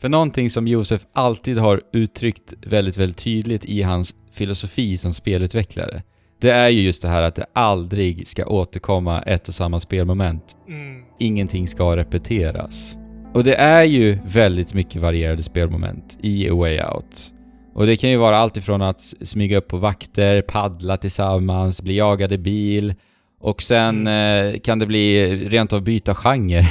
[0.00, 6.02] För någonting som Josef alltid har uttryckt väldigt, väldigt tydligt i hans filosofi som spelutvecklare.
[6.40, 10.56] Det är ju just det här att det aldrig ska återkomma ett och samma spelmoment.
[10.68, 11.02] Mm.
[11.18, 12.96] Ingenting ska repeteras.
[13.34, 17.32] Och det är ju väldigt mycket varierade spelmoment i A Way Out.
[17.74, 21.96] Och det kan ju vara allt ifrån att smyga upp på vakter, paddla tillsammans, bli
[21.96, 22.94] jagad i bil
[23.40, 26.64] och sen eh, kan det bli rent av byta genre.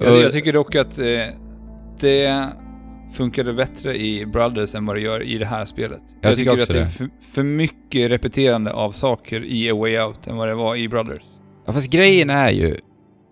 [0.00, 1.06] Jag, jag tycker dock att eh,
[2.00, 2.46] det
[3.12, 6.02] funkade bättre i Brothers än vad det gör i det här spelet.
[6.20, 9.74] Jag, tycker tycker, också att det är för, för mycket repeterande av saker i A
[9.74, 11.22] Way Out än vad det var i Brothers.
[11.66, 12.76] Ja, fast grejen är ju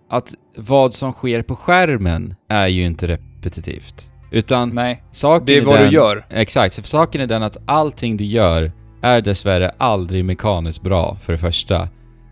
[0.09, 4.11] att vad som sker på skärmen är ju inte repetitivt.
[4.31, 6.25] Utan Nej, saken det är vad den, du gör.
[6.29, 8.71] Exakt, för saken är den att allting du gör
[9.01, 11.89] är dessvärre aldrig mekaniskt bra, för det första.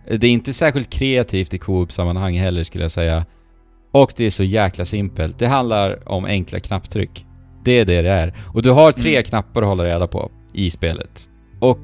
[0.08, 3.26] Det är inte särskilt kreativt i co-op-sammanhang heller skulle jag säga.
[3.92, 5.40] Och det är så jäkla simpelt.
[5.40, 7.26] Det handlar om enkla knapptryck.
[7.64, 8.34] Det är det det är.
[8.54, 9.24] Och du har tre Mm.
[9.24, 11.30] knappar att hålla reda på i spelet.
[11.60, 11.80] Och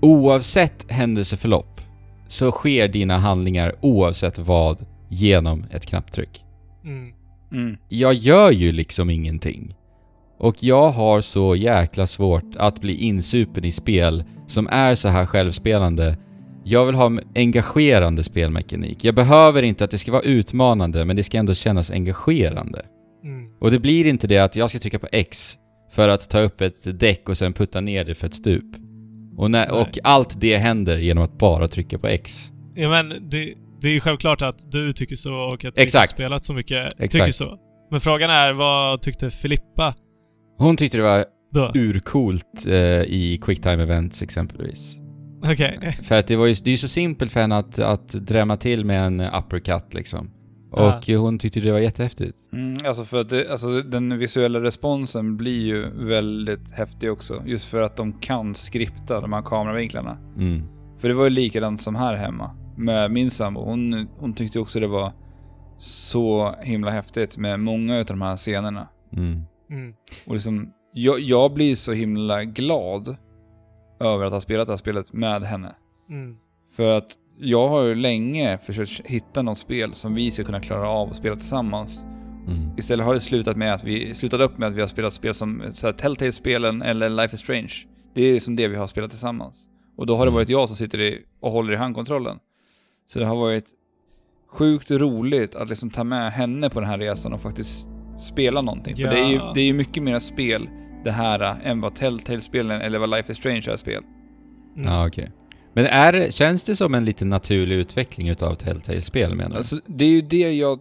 [0.00, 1.80] oavsett händelseförlopp
[2.28, 6.44] så sker dina handlingar oavsett vad genom ett knapptryck.
[6.84, 7.12] Mm.
[7.52, 7.76] Mm.
[7.88, 9.74] Jag gör ju liksom ingenting.
[10.38, 15.26] Och jag har så jäkla svårt att bli insupen i spel som är så här
[15.26, 16.16] självspelande.
[16.64, 19.04] Jag vill ha en engagerande spelmekanik.
[19.04, 22.82] Jag behöver inte att det ska vara utmanande, men det ska ändå kännas engagerande.
[23.24, 23.50] Mm.
[23.60, 25.56] Och det blir inte det att jag ska trycka på X
[25.92, 28.76] för att ta upp ett däck och sen putta ner det för ett stup.
[29.36, 32.52] Och, när, och allt det händer genom att bara trycka på X.
[32.74, 35.92] Ja men det, det är ju självklart att du tycker så och att Exakt.
[35.92, 37.12] som har spelat så mycket Exakt.
[37.12, 37.58] tycker så.
[37.90, 39.94] Men frågan är, vad tyckte Filippa
[40.58, 41.72] Hon tyckte det var då?
[41.74, 44.98] urcoolt eh, i quicktime events exempelvis.
[45.44, 45.78] Okej.
[46.02, 48.56] För att det var ju, det är ju så simpelt för henne att, att drämma
[48.56, 50.30] till med en uppercut liksom.
[50.76, 50.98] Ja.
[50.98, 52.38] Och hon tyckte det var jättehäftigt.
[52.52, 57.42] Mm, alltså för att det, alltså den visuella responsen blir ju väldigt häftig också.
[57.46, 60.18] Just för att de kan skripta de här kameravinklarna.
[60.36, 60.62] Mm.
[60.98, 62.50] För det var ju likadant som här hemma.
[62.76, 63.64] Med min sambo.
[63.64, 65.12] Hon, hon tyckte också det var
[65.78, 68.88] så himla häftigt med många av de här scenerna.
[69.12, 69.42] Mm.
[69.70, 69.94] Mm.
[70.26, 73.16] Och liksom, jag, jag blir så himla glad
[74.00, 75.74] över att ha spelat det här spelet med henne.
[76.10, 76.36] Mm.
[76.76, 80.88] För att jag har ju länge försökt hitta något spel som vi ska kunna klara
[80.88, 82.04] av att spela tillsammans.
[82.46, 82.70] Mm.
[82.76, 85.34] Istället har det slutat med att vi slutat upp med att vi har spelat spel
[85.34, 85.62] som
[85.98, 87.72] Telltale-spelen eller Life is Strange.
[88.14, 89.64] Det är som det vi har spelat tillsammans.
[89.96, 90.34] Och då har det Mm.
[90.34, 92.38] varit jag som sitter i, och håller i handkontrollen.
[93.06, 93.66] Så det har varit
[94.52, 98.96] sjukt roligt att liksom ta med henne på den här resan och faktiskt spela någonting.
[98.96, 99.10] För Ja.
[99.10, 100.68] det är ju det är mycket mer spel
[101.04, 104.02] det här än vad Telltale-spelen eller vad Life is Strange är spel.
[104.76, 104.92] Mm.
[104.92, 105.30] Ja, okej.
[105.74, 109.56] Men är, känns det som en lite naturlig utveckling utav Telltale-spel menar du?
[109.56, 110.78] Alltså, det är ju det jag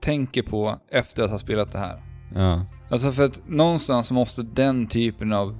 [0.00, 2.02] tänker på efter att ha spelat det här.
[2.34, 2.66] ja.
[2.90, 5.56] Alltså för att någonstans måste den typen av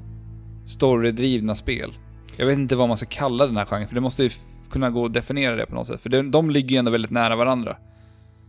[0.66, 1.92] storydrivna spel,
[2.36, 4.30] jag vet inte vad man ska kalla den här genren, för det måste ju
[4.70, 6.00] kunna gå att definiera det på något sätt.
[6.00, 7.76] För de, de ligger ju ändå väldigt nära varandra.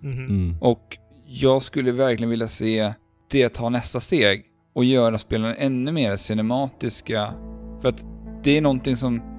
[0.01, 0.25] Mhm.
[0.25, 0.57] Mm.
[0.61, 2.93] Och jag skulle verkligen vilja se
[3.31, 4.43] det ta nästa steg
[4.73, 7.33] och göra spelen ännu mer cinematiska.
[7.81, 8.05] För att
[8.43, 9.34] det är någonting som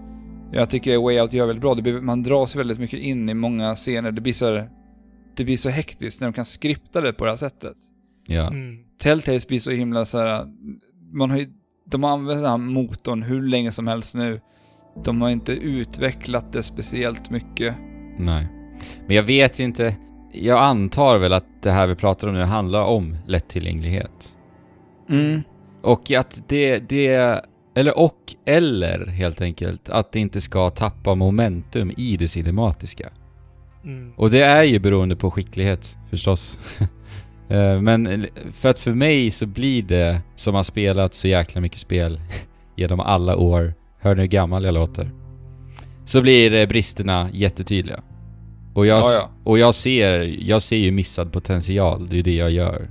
[0.53, 1.75] jag tycker Way Out gör väldigt bra.
[1.75, 4.13] Det blir, man dras väldigt mycket in i många scener.
[4.13, 4.63] Det blir så,
[5.37, 7.77] det blir så hektiskt när de kan skripta det på det här sättet.
[8.27, 8.47] Ja.
[8.47, 8.79] Mm.
[8.99, 10.47] Telltales blir så himla så här.
[11.13, 11.47] Man har ju,
[11.87, 14.41] de har använt den här motorn hur länge som helst nu.
[15.05, 17.75] De har inte utvecklat det speciellt mycket.
[18.19, 18.49] Nej.
[19.07, 19.97] Men jag vet inte.
[20.33, 24.37] Jag antar väl att det här vi pratar om nu handlar om lättillgänglighet.
[25.09, 25.43] Mm.
[25.83, 27.41] Och att det, det,
[27.77, 33.09] eller och, eller helt enkelt, att det inte ska tappa momentum i det cinematiska.
[33.85, 34.13] Mm.
[34.17, 36.59] Och det är ju beroende på skicklighet, förstås.
[37.49, 41.79] Eh, Men för att för mig så blir det, som har spelat så jäkla mycket
[41.79, 42.21] spel
[42.77, 45.11] genom alla år, hör ni hur gammal jag låter?
[46.05, 48.03] Så blir eh, bristerna jättetydliga.
[48.75, 49.31] Och jag, Ja, ja.
[49.45, 52.89] och jag ser, jag ser ju missad potential, det är ju det jag gör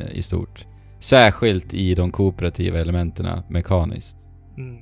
[0.00, 0.66] eh, i stort.
[1.00, 4.16] Särskilt i de kooperativa elementen mekaniskt.
[4.58, 4.76] Mm.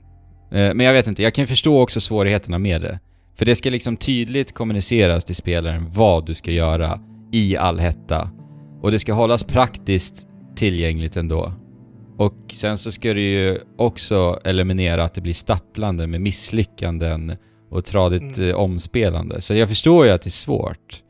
[0.51, 2.99] Eh, Men jag vet inte, jag kan förstå också svårigheterna med det.
[3.39, 7.01] För det ska liksom tydligt kommuniceras till spelaren vad du ska göra
[7.33, 8.31] i all hetta.
[8.83, 10.27] Och det ska hållas praktiskt
[10.57, 11.53] tillgängligt ändå.
[12.19, 17.37] Och sen så ska du ju också eliminera att det blir stapplande med misslyckanden
[17.71, 18.51] och tradigt Mm.
[18.51, 19.41] eh, omspelande.
[19.41, 21.03] Så jag förstår ju att det är svårt.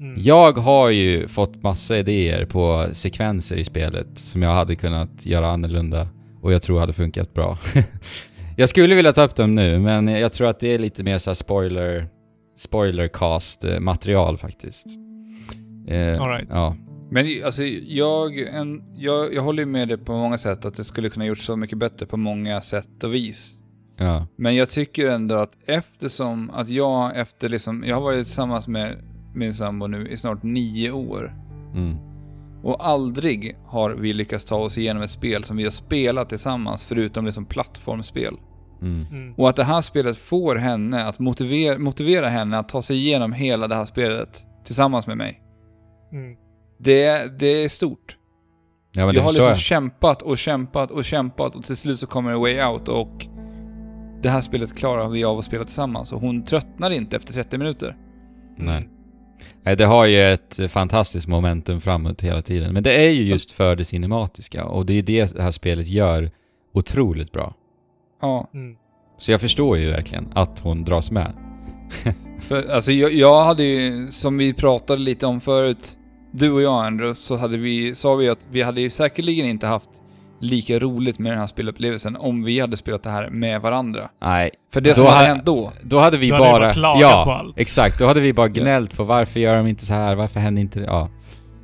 [0.00, 0.22] Mm.
[0.22, 5.50] Jag har ju fått massa idéer på sekvenser i spelet som jag hade kunnat göra
[5.50, 6.08] annorlunda
[6.46, 7.58] och jag tror hade funkat bra.
[8.56, 11.18] jag skulle vilja ta upp dem nu, men jag tror att det är lite mer
[11.18, 12.06] så här spoiler,
[12.56, 14.86] spoilercast eh, material faktiskt.
[15.88, 16.48] Eh, All right.
[16.50, 16.76] Ja.
[17.10, 21.08] Men alltså, jag, en, jag, jag håller med dig på många sätt att det skulle
[21.08, 23.58] kunna gjort så mycket bättre på många sätt och vis.
[23.96, 24.26] Ja.
[24.36, 28.96] Men jag tycker ändå att eftersom att jag efter liksom, jag har varit tillsammans med
[29.34, 31.34] min sambo nu i snart nio år.
[31.74, 32.15] Mm.
[32.62, 36.84] Och aldrig har vi lyckats ta oss igenom ett spel som vi har spelat tillsammans,
[36.84, 38.36] förutom liksom plattformsspel.
[38.82, 39.06] Mm.
[39.10, 39.34] Mm.
[39.34, 43.32] Och att det här spelet får henne att motivera, motivera henne att ta sig igenom
[43.32, 45.42] hela det här spelet tillsammans med mig.
[46.12, 46.36] Mm.
[46.78, 48.16] Det, det är stort.
[48.92, 52.06] Ja, men det jag har liksom kämpat och kämpat och kämpat och till slut så
[52.06, 53.26] kommer det way out och
[54.22, 57.58] det här spelet klarar vi av att spela tillsammans och hon tröttnar inte efter 30
[57.58, 57.96] minuter.
[58.56, 58.88] Nej.
[59.62, 62.72] Nej, det har ju ett fantastiskt momentum framåt hela tiden.
[62.72, 65.50] Men det är ju just för det cinematiska och det är ju det det här
[65.50, 66.30] spelet gör
[66.74, 67.54] otroligt bra.
[68.22, 68.76] Ja, Mm.
[69.18, 71.32] Så jag förstår ju verkligen att hon dras med.
[72.48, 75.98] för alltså jag, jag hade ju, som vi pratade lite om förut,
[76.32, 79.66] du och jag Andrew, så hade vi, sa vi att vi hade ju säkerligen inte
[79.66, 79.88] haft
[80.40, 84.08] lika roligt med den här spelupplevelsen om vi hade spelat det här med varandra.
[84.22, 86.50] Nej, För det Då som hade ha- hänt då, då hade vi Då hade vi
[86.52, 86.60] bara...
[86.60, 87.60] bara klagat ja, på allt.
[87.60, 87.98] exakt.
[87.98, 90.78] Då hade vi bara gnällt på varför gör de inte så här, varför händer inte
[90.80, 90.86] det?
[90.86, 91.08] Ja.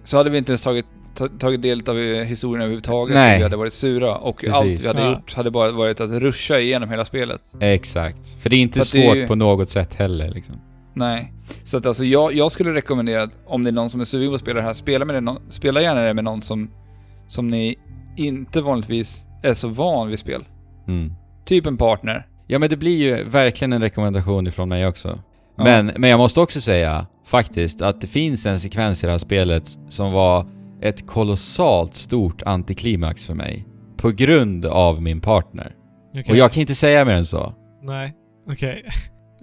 [0.04, 3.14] så hade vi inte ens tagit, ta- tagit del av historien överhuvudtaget.
[3.14, 3.36] Nej.
[3.38, 4.54] Vi hade varit sura och Precis.
[4.54, 5.10] allt vi hade Ja.
[5.10, 7.42] gjort hade bara varit att ruscha igenom hela spelet.
[7.60, 8.42] Exakt.
[8.42, 10.54] För det är inte svårt ju- på något sätt heller liksom.
[10.94, 11.32] Nej.
[11.64, 14.28] Så att alltså jag, jag skulle rekommendera att om det är någon som är sugen
[14.28, 16.70] på att spela det här, spela, med det, spela gärna det med någon som,
[17.28, 17.76] som ni
[18.16, 20.44] inte vanligtvis är så van vid spel.
[20.88, 21.12] Mm.
[21.44, 22.26] Typ en partner.
[22.46, 25.20] Ja men det blir ju verkligen en rekommendation ifrån mig också.
[25.56, 25.64] Ja.
[25.64, 29.18] Men, men jag måste också säga, faktiskt, att det finns en sekvens i det här
[29.18, 30.46] spelet som var
[30.82, 33.66] ett kolossalt stort antiklimax för mig.
[33.96, 35.72] På grund av min partner.
[36.10, 36.24] Okej.
[36.30, 37.54] Och jag kan inte säga mer än så.
[37.82, 38.12] Nej.
[38.48, 38.84] Okej.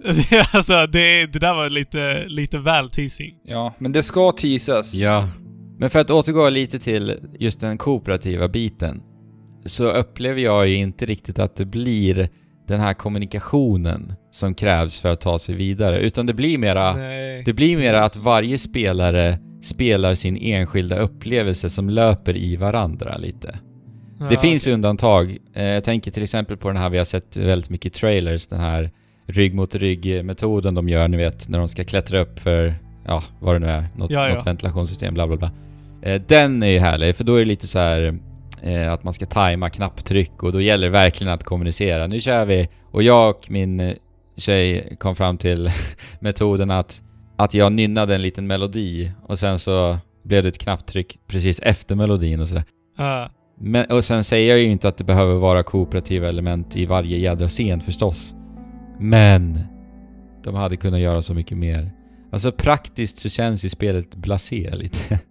[0.52, 3.34] alltså, det, det där var lite, lite väl teasing.
[3.44, 4.94] Ja, men det ska teasas.
[4.94, 5.28] Ja.
[5.80, 9.02] Men för att återgå lite till just den kooperativa biten.
[9.64, 12.28] Så upplever jag ju inte riktigt att det blir
[12.68, 15.98] den här kommunikationen som krävs för att ta sig vidare.
[15.98, 16.96] Utan det blir mera...
[16.96, 17.42] Nej.
[17.46, 23.58] Det blir mera att varje spelare spelar sin enskilda upplevelse som löper i varandra lite.
[24.18, 24.74] Ja, Det finns okej.
[24.74, 25.36] undantag.
[25.54, 28.60] Eh, Jag tänker till exempel på den här vi har sett väldigt mycket trailers, den
[28.60, 28.90] här
[29.26, 32.74] rygg mot rygg-metoden de gör, ni vet, när de ska klättra upp för,
[33.06, 34.34] ja, vad det nu är, något, Ja, ja.
[34.34, 35.50] något ventilationssystem, bla bla bla.
[36.02, 38.18] Eh, Den är ju härlig, för då är det lite så här
[38.62, 42.06] eh, att man ska tajma knapptryck och då gäller det verkligen att kommunicera.
[42.06, 42.68] Nu kör vi!
[42.90, 43.94] Och jag och min eh,
[44.36, 45.70] tjej kom fram till
[46.20, 47.02] metoden att,
[47.36, 51.94] att jag nynnade en liten melodi och sen så blev det ett knapptryck precis efter
[51.94, 52.64] melodin och sådär.
[52.98, 53.30] Ja.
[53.62, 57.18] Men, och sen säger jag ju inte att det behöver vara kooperativa element i varje
[57.18, 58.34] jädra scen förstås.
[58.98, 59.58] Men
[60.44, 61.90] de hade kunnat göra så mycket mer.
[62.32, 65.20] Alltså praktiskt så känns ju spelet blasé lite.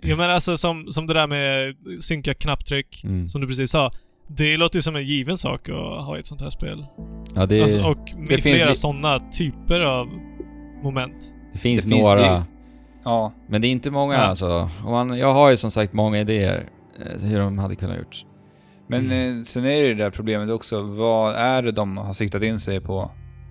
[0.00, 3.28] ja, men alltså som, som det där med synka knapptryck, Mm.
[3.28, 3.90] som du precis sa.
[4.28, 6.86] Det låter ju som en given sak att ha i ett sånt här spel.
[7.34, 10.08] Ja, det, Alltså, och det med finns flera li- sådana typer av
[10.82, 11.34] moment.
[11.52, 12.20] det finns det finns några...
[12.34, 12.44] det-
[13.04, 13.32] Ja.
[13.48, 14.20] Men det är inte många Ja.
[14.20, 14.70] alltså.
[14.84, 16.64] Och man, jag har ju som sagt många idéer
[17.06, 18.24] eh, hur de hade kunnat gjort.
[18.88, 22.42] Men eh, sen är det det där problemet också, vad är det de har siktat
[22.42, 23.10] in sig på?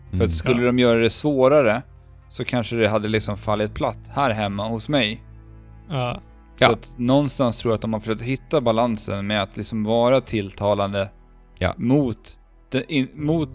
[0.10, 0.26] För Mm.
[0.26, 0.66] att skulle Ja.
[0.68, 1.82] de göra det svårare
[2.30, 5.24] så kanske det hade liksom fallit platt här hemma hos mig.
[5.90, 6.22] Ja.
[6.60, 6.72] Så Ja.
[6.72, 11.10] att någonstans tror jag att de har försökt hitta balansen med att liksom vara tilltalande
[11.60, 11.74] Ja.
[11.78, 12.40] mot,
[12.72, 13.50] den, in, mot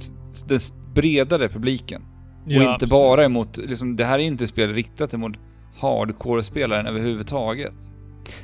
[0.49, 0.59] den
[0.95, 2.03] bredare publiken.
[2.47, 3.31] och Ja, inte bara precis.
[3.31, 5.33] emot, liksom, det här är inte spel riktat emot
[5.81, 7.75] hardcore-spelaren överhuvudtaget.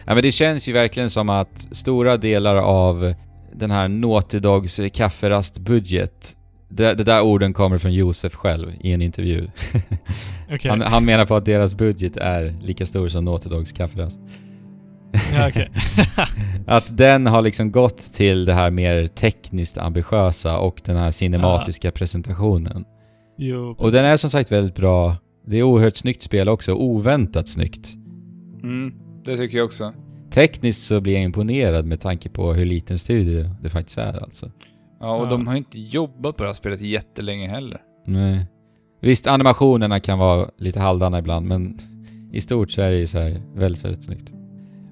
[0.05, 3.15] Ja, men det känns ju verkligen som att stora delar av
[3.55, 6.37] den här Naughty Dogs kafferastbudget,
[6.69, 9.49] det, det där orden kommer från Josef själv i en intervju.
[10.53, 10.71] Okej.
[10.71, 14.21] Han, han menar på att deras budget är lika stor som Naughty Dogs kafferast.
[15.35, 15.71] Ja, okej.
[16.67, 21.91] Att den har liksom gått till det här mer tekniskt ambitiösa och den här cinematiska
[21.91, 22.85] presentationen.
[23.39, 25.17] jo, Och den är som sagt väldigt bra.
[25.47, 27.95] Det är oerhört snyggt spel också, oväntat snyggt.
[28.63, 28.93] Mm,
[29.25, 29.93] det tycker jag också.
[30.31, 34.51] Tekniskt så blir jag imponerad med tanke på hur liten studio det faktiskt är alltså.
[35.01, 35.31] Ja, och Ja.
[35.31, 37.81] de har inte jobbat på det här spelet jättelänge heller.
[38.07, 38.47] Nej.
[39.01, 41.79] Visst, animationerna kan vara lite halvdana ibland, men
[42.33, 44.33] i stort så är det ju så här väldigt, väldigt snyggt.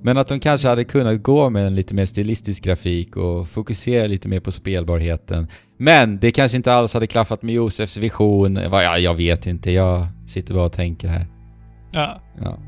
[0.07, 4.07] Men att de kanske hade kunnat gå med en lite mer stilistisk grafik och fokusera
[4.07, 5.47] lite mer på spelbarheten.
[5.77, 8.57] Men det kanske inte alls hade klaffat med Josefs vision.
[8.57, 11.27] Ja, jag vet inte, jag sitter bara och tänker här.
[11.93, 12.21] Ja.
[12.41, 12.59] Ja.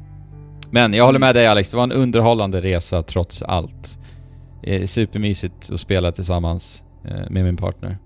[0.71, 3.99] Men jag håller med dig Alex, det var en underhållande resa trots allt.
[4.63, 7.99] Eh, supermysigt att spela tillsammans eh, med min partner.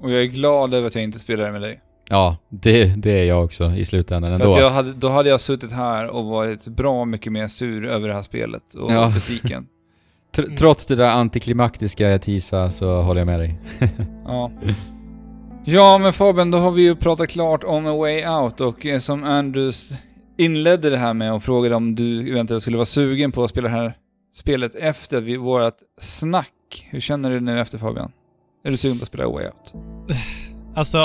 [0.00, 1.80] Och jag är glad över att jag inte spelar med dig.
[2.08, 4.54] Ja, det, det är jag också i slutändan För ändå.
[4.56, 8.08] att jag hade, då hade jag suttit här och varit bra mycket mer sur över
[8.08, 9.10] det här spelet och Ja.
[9.14, 9.66] besviken.
[10.36, 13.58] Tr- trots det där antiklimaktiska jag teasade så håller jag med dig.
[14.26, 14.50] Ja.
[15.64, 18.98] Ja, men Fabian, då har vi ju pratat klart om A Way Out och eh,
[18.98, 19.92] som Andrews
[20.38, 23.68] inledde det här med och frågade om du eventuellt skulle vara sugen på att spela
[23.68, 23.96] det här
[24.34, 26.86] spelet efter vi, vårat snack.
[26.90, 28.12] Hur känner du nu efter Fabian?
[28.64, 29.72] Är du sugen på att spela A Way Out?
[30.76, 30.98] Alltså,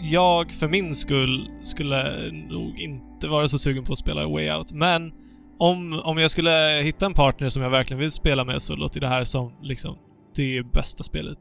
[0.00, 2.12] jag för min skull skulle
[2.48, 5.12] nog inte vara så sugen på att spela Way Out, men
[5.58, 9.00] om, om jag skulle hitta en partner som jag verkligen vill spela med så låter
[9.00, 9.96] det här som liksom
[10.36, 11.38] det bästa spelet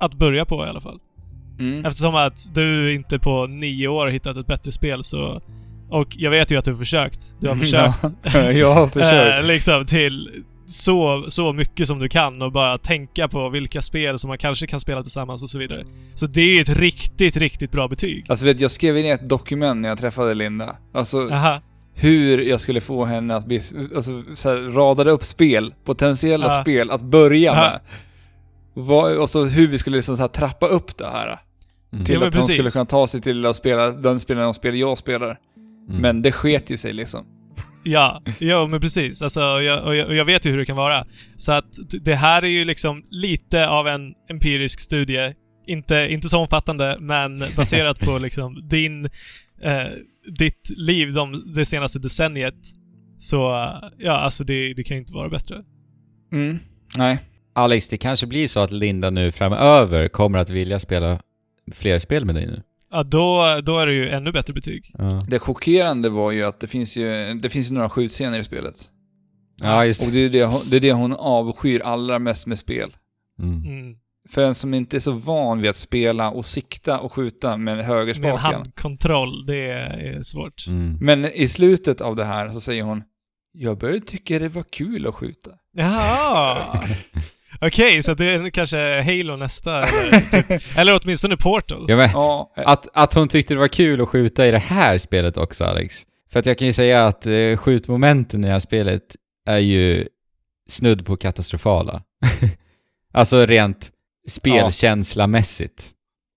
[0.00, 0.98] att börja på i alla fall.
[1.58, 1.84] Mm.
[1.84, 5.40] Eftersom att du inte på nio år hittat ett bättre spel så...
[5.90, 7.36] Och jag vet ju att du har försökt.
[7.40, 7.98] Du har försökt.
[8.34, 9.40] Ja, jag har försökt.
[9.42, 10.28] eh, liksom till
[10.68, 14.66] så, så mycket som du kan och bara tänka på vilka spel som man kanske
[14.66, 15.84] kan spela tillsammans och så vidare.
[16.14, 18.24] Så det är ett riktigt, riktigt bra betyg.
[18.28, 20.76] Alltså vet, jag skrev in ett dokument när jag träffade Linda.
[20.94, 21.60] Alltså Aha.
[21.94, 23.60] hur jag skulle få henne att bli,
[23.96, 26.62] alltså så här, radade upp spel, potentiella Ja.
[26.62, 27.54] spel att börja Ja.
[27.54, 27.80] med.
[28.74, 31.38] Vad, och så hur vi skulle liksom så här trappa upp det här.
[31.92, 32.04] Mm.
[32.04, 32.54] Till Ja, att hon precis.
[32.54, 35.38] skulle kunna ta sig till att spela den spelaren och spel jag spelar.
[35.88, 36.00] Mm.
[36.02, 37.24] Men det sket ju sig liksom.
[37.82, 39.22] Ja, ja men precis.
[39.22, 41.06] Alltså, jag, och, jag, och jag vet ju hur det kan vara.
[41.36, 45.34] Så att det här är ju liksom lite av en empirisk studie.
[45.66, 49.04] Inte, inte så omfattande, men baserat på liksom din,
[49.62, 49.86] eh,
[50.38, 52.54] ditt liv de, det senaste decenniet.
[53.18, 55.56] Så, eh, ja, alltså det, det kan ju inte vara bättre.
[56.32, 56.58] Mm.
[56.96, 57.18] Nej.
[57.54, 61.20] Alex, det kanske blir så att Linda nu framöver kommer att vilja spela
[61.72, 62.62] fler spel med dig nu.
[62.90, 64.90] Ja, då, då är det ju ännu bättre betyg.
[64.98, 68.44] Ja, Det chockerande var ju att det finns ju, det finns ju några skjutscener i
[68.44, 68.74] spelet.
[69.62, 72.58] ja just Och det är det, hon- det är det hon avskyr allra mest med
[72.58, 72.96] spel.
[73.42, 73.64] Mm.
[73.64, 73.96] Mm.
[74.30, 77.58] För en som inte är så van vid att spela och sikta och skjuta med
[77.60, 78.38] Med en högerspaken.
[78.38, 80.66] handkontroll, det är svårt.
[80.68, 80.98] Mm.
[81.00, 83.02] Men i slutet av det här så säger hon
[83.52, 85.50] Jag började tycka det var kul att skjuta.
[85.72, 86.58] Jaha!
[87.60, 91.84] Okej, så det är kanske Halo nästa, eller, typ, eller åtminstone Portal.
[91.88, 94.98] Ja, men, Ja, att, att hon tyckte det var kul att skjuta i det här
[94.98, 96.02] spelet också, Alex.
[96.32, 99.16] För att jag kan ju säga att eh, skjutmomenten i det här spelet
[99.46, 100.08] är ju
[100.68, 102.02] snudd på katastrofala.
[103.12, 103.90] alltså rent
[104.28, 105.90] spelkänslamässigt.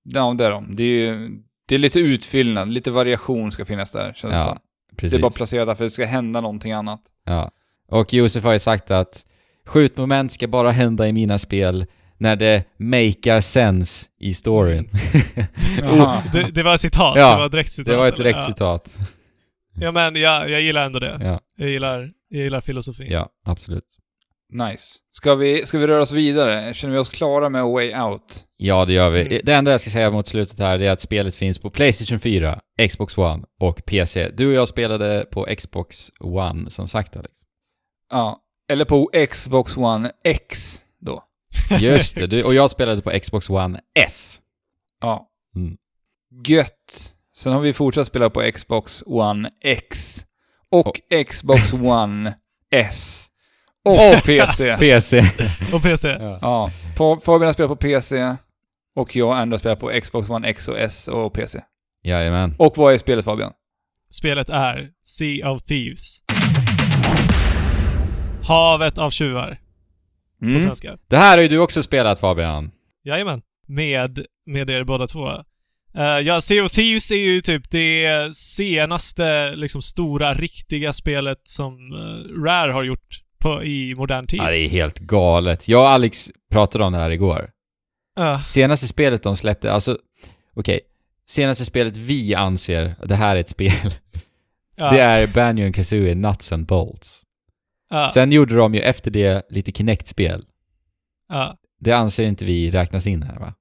[0.04, 0.76] ja det är de.
[0.76, 1.30] Det är ju
[1.68, 4.58] det är lite utfyllnad, lite variation ska finnas där känns det Ja, som.
[4.98, 5.12] Precis.
[5.12, 7.02] Det är bara placerat där för att det ska hända någonting annat.
[7.26, 7.52] Ja.
[7.90, 9.26] Och Josef har ju sagt att
[9.72, 11.86] skjutmoment ska bara hända i mina spel
[12.18, 14.90] när det makear sense i storyn.
[15.82, 16.24] Jaha.
[16.34, 17.86] Det, det var citat, Ja, det var direkt citat.
[17.94, 18.24] det var ett eller?
[18.24, 18.46] direkt ja.
[18.48, 18.98] citat.
[19.80, 21.18] Ja men jag, jag gillar ändå det.
[21.22, 23.08] Ja, Jag gillar, jag gillar filosofin.
[23.12, 23.84] ja absolut.
[24.54, 24.98] Nice.
[25.12, 26.74] Ska vi, ska vi röra oss vidare?
[26.74, 28.46] Känner vi oss klara med Way Out?
[28.58, 29.22] Ja, det gör vi.
[29.22, 29.42] Mm.
[29.44, 32.20] Det enda jag ska säga mot slutet här det är att spelet finns på Playstation
[32.20, 34.30] 4, Xbox One och PC.
[34.30, 37.34] Du och jag spelade på Xbox One, som sagt Alex.
[38.12, 38.38] Ja.
[38.72, 41.24] Eller på Xbox One X då.
[41.80, 44.42] Just det, du, och jag spelade på Xbox One S.
[45.02, 45.28] Ja.
[45.56, 45.78] Mm.
[46.48, 47.14] Gött.
[47.38, 50.26] Sen har vi fortsatt spela på Xbox One X
[50.70, 52.34] och Xbox One
[52.72, 53.28] S.
[53.86, 54.78] Och PC.
[54.80, 55.22] PC.
[55.74, 56.08] Och PC.
[56.20, 56.40] ja.
[56.42, 58.36] Ja, Fa- Fabian har spelat på PC
[58.96, 61.60] och jag och har spelat på Xbox One X och S och PC.
[62.04, 62.56] Jajamän.
[62.58, 63.54] Och vad är spelet Fabian?
[64.10, 66.18] Spelet är Sea of Thieves.
[68.48, 69.58] Havet av tjuvar,
[70.40, 70.60] på Mm.
[70.60, 70.98] svenska.
[71.08, 72.72] Det här har ju du också spelat Fabian.
[73.06, 73.42] Jajamän.
[73.68, 75.28] Med, med er båda två.
[75.98, 81.94] Uh, ja, Sea of Thieves är ju typ det senaste, liksom stora, riktiga spelet som
[81.94, 84.40] uh, Rare har gjort på, i modern tid.
[84.40, 85.68] Ja, det är helt galet.
[85.68, 87.50] Jag och Alex pratade om det här igår.
[88.20, 89.98] Uh, Senaste spelet de släppte, alltså,
[90.56, 90.80] okej.
[91.28, 93.94] Senaste spelet vi anser, det här är ett spel,
[94.76, 97.24] det är Banjo Kazooie Nuts and Bolts.
[97.92, 100.46] Ja, Sen gjorde de ju efter det lite Kinect-spel.
[101.30, 101.58] ja.
[101.84, 103.54] Det anser inte vi räknas in här va?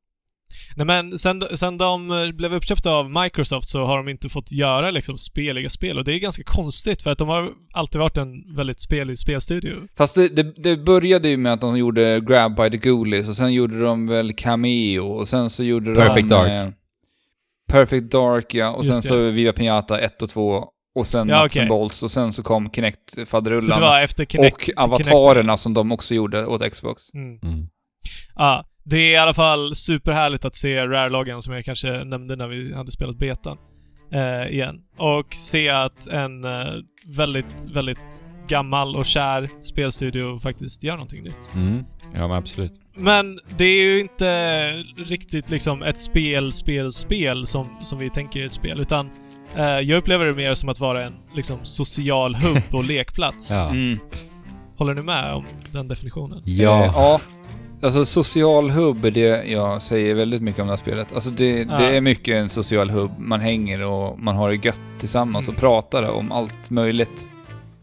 [0.77, 4.53] Nej men sen, sen de eh, blev uppköpta av Microsoft så har de inte fått
[4.53, 8.17] göra liksom speliga spel och det är ganska konstigt för att de har alltid varit
[8.17, 9.75] en väldigt spelig spelstudio.
[9.97, 13.37] Fast det, det, det började ju med att de gjorde Grab by the Ghoulies och
[13.37, 16.35] sen gjorde de väl Cameo och sen så gjorde Perfect de...
[16.35, 16.51] Dark.
[16.51, 16.69] eh,
[17.69, 19.27] Perfect Dark ja, och Just sen det.
[19.27, 20.65] så Viva Pinata 1 och 2
[20.95, 24.09] och sen Ja, Nuts and Bolts och sen så kom Kinect-faderullan.
[24.29, 24.53] Kinect...
[24.53, 27.03] och avatarerna som de också gjorde åt Xbox.
[27.15, 27.39] Mm.
[27.43, 27.69] Mm.
[28.35, 32.47] Ja, det är i alla fall superhärligt att se Rare-loggan som jag kanske nämnde när
[32.47, 33.59] vi hade spelat betan
[34.13, 34.81] eh, igen.
[34.99, 36.67] Och se att en eh,
[37.17, 41.55] väldigt, väldigt gammal och kär spelstudio faktiskt gör någonting nytt.
[41.55, 41.85] Mm.
[42.15, 42.73] Ja men absolut.
[42.95, 48.41] Men det är ju inte riktigt liksom ett spel, spel, spel som, som vi tänker
[48.41, 49.11] är ett spel, utan
[49.57, 53.51] jag upplever det mer som att vara en liksom social hubb och lekplats.
[53.55, 53.69] Ja.
[53.71, 53.99] Mm.
[54.77, 56.43] Håller ni med om den definitionen?
[56.45, 56.85] Ja.
[56.85, 57.21] Eh, ja.
[57.83, 61.13] Alltså social hubb är det jag säger väldigt mycket om det här spelet.
[61.15, 61.79] Alltså det, Ja.
[61.79, 63.11] det är mycket en social hubb.
[63.19, 65.61] Man hänger och man har det gött tillsammans och Mm.
[65.61, 67.29] pratar om allt möjligt.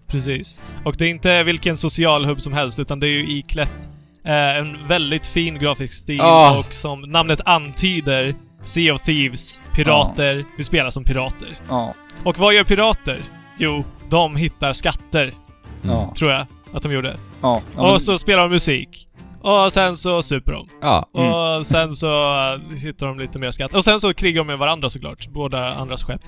[0.07, 0.59] Precis.
[0.83, 3.89] Och det är inte vilken social hubb som helst, utan det är ju iklätt
[4.25, 6.59] eh, en väldigt fin grafisk stil Ah.
[6.59, 8.35] och som namnet antyder,
[8.67, 10.45] Sea of Thieves, pirater.
[10.57, 11.47] Vi spelar som pirater.
[11.69, 11.93] Ja.
[12.23, 13.21] Och vad gör pirater?
[13.57, 15.33] Jo, de hittar skatter.
[15.81, 16.13] Ja.
[16.17, 17.17] tror jag att de gjorde.
[17.41, 17.61] Ja.
[17.75, 19.07] ja men- Och så spelar de musik.
[19.41, 20.67] Och sen så super de.
[20.81, 21.09] Ja.
[21.17, 21.31] Mm.
[21.33, 22.07] Och sen så
[22.53, 23.73] äh, hittar de lite mer skatt.
[23.73, 25.27] Och sen så krigar de med varandra såklart.
[25.27, 26.21] Båda andras skepp.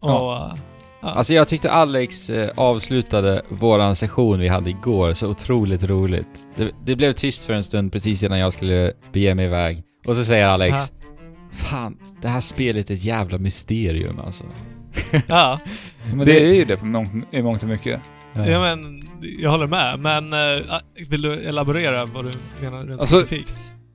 [0.00, 0.08] Och...
[0.10, 0.56] Ja.
[1.02, 1.08] Ja.
[1.08, 6.28] Alltså jag tyckte Alex eh, avslutade våran session vi hade igår så otroligt roligt.
[6.56, 9.82] Det, det blev tyst för en stund precis innan jag skulle bege mig iväg.
[10.06, 11.01] Och så säger Alex Ja.
[11.52, 14.44] Fan, det här spelet är ett jävla mysterium alltså.
[15.28, 15.58] ja.
[16.08, 18.00] men det- det är ju det på mångt, i mångt och mycket.
[18.32, 19.02] ja, men
[19.38, 19.98] jag håller med.
[19.98, 20.66] Men äh,
[21.08, 23.54] vill du elaborera vad du menar rent Alltså- specifikt?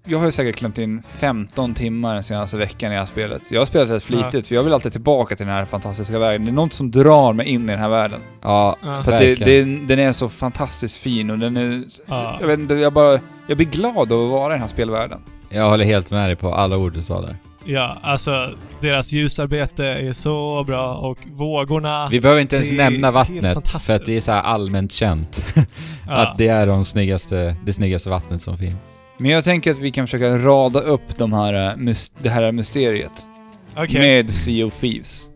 [0.10, 3.42] Jag har ju säkert klämt in 15 timmar den senaste veckan i det här spelet.
[3.52, 6.46] Jag har spelat rätt flitigt, för jag vill alltid tillbaka till den här fantastiska världen.
[6.46, 8.20] Det är något som drar mig in i den här världen.
[8.42, 9.04] Ja, Ja.
[9.04, 11.84] För att det, det, den är så fantastiskt fin och den är...
[12.06, 12.38] Ja.
[12.42, 13.20] Jag vet inte, jag bara...
[13.48, 15.20] Jag blir glad av att vara i den här spelvärlden.
[15.50, 17.36] Jag håller helt med dig på alla ord du sa där.
[17.70, 18.50] Ja, alltså
[18.82, 22.08] deras ljusarbete är så bra och vågorna...
[22.12, 25.46] Vi behöver inte ens nämna vattnet för att det är så här allmänt känt.
[26.08, 26.14] ja.
[26.14, 28.76] Att det är de snyggaste, det snyggaste vattnet som finns.
[29.18, 33.28] Men jag tänker att vi kan försöka rada upp de här, eh, det här mysteriet
[33.76, 34.00] Okej.
[34.02, 35.30] med Sea of Thieves.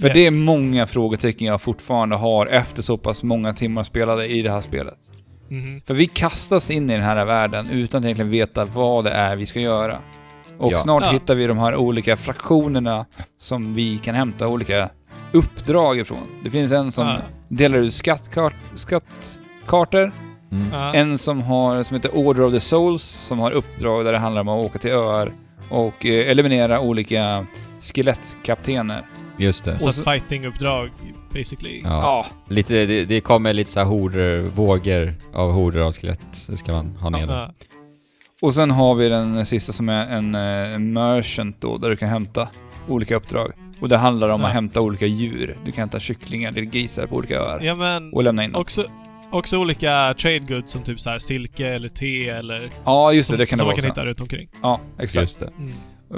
[0.00, 0.14] För Yes.
[0.14, 4.50] det är många frågetecken jag fortfarande har efter så pass många timmar spelade i det
[4.50, 4.98] här spelet.
[5.48, 5.80] Mhm.
[5.86, 9.36] För vi kastas in i den här världen utan att egentligen veta vad det är
[9.36, 9.98] vi ska göra.
[10.58, 10.78] Och Ja.
[10.78, 11.10] snart Ja.
[11.10, 13.06] hittar vi de här olika fraktionerna
[13.36, 14.88] som vi kan hämta olika
[15.32, 16.18] uppdrag ifrån.
[16.44, 17.16] Det finns en som Ja.
[17.48, 20.12] delar ut skattkart, skattkartor,
[20.52, 20.66] Mm.
[20.72, 20.94] Ja.
[20.94, 24.40] en som har, som heter Order of the Souls, som har uppdrag där det handlar
[24.40, 25.32] om att åka till öar
[25.68, 27.46] och eh, eliminera olika
[27.80, 29.06] skelettkaptener.
[29.36, 29.78] Just det.
[29.78, 30.90] Så och så- ett fighting-uppdrag,
[31.34, 31.80] basically.
[31.84, 31.90] Ja.
[31.90, 32.26] Ja.
[32.48, 36.46] Lite, det, det kommer lite så här horder, vågor av horder av skelett.
[36.48, 37.26] Det ska man ha ner.
[37.26, 37.50] Ja.
[38.42, 42.08] Och sen har vi den sista som är en eh, merchant då, där du kan
[42.08, 42.48] hämta
[42.88, 43.52] olika uppdrag.
[43.80, 44.46] Och det handlar om Ja.
[44.46, 45.58] att hämta olika djur.
[45.64, 47.60] Du kan hämta kycklingar eller grisar på olika öar.
[47.62, 48.60] Ja men, Och lämna in dem.
[48.60, 48.84] också,
[49.30, 52.70] också olika trade goods som typ så här silke eller te eller...
[52.84, 53.32] Ja, just det.
[53.32, 54.00] som, Det kan det som vara man kan också.
[54.00, 54.48] hitta runt omkring.
[54.62, 55.20] Ja, exakt.
[55.22, 55.50] Just det.
[55.58, 55.72] Mm.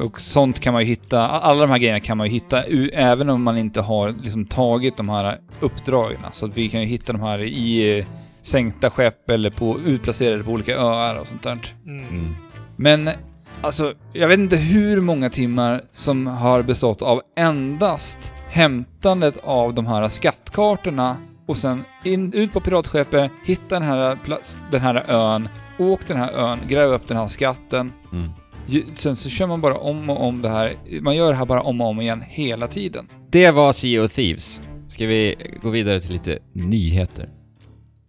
[0.07, 3.31] Och sånt kan man ju hitta, alla de här grejerna kan man ju hitta även
[3.31, 6.19] om man inte har liksom tagit de här uppdragen.
[6.33, 8.07] Så att vi kan ju hitta de här i eh,
[8.45, 11.59] sänkta skepp eller på, utplacerade på olika öar och sånt där.
[11.87, 12.09] Mm.
[12.09, 12.35] Mm.
[12.77, 13.11] Men
[13.61, 19.87] alltså, jag vet inte hur många timmar som har bestått av endast hämtandet av de
[19.87, 21.17] här skattkartorna
[21.47, 25.49] och sen in, ut på piratskeppet, hitta den här, plats, den här ön,
[25.79, 27.93] åk den här ön, gräv upp den här skatten.
[28.13, 28.31] Mm.
[28.95, 30.77] Sen så kör man bara om och om det här.
[31.01, 33.09] Man gör det här bara om och om igen hela tiden.
[33.31, 34.61] Det var Sea of Thieves.
[34.89, 37.29] Ska vi gå vidare till lite nyheter?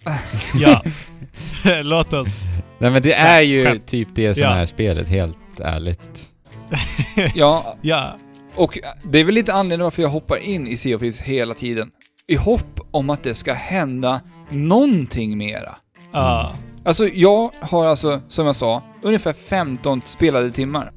[0.60, 0.82] Ja.
[1.84, 2.41] Låt oss.
[2.80, 3.88] Nej men det är ju Skämt.
[3.88, 4.49] typ det som Ja.
[4.56, 6.30] är spelet, helt ärligt.
[7.36, 8.18] Ja, Ja.
[8.56, 11.53] och det är väl lite anledningen varför jag hoppar in i Sea of Thieves hela
[11.53, 11.90] tiden.
[12.27, 15.76] I hopp om att det ska hända någonting mera.
[16.11, 16.53] Ja.
[16.86, 20.91] Alltså, jag har alltså, som jag sa, ungefär 15 spelade timmar.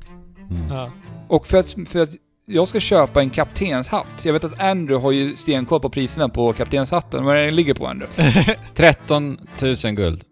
[0.51, 0.63] Mm.
[0.77, 0.91] Ja.
[1.29, 2.11] Och för att, för att
[2.51, 4.25] jag ska köpa en kaptenshatt.
[4.25, 7.25] Jag vet att Andrew har ju stenkoll på priserna på kaptenshatten.
[7.25, 8.33] Vad den ligger på Andrew?
[8.75, 9.39] 13
[9.85, 10.25] 000 guld.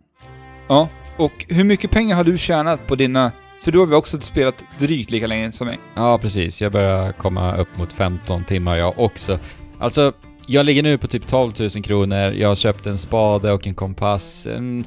[0.69, 0.89] Ja.
[1.17, 3.33] Och hur mycket pengar har du tjänat på dina...
[3.63, 5.79] För då har vi också spelat drygt lika länge som mig.
[5.95, 6.63] Ja, precis.
[6.63, 9.39] Jag börjar komma upp mot 15 timmar jag också.
[9.79, 10.13] Alltså,
[10.47, 12.33] jag ligger nu på typ 12 000 kronor.
[12.33, 14.47] Jag har köpt en spade och en kompass.
[14.47, 14.85] En...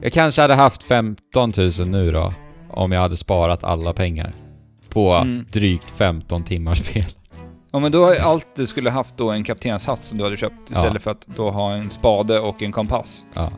[0.00, 2.32] Jag kanske hade haft 15 000 nu då,
[2.70, 4.32] om jag hade sparat alla pengar.
[4.88, 5.44] På Mm.
[5.52, 7.04] drygt 15 timmars spel.
[7.72, 10.70] Ja men då har allt du skulle haft då en kaptenshatt som du hade köpt
[10.70, 11.00] istället Ja.
[11.00, 13.26] för att då ha en spade och en kompass.
[13.34, 13.50] Ja.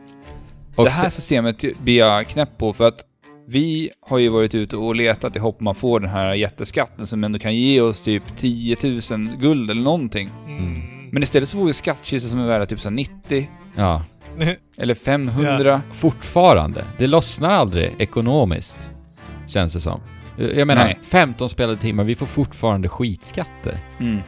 [0.76, 3.00] Och det här systemet blir jag knäpp på för att
[3.48, 7.06] vi har ju varit ute och letat i hopp om att få den här jätteskatten
[7.06, 8.76] som ändå kan ge oss typ 10
[9.10, 10.30] 000 guld eller någonting.
[10.48, 10.80] Mm.
[11.12, 14.02] Men istället så får vi skattkistor som är värda typ så här 90 Ja.
[14.78, 15.82] eller 500.
[15.92, 16.84] Fortfarande.
[16.98, 18.90] Det lossnar aldrig ekonomiskt.
[19.46, 20.00] Känns det som.
[20.56, 20.98] Jag menar, Nej.
[21.02, 23.76] 15 spelade timmar, vi får fortfarande skitskatter.
[24.00, 24.18] Mm.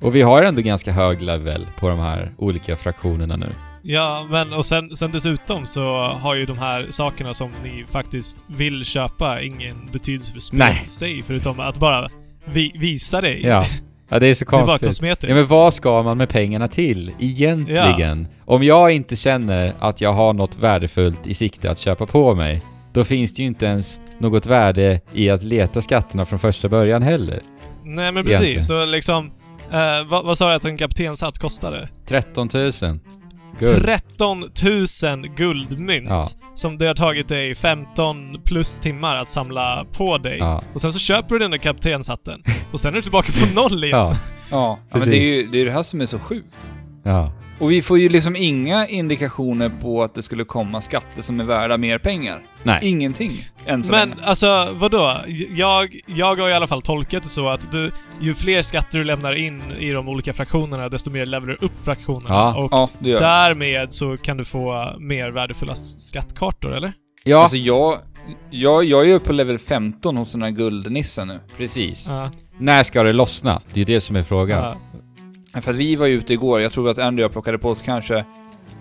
[0.00, 3.48] Och vi har ändå ganska hög level på de här olika fraktionerna nu.
[3.82, 8.44] Ja, men och sen, sen dessutom så har ju de här sakerna som ni faktiskt
[8.46, 12.08] vill köpa ingen betydelse för spelet i sig, förutom att bara
[12.44, 13.42] vi, visa dig.
[13.46, 13.64] Ja.
[14.10, 14.88] Ja, det är så Det är bara konstigt.
[14.88, 15.28] kosmetiskt.
[15.28, 18.28] Ja, men vad ska man med pengarna till egentligen?
[18.44, 22.62] Om jag inte känner att jag har något värdefullt i sikte att köpa på mig,
[22.98, 27.02] då finns det ju inte ens något värde i att leta skatterna från första början
[27.02, 27.40] heller.
[27.84, 28.40] Nej men Egentligen.
[28.40, 29.30] precis, så liksom...
[29.70, 31.88] Eh, vad, vad sa du att en kaptenshatt kostade?
[32.06, 32.72] 13 000.
[33.58, 33.84] Guld.
[33.84, 36.08] 13 000 guldmynt.
[36.08, 36.26] Ja.
[36.54, 40.38] Som det har tagit dig 15 plus timmar att samla på dig.
[40.38, 40.62] Ja.
[40.74, 42.42] Och sen så köper du den där kaptenshatten.
[42.72, 43.98] Och sen är du tillbaka på noll igen.
[43.98, 44.14] Ja.
[44.50, 46.46] Ja, ja men det är ju det, är det här som är så sjukt.
[47.08, 47.32] Ja.
[47.60, 51.44] Och vi får ju liksom inga indikationer på att det skulle komma skatter som är
[51.44, 52.42] värda mer pengar.
[52.62, 52.80] Nej.
[52.82, 53.30] Ingenting,
[53.66, 54.22] än så Men länge.
[54.24, 55.16] alltså, vadå?
[55.50, 57.90] Jag, jag har i alla fall tolkat det så att du,
[58.20, 61.84] ju fler skatter du lämnar in i de olika fraktionerna, desto mer levelar du upp
[61.84, 62.34] fraktionerna.
[62.34, 62.56] Ja.
[62.56, 66.92] Och Ja, det gör därmed så kan du få mer värdefulla skattkartor, eller?
[67.24, 67.98] Ja, Alltså jag,
[68.50, 71.38] jag, jag är ju på level 15 hos den här guldnissen nu.
[71.56, 72.06] precis.
[72.08, 72.30] Ja.
[72.58, 73.60] När ska det lossna?
[73.72, 74.76] Det är ju det som är frågan.
[75.62, 77.68] För att vi var ju ute igår, jag tror att Andy och jag plockade på
[77.70, 78.24] oss kanske,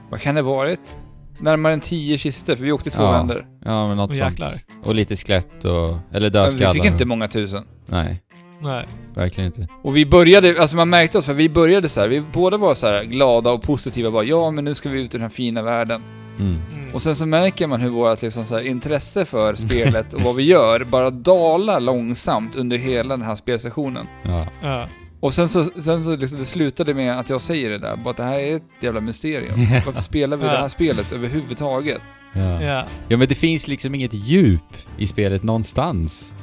[0.09, 0.97] vad kan det varit?
[1.39, 3.11] Närmare än 10 kistor, för vi åkte två Ja.
[3.11, 3.45] vändor.
[3.65, 4.39] Ja, men något Och sånt.
[4.83, 5.71] Och lite skelett och...
[5.71, 6.73] Eller Men vi dödskallar.
[6.73, 7.63] fick inte många tusen.
[7.85, 8.21] Nej,
[8.61, 8.85] Nej.
[9.15, 9.67] verkligen inte.
[9.83, 12.75] Och vi började, alltså man märkte oss, för vi började så här, vi båda var
[12.75, 15.29] så här glada och positiva bara ja men nu ska vi ut i den här
[15.29, 16.01] fina världen.
[16.39, 16.51] Mm.
[16.73, 16.93] Mm.
[16.93, 20.35] Och sen så märker man hur vårt liksom så här, intresse för spelet och vad
[20.35, 24.07] vi gör bara dalar långsamt under hela den här spelsessionen.
[24.23, 24.45] Ja.
[24.61, 24.87] Ja.
[25.19, 28.09] Och sen så, sen så liksom, det slutade med att jag säger det där, bara
[28.09, 29.53] att det här är ett jävla mysterium.
[29.85, 32.01] Varför spelar vi det här spelet överhuvudtaget?
[32.33, 32.61] Ja.
[32.63, 32.85] Ja.
[33.07, 34.61] ja, men det finns liksom inget djup
[34.97, 36.33] i spelet någonstans.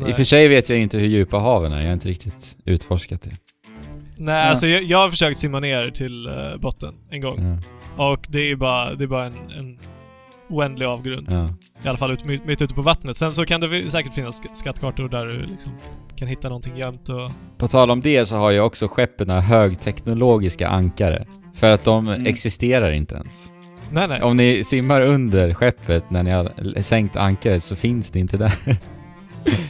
[0.00, 0.10] Nej.
[0.10, 2.56] I och för sig vet jag inte hur djupa haven är, jag har inte riktigt
[2.64, 3.30] utforskat det.
[4.18, 4.42] Nej, Ja.
[4.50, 7.58] alltså jag, jag har försökt simma ner till eh, botten en gång.
[7.96, 8.12] Ja.
[8.12, 9.78] Och det är bara, det är bara en, en
[10.48, 11.28] oändlig avgrund.
[11.30, 11.48] Ja.
[11.84, 13.16] I alla fall ut, mitt, mitt ute på vattnet.
[13.16, 15.72] Sen så kan det säkert finnas sk- skattkartor där du liksom
[16.16, 17.30] kan hitta någonting gömt och...
[17.58, 21.26] På tal om det så har ju också skeppen högteknologiska ankare.
[21.54, 22.26] För att de Mm.
[22.26, 23.52] existerar inte ens.
[23.90, 24.22] Nej, nej.
[24.22, 28.52] Om ni simmar under skeppet när ni har sänkt ankaret så finns det inte där.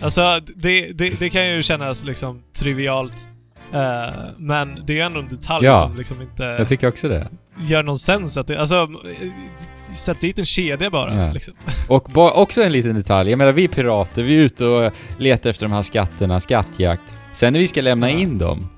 [0.02, 3.28] Alltså, det, det, det kan ju kännas liksom trivialt.
[3.72, 5.78] eh, men det är ju ändå en detalj Ja.
[5.88, 7.28] som liksom inte Jag tycker också det.
[7.58, 8.60] Gör någon sens att det...
[8.60, 8.88] Alltså,
[9.94, 11.32] sätt dit en kedja bara Ja.
[11.32, 11.54] liksom.
[11.88, 13.30] Och ba- också en liten detalj.
[13.30, 17.14] Jag menar, vi är pirater, vi är ute och letar efter de här skatterna, skattjakt.
[17.32, 18.18] Sen när vi ska lämna Ja.
[18.18, 18.68] in dem,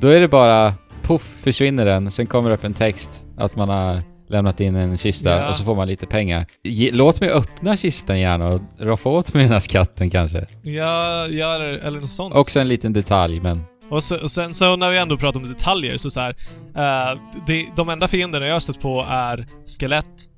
[0.00, 2.10] då är det bara puff, försvinner den.
[2.10, 5.48] Sen kommer det upp en text att man har lämnat in en kista Ja.
[5.50, 6.46] och så får man lite pengar.
[6.62, 10.46] Ge, låt mig öppna kistan gärna och roffa åt mig den här skatten kanske.
[10.62, 12.34] Ja, ja eller något sånt.
[12.34, 13.62] Också en liten detalj, men...
[13.90, 16.36] Och, så, och sen så när vi ändå pratar om detaljer så, så här,
[16.76, 19.46] eh, det, de enda fienderna jag har stött på är
[19.80, 20.28] skelett,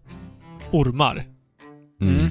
[0.71, 1.25] ormar.
[2.03, 2.15] Mm.
[2.15, 2.31] Mm.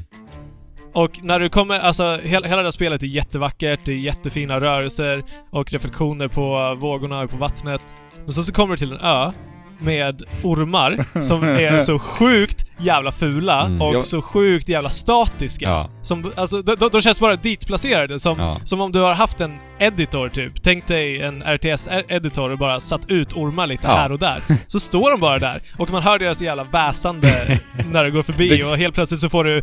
[0.93, 4.59] Och när du kommer, alltså hela, hela det här spelet är jättevackert, det är jättefina
[4.59, 7.95] rörelser och reflektioner på vågorna och på vattnet.
[8.23, 9.31] Men så, så kommer du till en ö
[9.79, 13.81] med ormar som är så sjukt jävla fula Mm.
[13.81, 14.01] och Ja.
[14.03, 15.65] så sjukt jävla statiska.
[15.69, 15.89] Ja.
[16.01, 18.19] Som, alltså, de, de, känns bara ditplacerade.
[18.19, 18.57] Som, Ja.
[18.63, 20.63] som om du har haft en editor typ.
[20.63, 23.95] Tänk dig en RTS-editor och bara satt ut ormar lite Ja.
[23.95, 24.39] här och där.
[24.67, 27.59] Så står de bara där och man hör deras jävla väsande
[27.91, 29.61] när du går förbi Det- och helt plötsligt så får du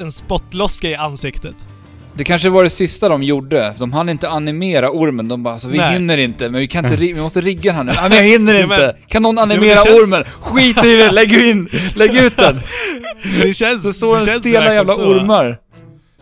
[0.00, 1.68] en spottloska i ansiktet.
[2.14, 3.74] Det kanske var det sista de gjorde.
[3.78, 5.28] De hann inte animera ormen.
[5.28, 5.92] De bara, så vi Nej.
[5.92, 7.92] hinner inte, men vi kan inte, ri- vi måste rigga den här nu.
[7.96, 8.76] Nej men jag hinner Ja, inte!
[8.78, 10.24] men- kan någon men det animera känns- ormen?
[10.40, 12.56] Skit i det, lägg in, lägg ut den!
[13.42, 15.06] Det känns, Så står det en känns stela verkligen jävla så.
[15.06, 15.58] ormar.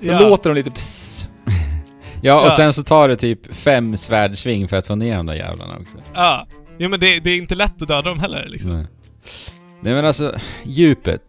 [0.00, 0.20] Så Ja.
[0.20, 1.28] låter de lite pss.
[2.22, 2.56] Ja, och Ja.
[2.56, 5.96] sen så tar det typ fem svärdsving för att få ner de där jävlarna också.
[6.14, 6.46] Ja.
[6.78, 8.70] Ja men det, det är inte lätt att döda dem heller liksom.
[8.70, 8.86] Nej.
[9.82, 10.34] Nej men alltså,
[10.64, 11.20] djupet.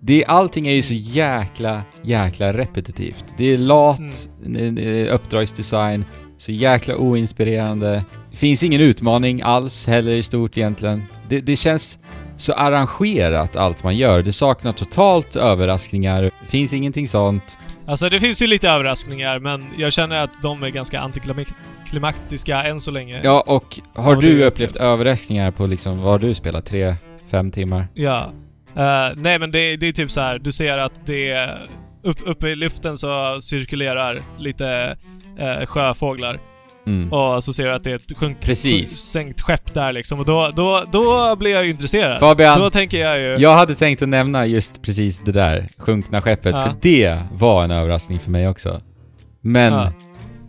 [0.00, 3.24] Det, allting är ju så jäkla, jäkla repetitivt.
[3.36, 5.08] Det är lat, Mm.
[5.08, 6.04] uppdragsdesign,
[6.38, 8.04] så jäkla oinspirerande.
[8.30, 11.02] Det finns ingen utmaning alls heller i stort egentligen.
[11.28, 11.98] Det, det känns
[12.36, 14.22] så arrangerat allt man gör.
[14.22, 16.22] Det saknar totalt överraskningar.
[16.22, 17.58] Det finns ingenting sånt.
[17.86, 22.80] Alltså det finns ju lite överraskningar men jag känner att de är ganska antiklimaktiska än
[22.80, 23.20] så länge.
[23.24, 24.76] Ja, och har det du upplevt upplevt.
[24.76, 26.66] överraskningar på liksom, vad har du spelat?
[26.66, 26.94] Tre,
[27.30, 27.88] fem timmar?
[27.94, 28.30] Ja.
[28.76, 30.38] Eh, nej men det, det är typ så här.
[30.38, 31.48] du ser att det...
[32.02, 34.96] Upp, uppe i luften så cirkulerar lite
[35.40, 36.40] uh, sjöfåglar.
[36.86, 37.12] Mm.
[37.12, 38.90] Och så ser du att det är ett sjunk, Precis.
[38.98, 40.18] sänkt skepp där liksom.
[40.20, 42.20] Och då, då, då blir jag ju intresserad.
[42.20, 43.36] Fabian, Då tänker jag ju...
[43.38, 46.64] Jag hade tänkt att nämna just precis det där, sjunkna skeppet, Ja.
[46.64, 48.80] för det var en överraskning för mig också.
[49.40, 49.92] Men Ja.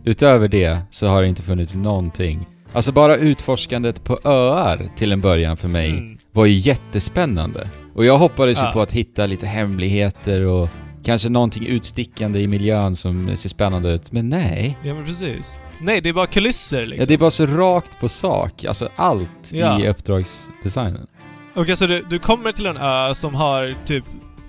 [0.04, 2.46] utöver det så har det inte funnits någonting.
[2.72, 6.18] Alltså bara utforskandet på öar till en början för mig Mm.
[6.32, 7.68] var ju jättespännande.
[7.94, 8.72] Och jag hoppades ju Ja.
[8.72, 10.68] på att hitta lite hemligheter och
[11.04, 14.12] kanske någonting utstickande i miljön som ser spännande ut.
[14.12, 14.78] Men nej.
[14.84, 15.56] Ja men precis.
[15.80, 17.00] Nej, det är bara kulisser liksom.
[17.00, 18.64] Ja, det är bara så rakt på sak.
[18.64, 19.80] Alltså allt Ja.
[19.80, 21.06] i uppdragsdesignen.
[21.54, 24.04] Och alltså du, du kommer till en ö som har typ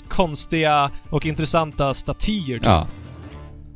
[0.07, 2.65] konstiga och intressanta statyer typ.
[2.65, 2.87] Ja.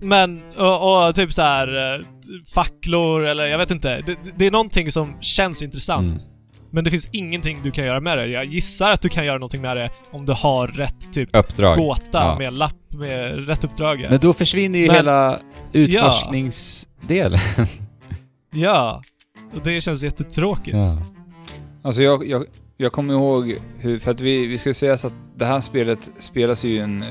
[0.02, 2.06] Men, och, och typ så här eh,
[2.54, 4.02] facklor eller jag vet inte.
[4.06, 6.06] Det, det är någonting som känns intressant.
[6.06, 6.35] Mm.
[6.76, 8.28] Men det finns ingenting du kan göra med det.
[8.28, 11.78] Jag gissar att du kan göra någonting med det om du har rätt typ Uppdrag.
[11.78, 12.36] gåta Ja.
[12.40, 14.06] med lapp med rätt uppdrag.
[14.10, 15.40] Men då försvinner ju Men- hela
[15.72, 17.40] utforskningsdelen.
[18.58, 19.02] Ja.
[19.54, 20.78] Och det känns jättetråkigt.
[20.78, 21.02] Ja.
[21.84, 22.46] Alltså jag, jag,
[22.78, 26.12] jag kommer ihåg hur, för att vi, vi ska säga så att det här spelet
[26.20, 27.06] spelas ju en,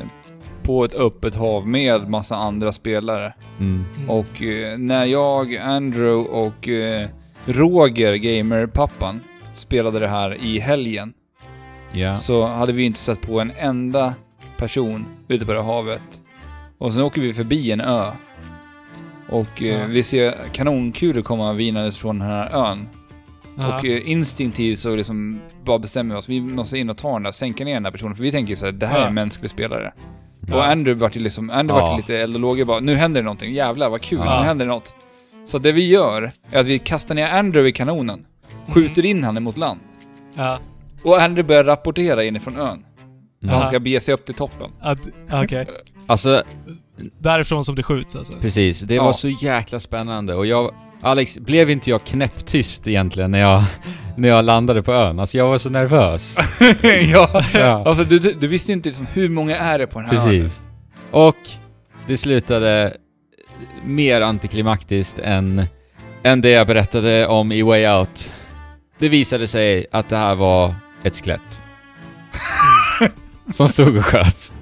[0.63, 3.35] på ett öppet hav med massa andra spelare.
[3.61, 3.85] Mm.
[3.97, 4.11] Mm.
[4.11, 7.09] Och eh, när jag, Andrew och eh,
[7.47, 9.21] Roger, gamerpappan,
[9.55, 11.13] spelade det här i helgen
[11.93, 12.17] Ja.
[12.17, 14.15] så hade vi inte sett på en enda
[14.57, 16.21] person ute på det havet.
[16.79, 18.11] Och sen åker vi förbi en ö.
[19.29, 19.87] Och eh, Ja.
[19.87, 22.89] vi ser kanonkulor komma vinandes från den här ön.
[23.59, 23.79] Ja.
[23.79, 27.23] Och eh, instinktivt så liksom bara bestämmer vi oss, vi måste in och ta den
[27.23, 28.17] där, sänka ner den där personen.
[28.17, 29.09] För vi tänker så här, det här är Ja.
[29.09, 29.93] en mänsklig spelare.
[30.53, 31.91] Och Andrew vart ju liksom, Andrew Ja.
[31.91, 34.65] vart lite eld och lågor bara, nu händer det någonting, jävlar vad kul, nu händer
[34.67, 34.95] det något.
[35.47, 38.27] Så det vi gör är att vi kastar ner Andrew i kanonen,
[38.69, 39.81] skjuter in han emot land.
[40.35, 40.59] Ja.
[41.03, 42.67] Och Andrew börjar rapportera inifrån ön.
[42.69, 42.85] Mm.
[43.43, 43.67] Han Aha.
[43.69, 44.71] ska bege sig upp till toppen.
[44.81, 45.67] Att- Okej.
[46.07, 46.43] Alltså,
[47.19, 48.35] Därifrån som det skjuts alltså.
[48.41, 48.81] precis.
[48.81, 49.05] Det Ja.
[49.05, 50.75] var så jäkla spännande och jag...
[51.01, 53.63] Alex, blev inte jag knäpptyst egentligen när jag,
[54.17, 55.21] när jag landade på ön?
[55.21, 56.37] Alltså jag var så nervös.
[57.13, 57.43] ja.
[57.55, 57.85] Ja.
[57.87, 60.17] Alltså du, du, du visste ju inte liksom, hur många är det på den här
[60.17, 60.25] ön?
[60.25, 60.67] Precis.
[61.11, 61.37] Och
[62.07, 62.97] det slutade
[63.85, 65.67] mer antiklimaktiskt än,
[66.23, 68.33] än det jag berättade om i Way Out.
[68.99, 71.63] Det visade sig att det här var ett skelett.
[73.55, 74.53] Som stod och sköt.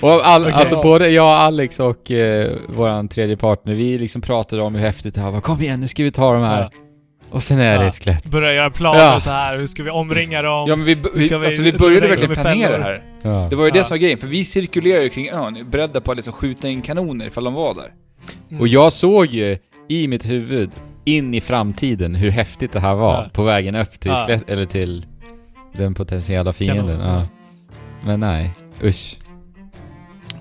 [0.00, 0.54] Och all, Okej.
[0.54, 5.14] alltså både jag, Alex och eh, våran tredje partner, vi liksom pratade om hur häftigt
[5.14, 5.40] det här var.
[5.40, 6.60] Kom igen, nu ska vi ta de här.
[6.60, 6.70] Ja.
[7.30, 7.88] Och sen är det Ja.
[7.90, 8.24] ett skelett.
[8.24, 9.20] Börja göra planer Ja.
[9.20, 9.58] så här.
[9.58, 10.68] hur ska vi omringa dem?
[10.68, 13.02] Ja men vi, vi, alltså, vi började verkligen planera det här.
[13.22, 13.46] Ja.
[13.50, 16.16] Det var ju det som var grejen, för vi cirkulerade kring ön, beredda på att
[16.16, 17.92] liksom skjuta in kanoner ifall de var där.
[18.50, 18.60] Mm.
[18.60, 19.58] Och jag såg ju
[19.88, 20.70] i mitt huvud
[21.16, 23.26] in i framtiden hur häftigt det här var Ja.
[23.32, 24.38] på vägen upp till Ja.
[24.46, 25.06] eller till
[25.74, 27.00] den potentiella fienden.
[27.00, 27.26] Ja.
[28.04, 28.50] Men nej,
[28.84, 29.16] usch.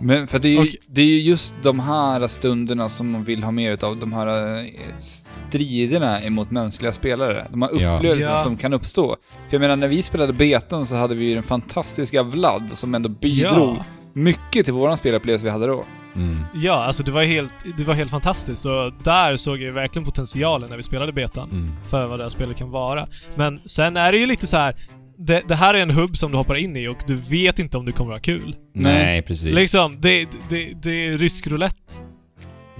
[0.02, 3.24] Men för det är, ju, Och- det är ju just de här stunderna som man
[3.24, 4.66] vill ha med utav de här eh,
[4.98, 7.48] striderna emot mänskliga spelare.
[7.52, 8.44] De här upplevelserna Ja.
[8.44, 9.16] som kan uppstå.
[9.50, 12.96] För jag menar, när vi spelade betan så hade vi ju den fantastiska Vlad som
[12.96, 13.86] ändå bidrog Ja.
[14.14, 15.84] Mycket till våran spelupplevelse vi hade då.
[16.16, 16.38] Mm.
[16.54, 18.62] Ja, alltså det var helt, det var helt fantastiskt.
[18.62, 21.50] Så där såg jag verkligen potentialen när vi spelade betan.
[21.52, 21.72] Mm.
[21.90, 23.08] För vad det här spelet kan vara.
[23.36, 24.76] Men sen är det ju lite så här.
[25.18, 27.78] Det, det här är en hubb som du hoppar in i och du vet inte
[27.78, 28.56] om du kommer att ha kul.
[28.74, 29.56] Nej, precis.
[29.56, 31.94] Liksom, det, det, det är rysk roulette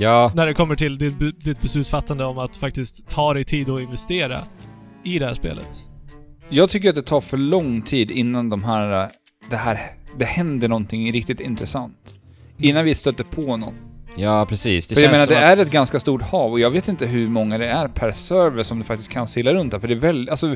[0.02, 3.82] Ja, när det kommer till ditt, ditt beslutsfattande om att faktiskt ta dig tid och
[3.82, 4.44] investera
[5.04, 5.78] i det här spelet.
[6.50, 9.10] Jag tycker att det tar för lång tid innan de här
[9.50, 12.14] det här, det händer någonting riktigt intressant.
[12.58, 13.74] Innan vi stöter på någon.
[14.16, 14.88] Ja, precis.
[14.88, 17.06] Det för jag menar, det att- är ett ganska stort hav och jag vet inte
[17.06, 19.94] hur många det är per server som du faktiskt kan segla runt där, för det
[19.94, 20.56] är väldigt, alltså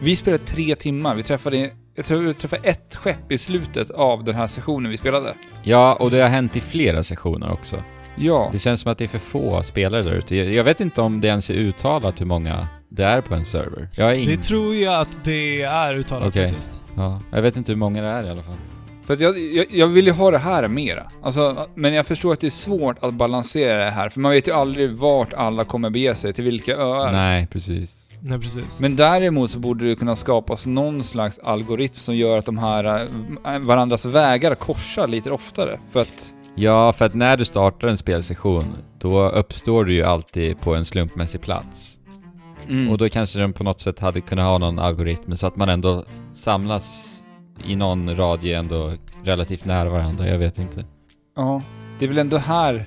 [0.00, 4.24] vi spelade tre timmar, vi träffade, jag tror vi träffade ett skepp i slutet av
[4.24, 5.34] den här sessionen vi spelade.
[5.62, 7.82] Ja, och det har hänt i flera sessioner också.
[8.16, 8.48] Ja.
[8.52, 10.36] Det känns som att det är för få spelare där ute.
[10.36, 13.88] Jag vet inte om det ens är uttalat hur många det är på en server.
[13.96, 14.24] Jag har ing...
[14.26, 16.48] Det tror jag att det är uttalat Okej.
[16.48, 16.84] faktiskt.
[16.96, 18.54] Ja, jag vet inte hur många det är i alla fall.
[19.06, 21.02] För att jag, jag, jag vill ju ha det här mera.
[21.22, 24.48] Alltså, men jag förstår att det är svårt att balansera det här, för man vet
[24.48, 27.12] ju aldrig vart alla kommer bege sig, till vilka öar.
[27.12, 27.96] Nej, precis.
[28.24, 28.80] Nej, precis.
[28.80, 33.08] Men däremot så borde det kunna skapas någon slags algoritm som gör att de här
[33.46, 35.78] äh, varandras vägar korsar lite oftare.
[35.90, 38.64] För att, Ja, för att när du startar en spelsession,
[38.98, 41.98] då uppstår du ju alltid på en slumpmässig plats.
[42.68, 45.56] mm, Och då kanske den på något sätt hade kunnat ha någon algoritm så att
[45.56, 47.18] man ändå samlas
[47.64, 48.92] i någon radie ändå
[49.24, 50.84] relativt nära varandra, jag vet inte.
[51.36, 51.62] ja,
[51.98, 52.84] det är väl ändå här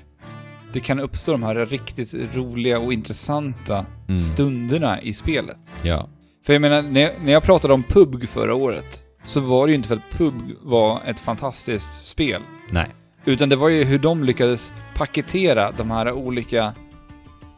[0.72, 4.16] det kan uppstå de här riktigt roliga och intressanta Mm.
[4.16, 5.56] stunderna i spelet.
[5.82, 6.08] Ja.
[6.46, 9.70] För jag menar, när jag, när jag pratade om PUBG förra året, så var det
[9.70, 12.42] ju inte för att PUBG var ett fantastiskt spel.
[12.70, 12.88] Nej.
[13.24, 16.72] Utan det var ju hur de lyckades paketera de här olika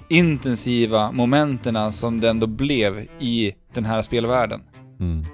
[0.09, 4.61] intensiva momenterna som det ändå blev i den här spelvärlden.
[5.01, 5.25] Mm.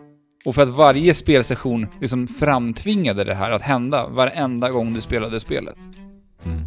[0.44, 5.40] Och för att varje spelsession liksom framtvingade det här att hända varenda gång du spelade
[5.40, 5.76] spelet.
[6.46, 6.60] Mm.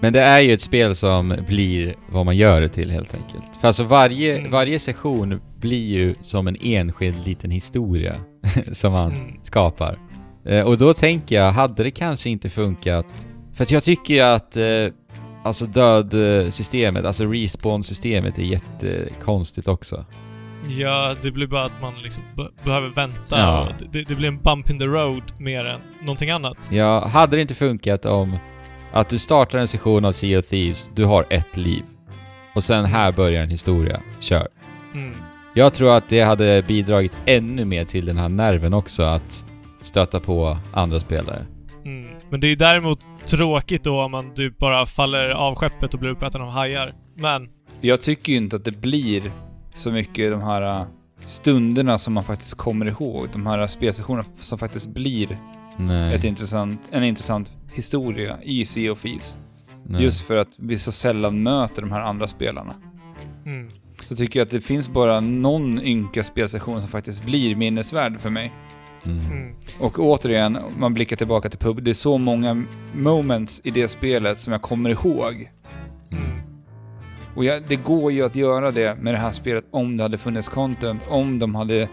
[0.00, 3.56] Men det är ju ett spel som blir vad man gör det till helt enkelt.
[3.60, 4.50] För alltså varje, Mm.
[4.50, 8.14] varje session blir ju som en enskild liten historia
[8.72, 9.32] som man Mm.
[9.42, 9.98] skapar.
[10.44, 13.06] Eh, och då tänker jag, hade det kanske inte funkat...
[13.54, 14.64] För att jag tycker ju att eh,
[15.44, 20.04] alltså dödsystemet, alltså respawn-systemet är jättekonstigt också.
[20.68, 23.38] Ja, det blir bara att man liksom be- behöver vänta.
[23.38, 23.68] Ja.
[23.92, 26.58] Det, det blir en bump in the road mer än någonting annat.
[26.70, 28.36] Ja, hade det inte funkat om
[28.92, 31.82] att du startar en session av Sea of Thieves, du har ett liv.
[32.54, 34.00] Och sen här börjar en historia.
[34.20, 34.48] Kör.
[34.94, 35.12] Mm.
[35.54, 39.44] Jag tror att det hade bidragit ännu mer till den här nerven också, att
[39.82, 41.46] stöta på andra spelare.
[41.84, 42.10] Mm.
[42.30, 46.10] Men det är däremot tråkigt då om man typ bara faller av skeppet och blir
[46.10, 46.92] uppäten av hajar.
[47.16, 47.48] Men,
[47.80, 49.22] Jag tycker ju inte att det blir
[49.76, 50.86] så mycket de här äh,
[51.20, 53.28] stunderna som man faktiskt kommer ihåg.
[53.32, 55.38] De här spelsessionerna som faktiskt blir
[55.76, 56.14] Nej.
[56.14, 59.38] ett intressant, en intressant historia i Sea of Thieves.
[59.86, 60.02] nej.
[60.02, 62.74] Just för att vi så sällan möter de här andra spelarna.
[63.44, 63.68] mm.
[64.04, 68.30] Så tycker jag att det finns bara någon ynka spelsession som faktiskt blir minnesvärd för
[68.30, 68.52] mig.
[69.04, 69.18] Mm.
[69.26, 69.54] Mm.
[69.80, 73.88] Och återigen, om man blickar tillbaka till pub, det är så många moments i det
[73.88, 75.50] spelet som jag kommer ihåg.
[76.10, 76.45] Mm.
[77.36, 80.18] Och jag, det går ju att göra det med det här spelet om det hade
[80.18, 81.88] funnits content, om de hade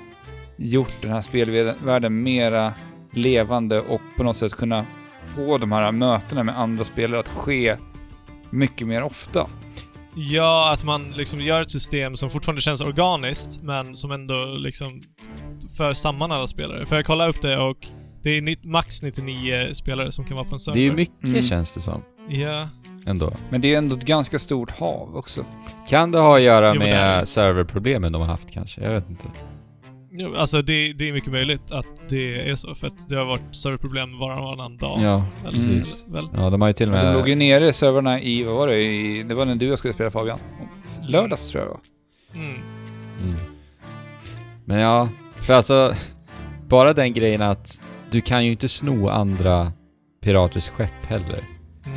[0.58, 2.74] gjort den här spelvärlden mera
[3.14, 4.86] levande och på något sätt kunna
[5.36, 7.76] få de här mötena med andra spelare att ske
[8.50, 9.48] mycket mer ofta.
[10.16, 15.02] Ja, att man liksom gör ett system som fortfarande känns organiskt, men som ändå liksom
[15.78, 16.86] för samman alla spelare.
[16.86, 17.78] För jag kollade upp det och
[18.24, 20.80] det är max 99 spelare som kan vara på en server.
[20.80, 21.42] Det är ju mycket Mm.
[21.42, 22.02] känns det som.
[22.30, 22.70] Ja.
[23.06, 23.32] Ändå.
[23.50, 25.46] Men det är ändå ett ganska stort hav också.
[25.90, 27.26] Kan det ha att göra Jo, men det är med det.
[27.26, 28.82] serverproblemen de har haft kanske?
[28.82, 29.24] Jag vet inte.
[30.12, 33.26] Jo, Alltså det, det är mycket möjligt att det är så, för att det har
[33.26, 35.00] varit serverproblem var och varannan dag.
[35.02, 36.06] Ja, Eller, precis.
[36.08, 36.28] Väl?
[36.38, 37.14] Ja, de har ju till och De med...
[37.14, 39.80] låg ju nere servrarna i, vad var det, i, det var när du och jag
[39.80, 40.40] skulle spela Fabian.
[41.08, 41.78] Lördags tror jag det
[42.40, 42.46] var.
[42.46, 42.62] Mm.
[43.24, 43.36] Mm.
[44.66, 45.96] Men ja, för alltså...
[46.68, 47.82] Bara den grejen att
[48.12, 49.72] du kan ju inte sno andra
[50.24, 51.40] piraters skepp heller.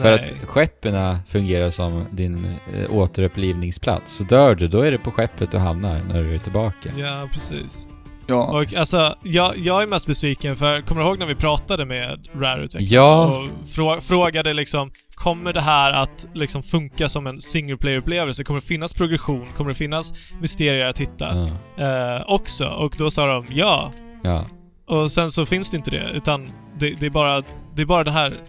[0.00, 4.14] För att skeppen fungerar som din eh, återupplivningsplats.
[4.14, 6.90] Så dör du, då är det på skeppet du hamnar när du är tillbaka.
[6.98, 7.88] Ja, precis.
[8.26, 8.44] Ja.
[8.44, 12.28] Och alltså, jag, jag är mest besviken för, kommer du ihåg när vi pratade med
[12.34, 12.88] Rare-utvecklaren?
[12.90, 13.24] Ja.
[13.24, 18.44] Och frå, frågade liksom, kommer det här att liksom funka som en single player-upplevelse?
[18.44, 19.46] Kommer det finnas progression?
[19.56, 21.48] Kommer det finnas mysterier att hitta?
[21.76, 22.16] Ja.
[22.16, 22.66] Eh, också.
[22.66, 23.92] Och då sa de ja.
[24.22, 24.46] ja.
[24.86, 27.42] Och sen så finns det inte det, utan det, det är bara,
[27.74, 28.42] det är bara den här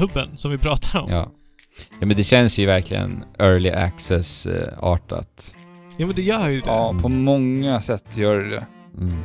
[0.00, 1.08] hubben som vi pratar om.
[1.10, 1.30] Ja.
[2.00, 5.54] Ja men det känns ju verkligen early access-artat.
[5.96, 6.70] Ja, men det gör ju det.
[6.70, 8.66] Ja, på många sätt gör det det.
[8.98, 9.16] Mm.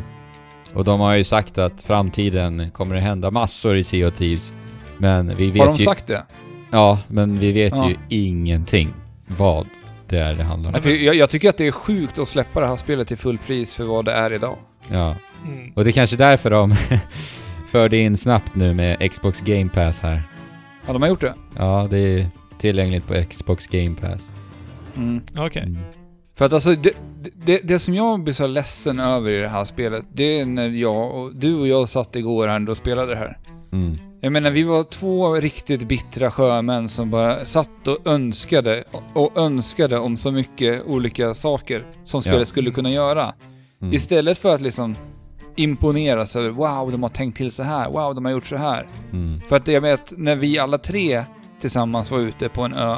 [0.74, 4.54] Och de har ju sagt att framtiden kommer det hända massor i Sea of Thieves.
[4.98, 5.84] Men vi vet Har de ju...
[5.84, 6.24] sagt det?
[6.72, 7.90] Ja, men vi vet Ja.
[7.90, 8.94] ju ingenting
[9.28, 9.68] vad
[10.08, 10.82] det är det handlar om.
[10.84, 13.38] Nej, jag, jag tycker att det är sjukt att släppa det här spelet till full
[13.38, 14.58] pris för vad det är idag.
[14.92, 15.16] Ja.
[15.48, 15.72] Mm.
[15.76, 16.76] Och det är kanske därför de
[17.72, 20.24] förde in snabbt nu med Xbox Game Pass här.
[20.88, 21.34] Ja, de har gjort det.
[21.58, 24.32] Ja, det är tillgängligt på Xbox Game Pass.
[24.98, 25.22] Mm.
[25.38, 25.64] Okej.
[25.64, 25.78] Mm.
[26.36, 26.92] För att alltså, det,
[27.46, 30.70] det, det som jag blir så ledsen över i det här spelet, det är när
[30.70, 33.38] jag och du och jag satt igår här och spelade det här.
[33.72, 33.96] Mm.
[34.22, 38.84] Jag menar, vi var två riktigt bittra sjömän som bara satt och önskade
[39.14, 42.46] och önskade om så mycket olika saker som spelet Ja.
[42.46, 43.34] skulle kunna göra.
[43.82, 43.94] Mm.
[43.94, 44.96] Istället för att liksom
[45.56, 48.88] imponeras över wow, de har tänkt till så här, wow, de har gjort så här.
[49.12, 49.42] Mm.
[49.50, 51.26] För att jag vet, när vi alla tre
[51.60, 52.96] tillsammans var ute på en ö,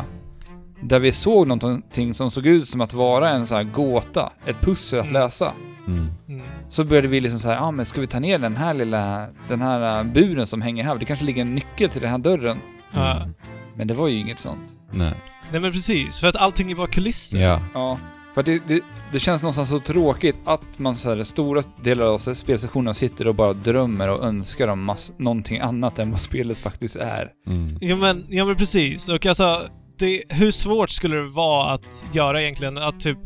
[0.81, 4.61] där vi såg någonting som såg ut som att vara en sån här gåta, ett
[4.61, 5.13] pussel att Mm.
[5.21, 5.51] lösa.
[5.87, 6.07] Mm.
[6.27, 6.41] Mm.
[6.69, 8.73] Så började vi liksom så här, ja ah, men ska vi ta ner den här
[8.73, 10.95] lilla, den här äh, buren som hänger här?
[10.95, 12.57] Det kanske ligger en nyckel till den här dörren.
[12.93, 13.33] Mm.
[13.75, 14.75] Men det var ju inget sånt.
[14.91, 15.13] Nej.
[15.51, 17.39] Nej men precis, för att allting är bara kulisser.
[17.39, 17.61] Ja.
[17.73, 17.97] Ja.
[18.37, 18.81] För det, det,
[19.11, 23.35] det känns någonstans så tråkigt att man så här, stora delar av spelsessionerna sitter och
[23.35, 27.29] bara drömmer och önskar om mass, någonting annat än vad spelet faktiskt är.
[27.47, 27.77] Mm.
[27.81, 29.09] Ja men, ja men precis.
[29.09, 29.61] Och alltså,
[29.99, 33.17] det, hur svårt skulle det vara att göra egentligen att typ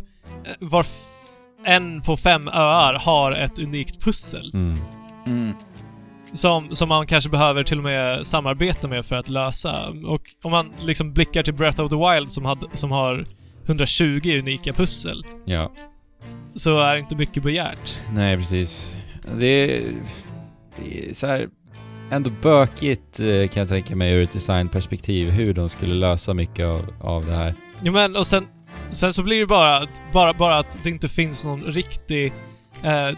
[0.45, 0.85] eh, var
[1.65, 4.77] en på fem öar har ett unikt pussel Mm.
[5.27, 5.53] Mm.
[6.33, 9.89] som, som man kanske behöver till och med samarbeta med för att lösa.
[10.07, 13.25] Och om man liksom blickar till Breath of the Wild som, hade, som har
[13.71, 15.71] 120 unika pussel, Ja.
[16.55, 17.99] så är inte mycket begärt.
[18.13, 18.95] Nej, precis.
[19.39, 19.81] Det är,
[20.77, 21.47] det är så här
[22.11, 26.65] ändå bökigt eh, kan jag tänka mig ur ett designperspektiv hur de skulle lösa mycket
[26.65, 27.53] av, av det här.
[27.83, 28.47] Ja men, och sen,
[28.89, 32.33] sen så blir det bara, bara, bara att det inte finns någon riktig
[32.83, 33.17] eh,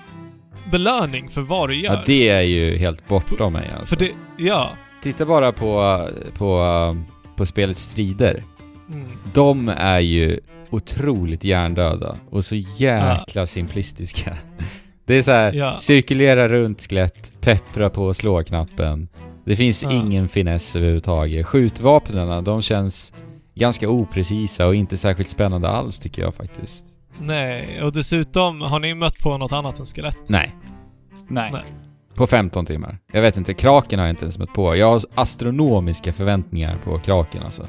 [0.72, 1.94] belöning för vad du gör.
[1.94, 3.96] Ja, det är ju helt bortom mig alltså.
[3.96, 4.70] För det, ja.
[5.04, 6.08] Titta bara på,
[6.38, 6.98] på,
[7.36, 8.44] på spelets strider.
[8.90, 9.08] Mm.
[9.34, 10.40] De är ju
[10.70, 14.38] otroligt hjärndöda och så jäkla simplistiska.
[15.06, 15.80] Det är så här, Ja.
[15.80, 19.08] cirkulera runt skelett, peppra på slå-knappen.
[19.46, 19.92] Det finns Ja.
[19.92, 21.46] ingen finess överhuvudtaget.
[21.46, 23.14] Skjutvapnen, de känns
[23.56, 26.86] ganska oprecisa och inte särskilt spännande alls tycker jag faktiskt.
[27.20, 30.30] Nej, och dessutom, har ni mött på något annat än skelett?
[30.30, 30.56] Nej.
[31.28, 31.50] Nej.
[31.54, 31.64] Nej.
[32.16, 32.98] På 15 timmar.
[33.14, 34.76] Jag vet inte, kraken har jag inte ens mött på.
[34.76, 37.66] Jag har astronomiska förväntningar på kraken alltså.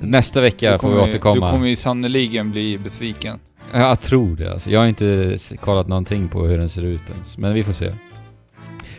[0.00, 1.46] Nästa vecka får vi återkomma.
[1.46, 3.38] Du kommer ju sannoliken bli besviken.
[3.72, 4.70] Jag tror det alltså.
[4.70, 7.38] Jag har inte kollat någonting på hur den ser ut ens.
[7.38, 7.92] Men vi får se.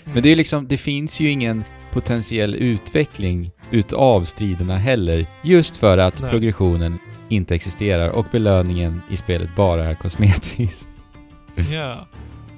[0.04, 1.64] Men det är liksom, det finns ju ingen
[1.94, 5.26] potentiell utveckling utav striderna heller.
[5.44, 6.30] Just för att Nej.
[6.30, 7.00] progressionen
[7.30, 10.90] inte existerar och belöningen i spelet bara är kosmetiskt.
[11.72, 12.08] Ja.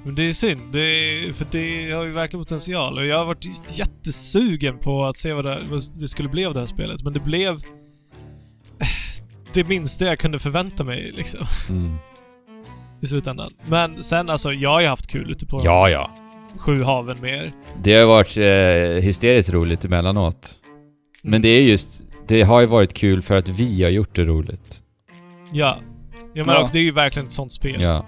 [0.04, 2.98] Men det är synd, det är, för det har ju verkligen potential.
[2.98, 6.54] Och jag har varit jättesugen på att se vad det, vad det skulle bli av
[6.54, 7.58] det här spelet, men det blev...
[9.54, 11.96] Det minsta jag kunde förvänta mig, liksom, Mm.
[13.00, 13.50] i slutändan.
[13.66, 16.10] Men sen, alltså, jag har ju haft kul ute på Ja, ja.
[16.56, 17.50] sju haven med er.
[17.82, 20.54] Det har varit eh, hysteriskt roligt emellanåt.
[21.22, 24.24] Men det är just, det har ju varit kul för att vi har gjort det
[24.24, 24.82] roligt.
[25.52, 25.76] Ja.
[26.34, 26.62] Ja, men Ja.
[26.62, 27.80] och det är ju verkligen ett sånt spel.
[27.82, 28.06] Ja,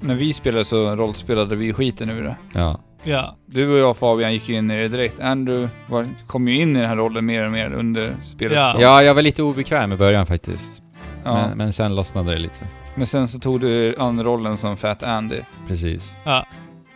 [0.00, 2.36] När vi spelade så rollspelade vi skiten ur det.
[2.54, 2.80] ja.
[3.04, 3.36] Ja.
[3.46, 5.20] Du och jag Fabian gick ju in i det direkt.
[5.20, 8.72] Andrew var, kom ju in i den här rollen mer och mer under spelets Ja.
[8.72, 8.82] gång.
[8.82, 10.82] Ja, jag var lite obekväm i början faktiskt.
[11.24, 11.34] Ja.
[11.34, 12.64] Men, men sen lossnade det lite.
[12.94, 15.40] Men sen så tog du an rollen som Fat Andy.
[15.68, 16.16] Precis.
[16.24, 16.46] Ja.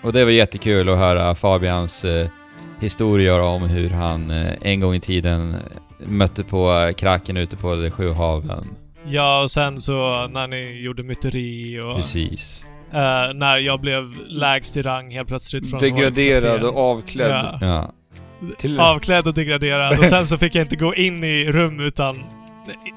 [0.02, 2.28] Och det var jättekul att höra Fabians eh,
[2.80, 7.56] historier om hur han eh, en gång i tiden eh, mötte på eh, kraken ute
[7.56, 8.64] på de sju haven.
[9.08, 11.96] Ja, och sen så när ni gjorde myteri och...
[11.96, 12.64] Precis.
[12.92, 16.68] Eh, när jag blev lägst i rang helt plötsligt från Degraderad kapten.
[16.68, 17.30] och avklädd.
[17.30, 17.58] Ja.
[17.60, 17.92] Ja.
[18.58, 19.98] Till, Avklädd och degraderad.
[19.98, 22.16] Och sen så fick jag inte gå in i rum utan...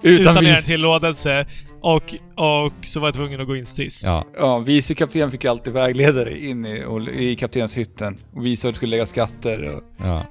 [0.01, 1.45] Utan Utan, er tillåtelse.
[1.81, 2.03] Och,
[2.35, 4.05] och så var jag tvungen att gå in sist.
[4.05, 4.23] Ja.
[4.37, 8.71] Ja, vice kapten fick alltid vägleda dig in i, och, i kaptenshytten och visa hur
[8.71, 9.83] du skulle lägga skatter och...
[9.97, 10.25] Ja.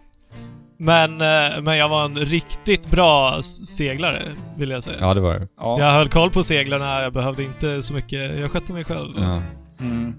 [0.80, 4.22] Men, eh, men jag var en riktigt bra seglare,
[4.56, 4.96] vill jag säga.
[5.00, 5.48] ja, det var det.
[5.58, 5.80] Ja.
[5.80, 8.38] Jag höll koll på seglarna, jag behövde inte så mycket.
[8.38, 9.08] Jag skötte mig själv.
[9.16, 9.42] Ja.
[9.80, 10.14] Mm.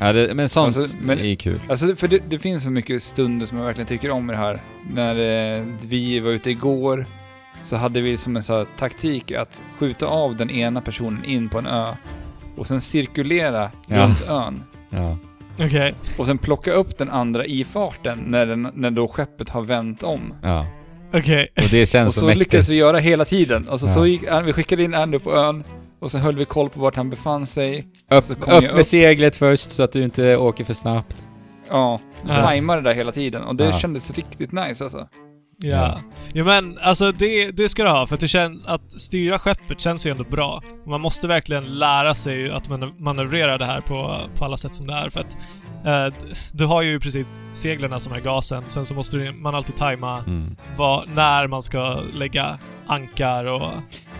[0.00, 1.60] ja det, men sånt Alltså, men- är kul.
[1.70, 4.38] Alltså, för det, det finns så mycket stunder som jag verkligen tycker om i det
[4.38, 4.58] här.
[4.92, 5.14] När
[5.58, 7.06] eh, vi var ute igår
[7.62, 11.48] så hade vi som en sån här taktik att skjuta av den ena personen in
[11.48, 11.94] på en ö
[12.56, 13.96] och sen cirkulera Ja.
[14.04, 14.62] runt ön.
[14.90, 15.16] Ja.
[15.60, 15.94] Okej.
[16.18, 20.02] Och sen plocka upp den andra i farten när, den, när då skeppet har vänt
[20.02, 20.34] om.
[20.42, 20.66] ja.
[21.14, 21.48] Okej.
[21.56, 22.38] Och det känns Och så så mäktigt.
[22.46, 23.66] lyckades vi göra hela tiden.
[23.70, 23.92] Alltså Ja.
[23.92, 25.64] så gick, vi skickade in Andrew på ön
[26.00, 27.84] och sen höll vi koll på vart han befann sig.
[28.10, 28.86] Upp, så kom upp jag med upp.
[28.86, 31.16] seglet först så att du inte åker för snabbt.
[31.68, 32.34] Ja, Ja.
[32.46, 33.78] tajmade det där hela tiden och det Ja.
[33.78, 35.08] kändes riktigt nice alltså.
[35.60, 36.00] Ja.
[36.32, 39.80] ja men alltså det, det ska du ha för att det känns att styra skeppet
[39.80, 40.62] känns ju ändå bra.
[40.86, 44.86] Man måste verkligen lära sig att man manövrera det här på, på alla sätt som
[44.86, 45.38] det är för att
[45.86, 46.14] eh,
[46.52, 49.76] du har ju i princip seglarna som är gasen, sen så måste du- man alltid
[49.76, 50.56] tajma Mm.
[50.76, 53.72] vad, när man ska lägga ankar och,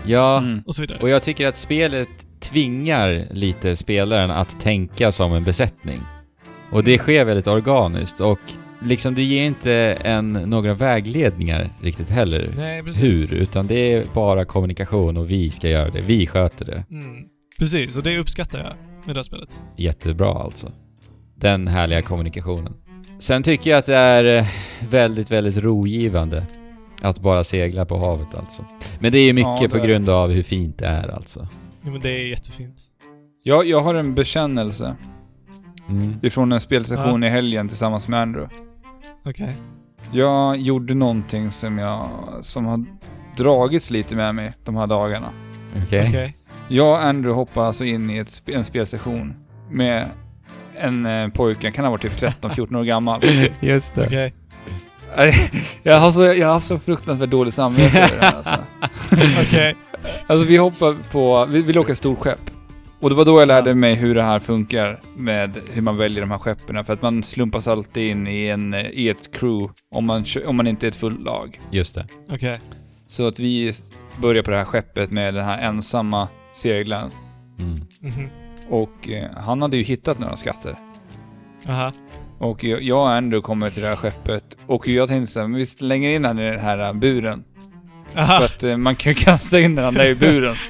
[0.05, 0.63] Ja, Mm.
[0.65, 0.97] och så vidare.
[1.01, 2.09] och jag tycker att spelet
[2.39, 6.01] tvingar lite spelaren att tänka som en besättning.
[6.71, 8.39] Och det sker väldigt organiskt och
[8.83, 9.73] liksom du ger inte
[10.03, 12.49] en, några vägledningar riktigt heller.
[12.57, 13.31] Nej, precis.
[13.31, 16.01] Hur, utan det är bara kommunikation och vi ska göra det.
[16.01, 16.83] Vi sköter det.
[16.91, 17.25] Mm.
[17.59, 18.67] Precis, och det uppskattar jag
[19.05, 19.61] med det här spelet.
[19.77, 20.71] Jättebra alltså.
[21.35, 22.73] Den härliga kommunikationen.
[23.19, 24.45] Sen tycker jag att det är eh,
[24.89, 26.45] väldigt, väldigt rogivande
[27.01, 28.65] att bara segla på havet alltså.
[28.99, 31.47] Men det är ju mycket Ja, det på grund av hur fint det är alltså.
[31.83, 32.81] Ja, men det är jättefint.
[33.43, 34.95] Jag, jag har en bekännelse
[35.89, 36.13] Mm.
[36.21, 38.55] ifrån en spelsession i helgen tillsammans med Andrew.
[39.25, 39.55] Okej.
[40.11, 42.09] Jag gjorde någonting som jag,
[42.41, 42.85] som har
[43.37, 45.29] dragits lite med mig de här dagarna.
[45.85, 46.05] Okej.
[46.07, 46.35] Okej.
[46.67, 49.33] Jag och Andrew hoppade alltså in i ett, sp- en spelsession
[49.71, 50.05] med
[50.77, 53.21] en eh, pojke, kan ha varit typ 13-14 år gammal.
[53.59, 54.05] Just det.
[54.05, 54.33] Okej.
[55.83, 58.63] jag, har så, jag har haft så fruktansvärt dåligt samvete över det här alltså.
[59.47, 59.75] Okej.
[60.27, 62.39] Alltså vi hoppade på, vi ville åka storskepp.
[63.01, 66.21] Och det var då jag lärde mig hur det här funkar med hur man väljer
[66.21, 66.85] de här skeppen.
[66.85, 70.57] För att man slumpas alltid in i, en, eh, i ett crew om man, om
[70.57, 71.59] man inte är ett fullt lag.
[71.71, 72.07] Just det.
[72.29, 72.59] Okej.
[73.07, 73.73] Så att vi
[74.21, 77.11] börjar på det här skeppet med den här ensamma seglaren.
[77.59, 77.79] Mm.
[77.99, 78.29] Mhm.
[78.69, 80.75] Och eh, han hade ju hittat några skatter.
[81.67, 81.93] Aha.
[82.39, 84.57] Och jag jag och Andrew kommer till det här skeppet.
[84.67, 86.93] Och jag tänkte så här, men vi slänger in han i den här eh,
[88.13, 88.27] buren.
[88.27, 88.45] För Aha.
[88.45, 90.55] att eh, man kan ju kasta in den han där i buren.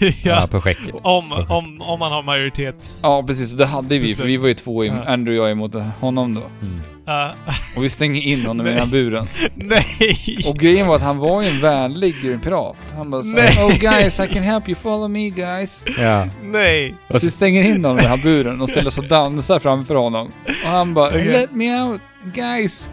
[0.00, 0.46] Ja, ja.
[0.50, 0.94] på skäcket.
[1.02, 3.00] Om, om, om man har majoritets...
[3.02, 3.52] Ja, precis.
[3.52, 5.04] Det hade vi, för vi var ju två, i, Ja.
[5.06, 6.40] Andrew och jag emot honom då.
[6.40, 6.80] Mm.
[7.06, 7.30] Ah,
[7.76, 9.26] Och vi stänger in honom i den här buren.
[9.54, 10.38] nej!
[10.48, 12.76] Och grejen var att han var ju en vänlig pirat.
[12.96, 13.66] Han bara såhär.
[13.66, 15.84] Oh guys, I can help you, follow me guys.
[15.98, 16.26] Ja.
[16.42, 16.94] Nej!
[17.10, 19.94] Så vi stänger in honom i den här buren och ställer oss och dansar framför
[19.94, 20.30] honom.
[20.64, 21.32] Och han bara, Okej.
[21.32, 22.00] Let me out,
[22.34, 22.88] guys.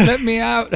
[0.06, 0.68] Let me out.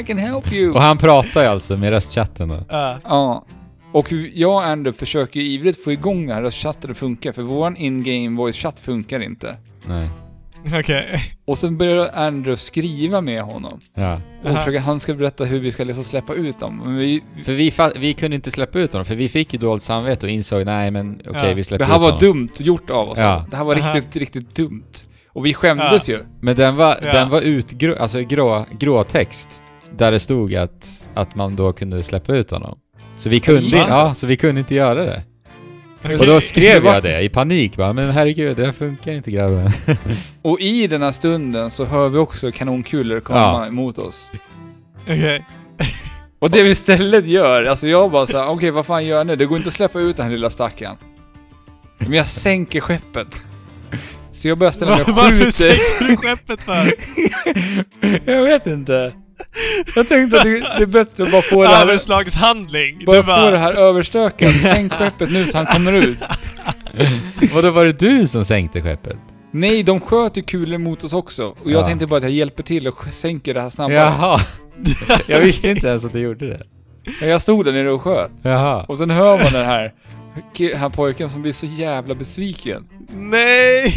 [0.00, 0.72] I can help you.
[0.74, 2.64] Och han pratar ju alltså med röstchatten då.
[2.68, 3.44] Ah, Ja.
[3.92, 7.42] Och jag och Andrew försöker ju ivrigt få igång den här röstchatten att funka, för
[7.42, 9.56] våran in-game voice-chatt funkar inte.
[9.86, 10.08] Nej.
[10.80, 11.20] Okej.
[11.44, 13.80] Och sen börjar Andrew skriva med honom.
[13.94, 14.20] Ja.
[14.42, 14.58] Och Aha.
[14.58, 16.82] försöker, han ska berätta hur vi ska liksom släppa ut dem.
[16.84, 19.82] Men vi, För vi, vi kunde inte släppa ut honom, för vi fick ju dåligt
[19.82, 21.54] samvete och insåg nej men okej Ja.
[21.54, 22.18] vi släpper det här ut var honom.
[22.20, 23.18] dumt gjort av oss.
[23.18, 23.46] Ja.
[23.50, 23.94] Det här var Aha.
[23.94, 24.82] riktigt, riktigt dumt.
[25.32, 26.24] Och vi skämdes ju.
[26.40, 27.12] Men den var, Ja.
[27.12, 29.62] den var utgrå, alltså grå, grå text.
[29.96, 32.78] Där det stod att, att man då kunde släppa ut honom.
[33.16, 35.22] Så vi kunde, ja, så vi kunde inte göra det.
[36.20, 39.70] Och då skrev jag det i panik bara, men herregud, det här funkar inte grabben.
[40.42, 43.66] Och i den här stunden så hör vi också kanonkulor komma Ja.
[43.66, 44.30] emot oss.
[45.02, 45.44] Okej.
[46.38, 49.36] Och det vi istället gör, alltså jag bara såhär, okej vad fan gör jag nu?
[49.36, 50.96] Det går inte att släppa ut den här lilla stackaren.
[51.98, 53.44] Men jag sänker skeppet.
[54.32, 55.50] Så jag börjar ställa mig och varför skjuter.
[55.50, 56.94] sänkte du skeppet för?
[58.32, 59.12] jag vet inte.
[59.96, 63.04] Jag tänkte att det, det är bättre att bara få det här, Överslagshandling.
[63.06, 64.54] bara Du få det här överstökat.
[64.62, 66.18] Sänk skeppet nu så han kommer ut.
[67.54, 69.16] Vadå, var det du som sänkte skeppet?
[69.52, 71.44] Nej, de sköt ju kulor mot oss också.
[71.46, 71.86] Och jag Ja.
[71.86, 73.94] tänkte bara att jag hjälper till och sänker det här snabbare.
[73.98, 74.40] Jaha.
[75.28, 76.60] Jag visste inte ens att du gjorde det.
[77.20, 78.30] Men Jag stod där nere och sköt.
[78.42, 78.84] Jaha.
[78.88, 79.92] Och sen hör man den här,
[80.76, 82.88] här pojken som blir så jävla besviken.
[83.08, 83.94] Nej!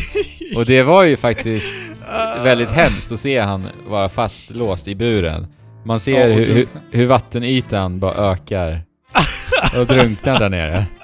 [0.57, 1.73] Och det var ju faktiskt
[2.43, 5.47] väldigt hemskt att se han vara fastlåst i buren.
[5.85, 8.83] Man ser Ja, och hur, hur, vattenytan bara ökar
[9.79, 10.85] och drunknar där nere.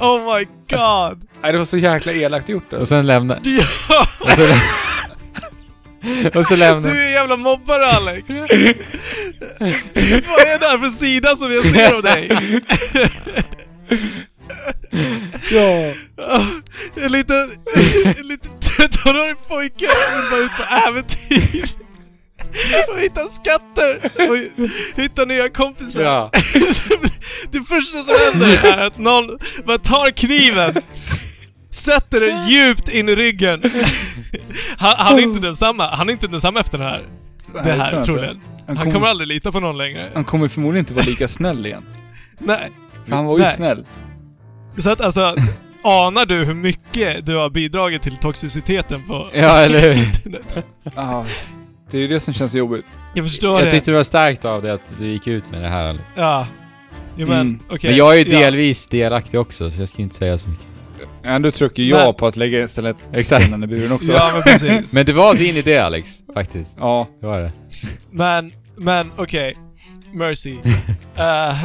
[0.00, 1.28] Oh my god!
[1.42, 2.72] Nej, det var så jäkla elakt gjort.
[2.72, 2.94] Och Alltså.
[2.94, 3.38] sen lämnar...
[3.44, 4.04] Ja,
[6.34, 6.90] Och så, lämnar...
[6.90, 8.28] du är en jävla mobbare Alex!
[10.28, 12.30] Vad är det här för sida som jag ser av dig?
[15.50, 15.94] Ja.
[16.96, 17.50] En liten,
[18.04, 21.70] en liten 13-årig pojke vill bara ut på äventyr.
[22.88, 24.36] Och hitta skatter och
[25.02, 26.02] hitta nya kompisar.
[26.02, 26.30] Ja.
[27.50, 30.82] Det första som händer är att någon bara tar kniven,
[31.70, 33.62] sätter den djupt in i ryggen.
[34.78, 37.02] Han, han är inte densamma, han är inte densamma efter det här.
[37.54, 38.40] Det tror här jag troligen.
[38.66, 40.08] Han, Han kom, kommer aldrig lita på någon längre.
[40.14, 41.84] han kommer förmodligen inte vara lika snäll igen.
[42.38, 42.70] Nej.
[43.06, 43.54] För han var ju Nej.
[43.56, 43.86] snäll.
[44.78, 45.34] Så att alltså,
[45.84, 50.02] anar du hur mycket du har bidragit till toxiciteten på Ja, eller hur?
[50.04, 50.64] internet?
[50.96, 51.24] Ja.
[51.90, 52.84] Det är ju det som känns jobbigt.
[53.14, 53.70] Jag förstår Jag det.
[53.70, 55.96] tyckte det var starkt av dig att du gick ut med det här.
[56.14, 56.46] Ja.
[57.16, 57.60] Jo men, Mm.
[57.70, 57.90] okej.
[57.90, 58.38] Men jag är ju Ja.
[58.40, 60.64] delvis delaktig också, så jag ska inte säga så mycket.
[61.28, 63.44] Ändå trycker jag Men- på att lägga istället Exakt.
[63.44, 64.12] stenen i buren också.
[64.12, 64.94] Ja men precis.
[64.96, 66.76] Men det var din idé Alex, faktiskt.
[66.80, 67.06] Ja.
[67.20, 67.52] Det var det.
[68.10, 69.56] Men, men okej.
[70.12, 70.56] Mercy.
[71.16, 71.64] Eh,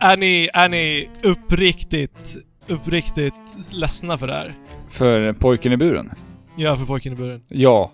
[0.00, 2.36] är, ni, är ni uppriktigt,
[2.66, 3.34] uppriktigt
[3.72, 4.52] ledsna för det här?
[4.90, 6.10] För pojken i buren?
[6.56, 7.40] Ja, för pojken i buren.
[7.48, 7.92] Ja.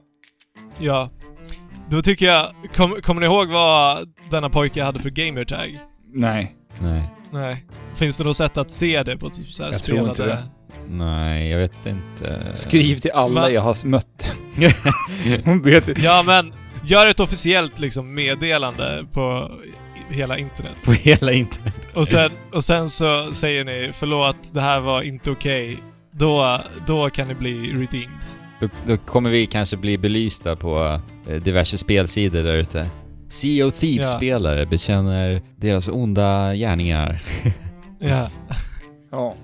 [0.79, 1.11] Ja.
[1.91, 2.47] Då tycker jag,
[2.77, 3.99] kom, kommer ni ihåg vad
[4.31, 5.79] denna pojke hade för gamertag?
[6.15, 6.57] Nej.
[6.79, 7.03] Nej.
[7.33, 7.67] Nej.
[7.95, 10.11] Finns det något sätt att se det på typ så här Jag tror spelade...
[10.11, 10.43] inte det.
[10.93, 12.41] Nej, jag vet inte.
[12.55, 13.51] Skriv till alla Va?
[13.51, 14.33] jag har mött.
[15.45, 16.53] Hon vet Ja, men
[16.85, 19.51] gör ett officiellt liksom meddelande på
[20.11, 20.77] i- hela internet.
[20.85, 21.75] På hela internet.
[21.95, 25.79] Och sen, och sen så säger ni förlåt, det här var inte okej.
[26.13, 28.19] Då, då kan ni bli redeemed.
[28.61, 32.87] Då, då kommer vi kanske bli belysta på eh, diverse spelsidor där ute.
[33.29, 37.23] Sea of Thieves-spelare bekänner deras onda gärningar.
[37.99, 38.29] Ja.
[39.11, 39.35] Ja.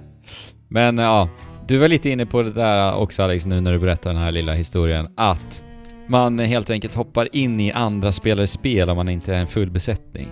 [0.69, 1.28] Men ja,
[1.66, 4.32] du var lite inne på det där också Alex, nu när du berättar den här
[4.32, 5.65] lilla historien, att
[6.07, 9.70] man helt enkelt hoppar in i andra spelares spel om man inte är en full
[9.70, 10.28] besättning.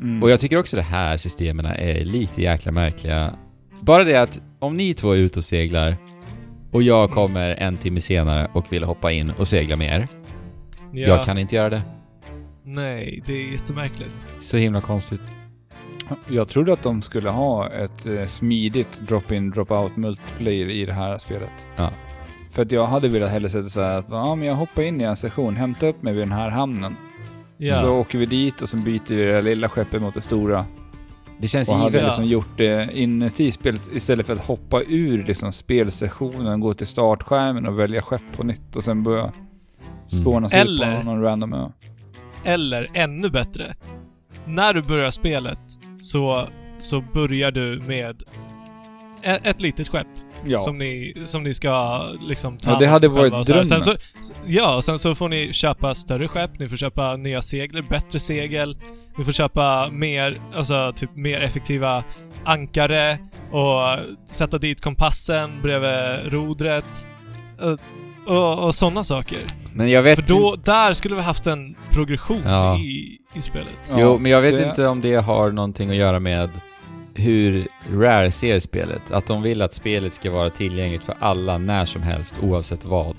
[0.00, 0.22] Mm.
[0.22, 3.34] Och jag tycker också det här systemen är lite jäkla märkliga.
[3.80, 5.96] Bara det att om ni två är ute och seglar
[6.70, 10.08] och jag kommer en timme senare och vill hoppa in och segla med er.
[10.92, 11.08] ja.
[11.08, 11.82] Jag kan inte göra det.
[12.64, 14.28] Nej, det är jättemärkligt.
[14.40, 15.22] Så himla konstigt.
[16.28, 21.18] Jag trodde att de skulle ha ett eh, smidigt drop-in, drop-out multiplayer i det här
[21.18, 21.66] spelet.
[21.76, 21.90] Ja.
[22.52, 25.00] För att jag hade velat hellre sätta så här att ja, men jag hoppar in
[25.00, 26.96] i en session, hämta upp mig vid den här hamnen.
[27.56, 27.80] Ja.
[27.80, 30.64] Så åker vi dit och sen byter vi det lilla skeppet mot det stora.
[31.38, 32.04] Det känns Och hade givet.
[32.04, 37.66] Liksom gjort det inuti spelet istället för att hoppa ur liksom spelsessionen, gå till startskärmen
[37.66, 39.32] och välja skepp på nytt och sen börja
[40.06, 41.68] spåna sig Eller- på någon random ö.
[42.44, 43.74] Eller ännu bättre.
[44.46, 45.58] När du börjar spelet
[46.00, 46.48] så,
[46.78, 48.22] så börjar du med
[49.22, 50.06] ett, ett litet skepp
[50.46, 50.58] Ja.
[50.60, 53.44] som, ni, som ni ska liksom ta Ja, det hade varit här.
[53.44, 53.80] Sen drömmen.
[53.80, 53.94] så,
[54.46, 58.76] Ja, sen så får ni köpa större skepp, ni får köpa nya segel, bättre segel,
[59.18, 62.04] ni får köpa mer, alltså typ mer effektiva
[62.44, 63.18] ankare
[63.50, 63.98] och
[64.30, 67.06] sätta dit kompassen bredvid rodret.
[68.26, 69.38] Och, och, sådana saker.
[69.74, 72.78] Men jag vet För då, där skulle vi haft en progression Ja.
[72.78, 73.68] i, i spelet.
[73.90, 76.50] Ja, jo, men jag vet det- inte om det har någonting att göra med
[77.14, 79.10] hur Rare ser spelet.
[79.10, 83.16] Att de vill att spelet ska vara tillgängligt för alla när som helst, oavsett vad.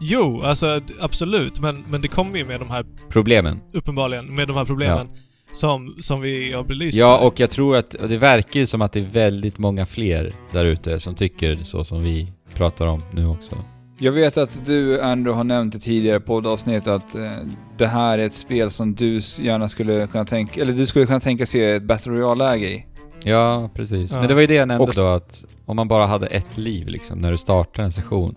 [0.00, 3.60] Jo, alltså d- absolut, men, men det kommer ju med de här, Problemen.
[3.72, 5.08] uppenbarligen, med de här problemen
[5.52, 6.98] som, som vi har belyst.
[6.98, 7.26] Ja, här.
[7.26, 10.32] och jag tror att, och det verkar ju som att det är väldigt många fler
[10.52, 13.56] där ute som tycker så som vi pratar om nu också.
[13.98, 17.30] Jag vet att du, Andrew, har nämnt i tidigare poddavsnitt att eh,
[17.78, 21.20] det här är ett spel som du gärna skulle kunna tänka, eller du skulle kunna
[21.20, 22.86] tänka sig ett Battle Royale-läge i.
[23.24, 24.12] Ja, precis.
[24.12, 24.18] Ja.
[24.18, 26.56] Men det var ju det jag nämnde Och- då, att om man bara hade ett
[26.58, 28.34] liv liksom, när du startar en session.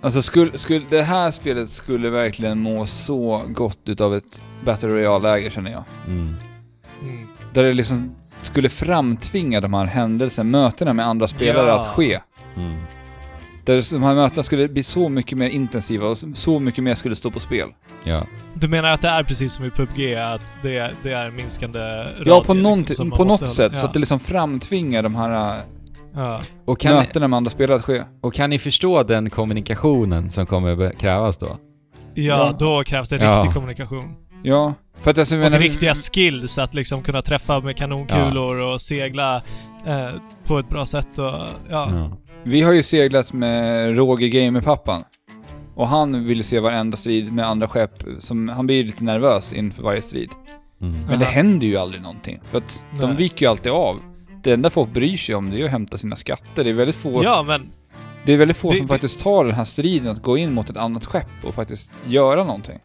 [0.00, 5.50] Alltså skulle, skulle, det här spelet skulle verkligen må så gott utav ett Battle Royale-läge
[5.50, 5.84] känner jag.
[6.06, 6.34] Mm.
[7.02, 7.26] Mm.
[7.52, 11.80] Där det liksom skulle framtvinga de här händelserna, mötena med andra spelare Ja.
[11.80, 12.20] att ske.
[12.56, 12.76] Mm.
[13.64, 17.16] Där de här mötena skulle bli så mycket mer intensiva och så mycket mer skulle
[17.16, 17.68] stå på spel.
[18.04, 18.26] Ja.
[18.54, 22.22] Du menar att det är precis som i PubG, att det, det är minskande radier,
[22.26, 23.72] Ja, på, någon, liksom, på något sätt.
[23.74, 23.80] Ja.
[23.80, 25.62] Så att det liksom framtvingar de här äh,
[26.14, 26.40] ja.
[26.64, 28.02] Och, kan, mötena med andra spelare att ske.
[28.20, 31.46] och kan ni förstå den kommunikationen som kommer krävas då?
[31.46, 31.56] ja,
[32.14, 32.56] Ja.
[32.58, 33.36] då krävs det Ja.
[33.36, 34.14] riktig kommunikation.
[34.42, 38.56] Ja, för att alltså, jag Och menar, riktiga skills att liksom kunna träffa med kanonkulor
[38.56, 39.36] och segla
[39.86, 40.08] eh,
[40.46, 41.32] på ett bra sätt och
[41.70, 42.10] ja.
[42.44, 45.04] Vi har ju seglat med Roger Gamer-pappan.
[45.74, 48.02] Och han vill se varenda strid med andra skepp.
[48.18, 50.30] Som, han blir lite nervös inför varje strid.
[50.80, 51.00] Mm.
[51.08, 52.40] Men det händer ju aldrig någonting.
[52.50, 53.16] För att de Nej.
[53.16, 53.96] viker ju alltid av.
[54.42, 56.64] Det enda folk bryr sig om det är att hämta sina skatter.
[56.64, 57.70] Det är väldigt få, Ja, men
[58.24, 60.52] det är väldigt få Det- som det- faktiskt tar den här striden att gå in
[60.52, 62.78] mot ett annat skepp och faktiskt göra någonting.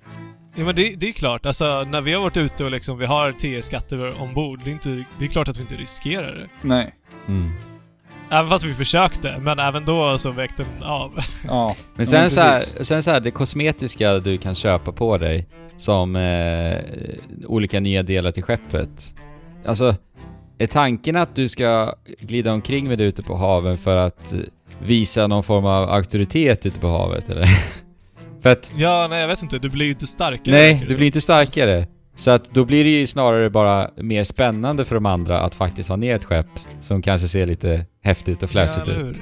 [0.56, 3.06] Ja men det, det är klart, alltså när vi har varit ute och liksom vi
[3.06, 6.68] har 10 skatter ombord, det är, inte, det är klart att vi inte riskerar det.
[6.68, 6.94] Nej.
[7.28, 7.52] Mm.
[8.32, 11.12] Även fast vi försökte, men även då så väckte den av.
[11.48, 11.76] Ja.
[11.96, 15.18] Men Ja, sen, men så här, sen så här, det kosmetiska du kan köpa på
[15.18, 15.48] dig
[15.78, 16.78] som eh,
[17.48, 19.14] olika nya delar till skeppet.
[19.66, 19.96] Alltså,
[20.58, 24.40] är tanken att du ska glida omkring med det ute på haven för att eh,
[24.80, 27.46] visa någon form av auktoritet ute på havet eller?
[28.42, 30.56] för att, Ja, nej jag vet inte, du blir ju inte starkare.
[30.56, 31.88] nej, du blir inte starkare.
[32.20, 35.90] Så att då blir det ju snarare bara mer spännande för de andra att faktiskt
[35.90, 36.48] ha ner ett skepp
[36.82, 39.22] som kanske ser lite häftigt och flashigt Ja, ut.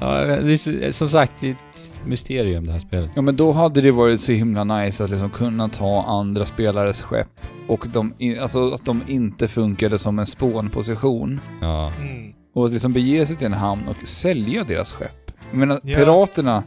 [0.00, 3.10] ja, det är som sagt, det är ett mysterium det här spelet.
[3.14, 7.02] Ja men då hade det varit så himla nice att liksom kunna ta andra spelares
[7.02, 7.28] skepp
[7.68, 11.40] och de, alltså att de inte funkade som en spånposition.
[11.60, 11.92] Ja.
[12.00, 12.32] Mm.
[12.54, 15.30] Och att liksom bege sig till en hamn och sälja deras skepp.
[15.50, 15.98] Jag menar, Ja.
[15.98, 16.62] piraterna,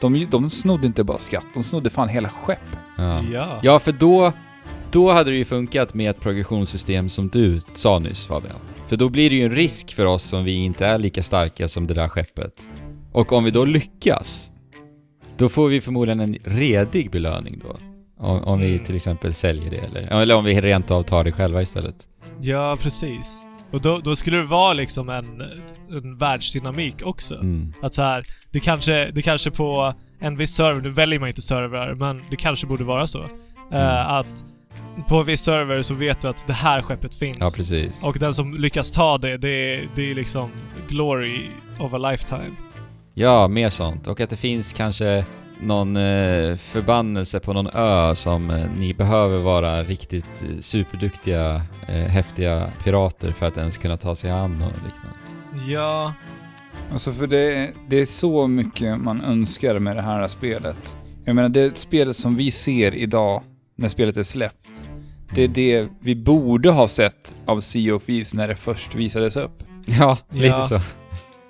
[0.00, 2.58] de, de snodde inte bara skatt, de snodde fan hela skepp.
[2.98, 3.22] Ja.
[3.32, 3.60] Ja.
[3.62, 4.32] ja, för då,
[4.90, 8.56] då hade det ju funkat med ett progressionssystem som du sa nyss Fabian.
[8.86, 11.68] För då blir det ju en risk för oss om vi inte är lika starka
[11.68, 12.52] som det där skeppet.
[13.12, 14.50] Och om vi då lyckas,
[15.36, 17.76] då får vi förmodligen en redig belöning då.
[18.18, 18.84] Om, om vi Mm.
[18.84, 21.96] till exempel säljer det eller, eller om vi rent av tar det själva istället.
[22.40, 23.42] Ja, precis.
[23.70, 25.42] Och då, då skulle det vara liksom en,
[25.90, 27.34] en världsdynamik också.
[27.34, 27.72] Mm.
[27.82, 31.42] Att så här, det kanske, det kanske på en viss server, nu väljer man inte
[31.42, 33.18] servrar, men det kanske borde vara så.
[33.18, 33.26] Eh,
[33.70, 34.06] Mm.
[34.06, 34.44] att
[35.08, 37.36] på en viss server så vet du att det här skeppet finns.
[37.40, 38.04] Ja, precis.
[38.04, 40.50] Och den som lyckas ta det, det är, det är liksom
[40.88, 41.40] glory
[41.78, 42.50] of a lifetime.
[43.14, 44.06] Ja, mer sånt.
[44.06, 45.24] Och att det finns kanske
[45.60, 51.94] någon eh, förbannelse på någon ö som eh, ni behöver vara riktigt eh, superduktiga, eh,
[51.94, 55.72] häftiga pirater för att ens kunna ta sig an och liknande.
[55.72, 56.12] Ja,
[56.92, 60.96] Alltså för det, det är så mycket man önskar med det här spelet.
[61.24, 63.42] Jag menar, det spelet som vi ser idag,
[63.76, 64.68] när spelet är släppt,
[65.34, 69.36] det är det vi borde ha sett av Sea of Thieves när det först visades
[69.36, 69.62] upp.
[69.86, 70.80] Ja, lite Ja, så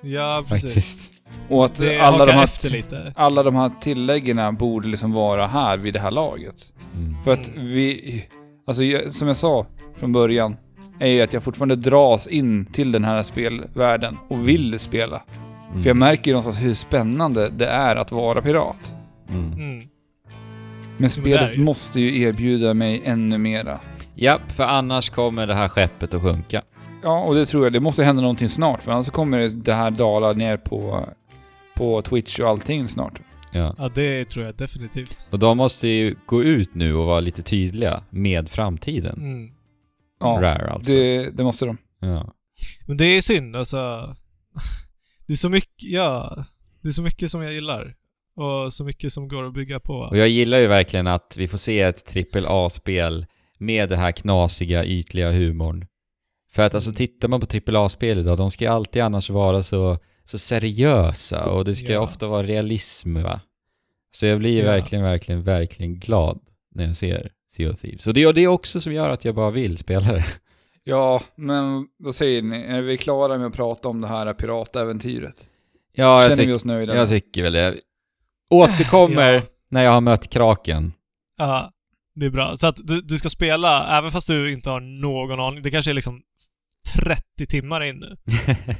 [0.03, 0.65] ja precis.
[0.75, 1.13] faktiskt.
[1.49, 3.13] Och att Det alla de, här, efter lite.
[3.17, 6.73] alla de här tilläggen borde liksom vara här vid det här laget.
[6.95, 7.23] Mm.
[7.25, 8.25] För att vi,
[8.67, 10.57] alltså jag- som jag sa från början,
[11.01, 15.23] är ju att jag fortfarande dras in till den här spelvärlden och vill spela.
[15.71, 15.83] Mm.
[15.83, 18.95] För jag märker ju någonstans hur spännande det är att vara pirat.
[19.29, 19.53] Mm.
[19.53, 19.83] Mm.
[20.97, 21.61] Men spelet ju.
[21.63, 23.79] måste ju erbjuda mig ännu mera.
[24.15, 26.63] Ja, för annars kommer det här skeppet att sjunka.
[27.03, 27.73] Ja, och det tror jag.
[27.73, 31.05] Det måste hända någonting snart, för annars kommer det här dala ner på,
[31.77, 33.21] på Twitch och allting snart.
[33.53, 33.75] Ja.
[33.79, 35.29] Ja, det tror jag definitivt.
[35.33, 39.17] Och de måste ju gå ut nu och vara lite tydliga med framtiden.
[39.19, 39.51] Mm.
[40.21, 40.93] Ja, Rare alltså.
[40.93, 41.79] det, det måste de.
[42.01, 42.33] Ja.
[42.87, 44.15] Men det är synd alltså.
[45.27, 46.37] Det är så mycket, ja.
[46.83, 47.95] Det är så mycket som jag gillar.
[48.37, 49.95] Och så mycket som går att bygga på.
[49.95, 53.27] Och jag gillar ju verkligen att vi får se ett trippel A-spel
[53.59, 55.87] med det här knasiga, ytliga humorn.
[56.53, 56.97] För att alltså Mm.
[56.97, 61.45] tittar man på trippel A-spel idag, de ska ju alltid annars vara så, så seriösa
[61.51, 62.01] och det ska Ja.
[62.01, 63.41] ofta vara realism va.
[64.13, 64.71] Så jag blir Ja.
[64.71, 66.41] verkligen, verkligen, verkligen glad
[66.75, 68.07] när jag ser Sea of Thieves.
[68.07, 70.25] Och det är det är också som gör att jag bara vill spela det.
[70.85, 72.57] Ja, men vad säger ni?
[72.63, 75.47] Är vi klara med att prata om det här piratäventyret?
[75.93, 76.97] Ja, jag, Känner vi oss nöjda?
[76.97, 77.75] jag tycker väl det.
[78.51, 79.43] Återkommer Ja.
[79.71, 80.93] när jag har mött kraken.
[81.39, 81.73] Ja,
[82.15, 82.57] det är bra.
[82.57, 85.63] Så att du, du ska spela, även fast du inte har någon aning.
[85.63, 86.23] Det kanske är liksom
[86.97, 88.17] 30 timmar in nu,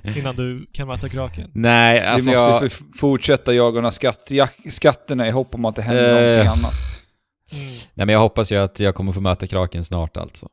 [0.21, 1.51] innan du kan möta kraken.
[1.55, 2.73] Nej, vi alltså måste jag...
[2.99, 4.31] fortsätta jaga de skatt,
[4.71, 6.21] skatterna i hopp om att det händer Eh.
[6.45, 6.75] någonting annat.
[7.53, 7.65] Mm.
[7.95, 10.49] Nej men jag hoppas ju att jag kommer få möta kraken snart alltså.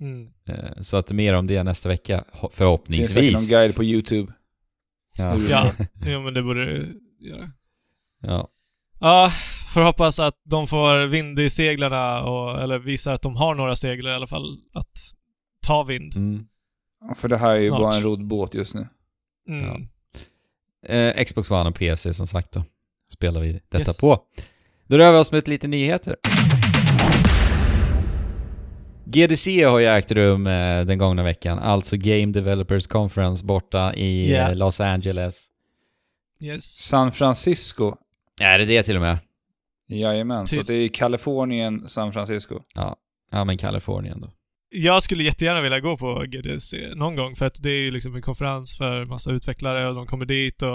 [0.00, 0.28] Mm.
[0.48, 3.50] Eh, Så att mer om det nästa vecka, ho- Det finns säkert någon förhoppningsvis.
[3.50, 4.32] guide på YouTube.
[5.18, 5.36] Ja.
[5.50, 5.72] Ja,
[6.06, 7.50] jo men det borde du göra.
[8.22, 8.48] ja.
[9.00, 9.32] Ja,
[9.74, 13.76] får hoppas att de får vind i seglarna och, eller visar att de har några
[13.76, 14.92] seglar i alla fall att
[15.66, 16.16] ta vind.
[16.16, 16.46] Mm.
[17.08, 17.80] Ja, För det här är ju Snart.
[17.80, 18.88] bara en roddbåt just nu.
[19.48, 19.64] Mm.
[20.86, 20.94] Ja.
[20.94, 22.64] Eh, Xbox One och PC som sagt då.
[23.12, 24.00] Spelar vi detta Yes.
[24.00, 24.18] på.
[24.86, 26.16] Då rör vi oss med lite nyheter.
[29.04, 34.32] GDC har ju ägt rum eh, den gångna veckan, alltså Game Developers Conference borta i
[34.32, 34.48] Ja.
[34.50, 35.46] eh, Los Angeles.
[36.44, 36.64] Yes.
[36.64, 37.94] San Francisco.
[38.40, 39.18] Är det det till och med?
[39.88, 42.60] Jajamän, Till- så det är Kalifornien, San Francisco.
[43.30, 44.30] Ja men Kalifornien då.
[44.74, 48.14] Jag skulle jättegärna vilja gå på GDC någon gång för att det är ju liksom
[48.14, 50.68] en konferens för massa utvecklare och de kommer dit och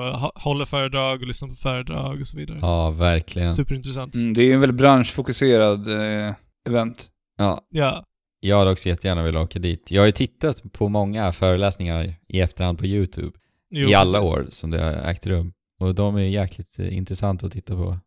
[0.43, 2.57] håller föredrag och lyssnar på föredrag och så vidare.
[2.61, 3.51] Ja, verkligen.
[3.51, 4.15] Superintressant.
[4.15, 6.33] Mm, det är ju en väldigt branschfokuserad eh,
[6.69, 7.07] event.
[7.37, 8.03] Ja, Ja.
[8.39, 9.91] jag hade också jättegärna velat åka dit.
[9.91, 13.37] Jag har ju tittat på många föreläsningar i efterhand på YouTube
[13.71, 14.37] Jo, i alla precis.
[14.37, 15.53] år som det har ägt rum.
[15.79, 17.99] Och de är jäkligt eh, intressanta att titta på.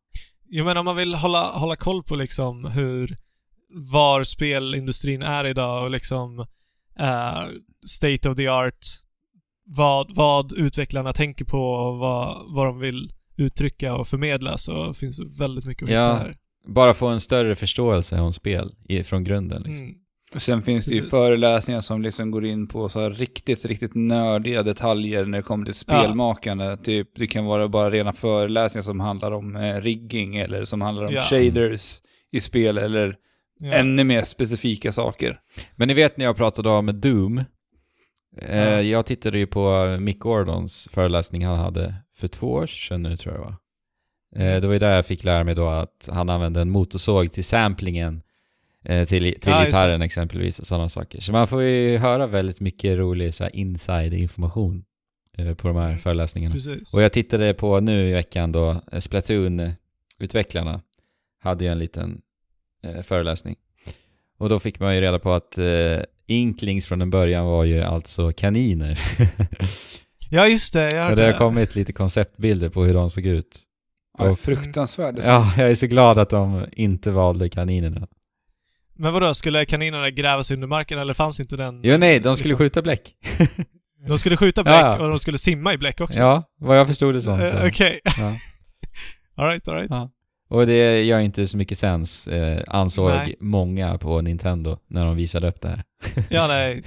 [0.48, 3.16] Jo men om man vill hålla, hålla koll på liksom hur,
[3.72, 6.38] var spelindustrin är idag och liksom
[6.98, 7.42] eh,
[7.86, 8.78] state of the art,
[9.76, 15.16] vad, vad utvecklarna tänker på och vad, vad de vill uttrycka och förmedla så finns
[15.18, 16.12] det väldigt mycket att Ja.
[16.12, 16.34] hitta här.
[16.66, 19.84] Bara få en större förståelse om spel i, från grunden liksom.
[19.84, 19.96] Mm.
[20.34, 21.10] Och sen finns det ju Precis.
[21.10, 25.64] föreläsningar som liksom går in på så här riktigt, riktigt nördiga detaljer när det kommer
[25.64, 26.76] till spelmakande.
[26.76, 31.04] Typ, det kan vara bara rena föreläsningar som handlar om eh, rigging eller som handlar
[31.04, 31.22] om Ja.
[31.22, 32.00] shaders
[32.32, 33.16] i spel eller
[33.60, 33.72] Ja.
[33.72, 35.40] ännu mer specifika saker.
[35.76, 37.38] Men ni vet när jag pratade om Doom.
[38.36, 38.82] Eh, Ja.
[38.82, 43.34] Jag tittade ju på Mick Gordons föreläsning han hade för två år sedan nu tror
[43.34, 43.54] jag var.
[44.36, 47.32] Eh, det var ju där jag fick lära mig då att han använde en motorsåg
[47.32, 48.22] till samplingen
[48.84, 51.20] eh, till, till Ja, gitarren exempelvis och sådana saker.
[51.20, 54.84] Så man får ju höra väldigt mycket rolig så här, inside information
[55.38, 55.98] eh, på de här Mm.
[55.98, 56.54] föreläsningarna.
[56.54, 56.94] Precis.
[56.94, 60.80] Och jag tittade på nu i veckan då, eh, Splatoon-utvecklarna
[61.42, 62.20] hade ju en liten
[62.82, 63.56] eh, föreläsning.
[64.38, 65.66] Och då fick man ju reda på att eh,
[66.26, 68.98] Inklings från en början var ju alltså kaniner.
[70.32, 73.26] Ja just det, jag och hörde det har kommit lite konceptbilder på hur de såg
[73.26, 73.60] ut.
[74.18, 75.20] Ja, Och- fruktansvärd.
[75.24, 78.06] Ja, jag är så glad att de inte valde kaninerna.
[78.94, 81.80] Men vadå, skulle kaninerna gräva sig under marken eller fanns inte den?
[81.84, 83.14] Jo, nej, de skulle liksom- skjuta bläck.
[84.08, 85.02] De skulle skjuta bläck Ja, ja.
[85.02, 86.18] och de skulle simma i bläck också?
[86.22, 87.36] Ja, vad jag förstod det som.
[87.38, 87.66] Så.
[87.66, 88.00] Okej.
[88.04, 88.34] Ja.
[89.36, 89.90] alright, alright.
[89.90, 90.10] Ja.
[90.50, 93.36] Och det gör inte så mycket sens, eh, ansåg Nej.
[93.40, 95.82] många på Nintendo när de visade upp det här.
[96.30, 96.82] Ja, nej.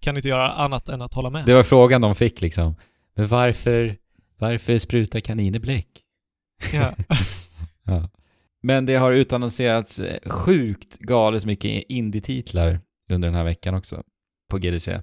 [0.00, 1.46] Kan inte göra annat än att hålla med.
[1.46, 2.74] Det var frågan de fick liksom.
[3.16, 3.96] Men varför,
[4.38, 5.88] varför sprutar kaniner bläck?
[6.72, 6.92] Ja.
[7.84, 8.08] Ja.
[8.62, 12.80] Men det har utannonserats eh, sjukt galet mycket indie-titlar
[13.10, 14.02] under den här veckan också
[14.50, 15.00] på GDC.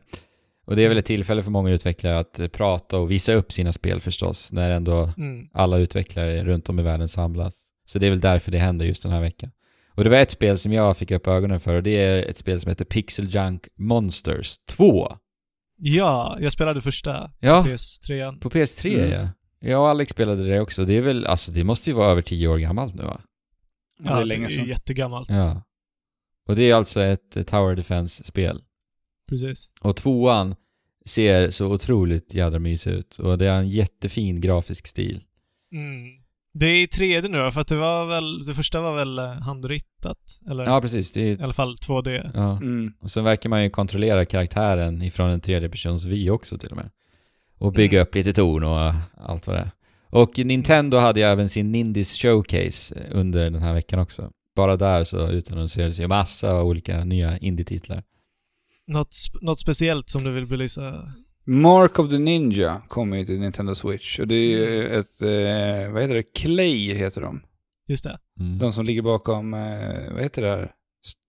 [0.65, 3.51] Och det är väl ett tillfälle för många utvecklare att eh, prata och visa upp
[3.51, 5.47] sina spel förstås, när ändå Mm.
[5.53, 7.65] alla utvecklare runt om i världen samlas.
[7.90, 9.52] Så det är väl därför det händer just den här veckan.
[9.90, 12.38] Och det var ett spel som jag fick upp ögonen för och det är ett
[12.38, 15.18] spel som heter Pixel Junk Monsters 2.
[15.78, 18.40] Ja, jag spelade första Ja, PS3.
[18.40, 19.11] på PS3 Mm.
[19.11, 19.30] ja.
[19.70, 20.86] Jag och Alex spelade det också.
[20.86, 23.22] Det är väl, alltså det måste ju vara över tio år gammalt nu va?
[24.03, 24.66] Ja, det är länge sedan.
[24.68, 25.30] jättegammalt.
[25.30, 25.64] Ja.
[26.48, 28.64] Och det är alltså ett Tower Defense-spel.
[29.30, 29.72] Precis.
[29.82, 30.56] Och tvåan
[31.06, 33.18] ser så otroligt jädra mysig ut.
[33.20, 35.24] Och det är en jättefin grafisk stil.
[35.74, 36.19] Mm.
[36.60, 39.19] Det är i 3D nu då, för att det var väl, det första var väl
[39.19, 40.18] eh, handritat?
[40.49, 41.14] Eller Ja, precis.
[41.14, 42.31] Det i är, alla fall 2D.
[42.34, 42.57] ja.
[42.57, 42.94] Mm.
[43.02, 46.90] Och sen verkar man ju kontrollera karaktären ifrån en tredjepersons vy också till och med.
[47.57, 48.07] Och bygga Mm.
[48.07, 49.72] upp lite torn och allt vad det är.
[50.11, 54.31] Och Nintendo hade ju även sin Nindies Showcase under den här veckan också.
[54.56, 58.03] Bara där så utannonserades ju massa olika nya indie-titlar.
[58.88, 60.94] Något, sp- något speciellt som du vill belysa?
[61.49, 64.19] Mark of the Ninja kommer ju till Nintendo Switch.
[64.19, 64.99] Och det är ju Mm.
[64.99, 66.23] ett, eh, vad heter det?
[66.23, 67.41] Clay heter de.
[67.88, 68.17] Just det.
[68.39, 68.57] Mm.
[68.59, 70.71] De som ligger bakom, eh, vad heter det här?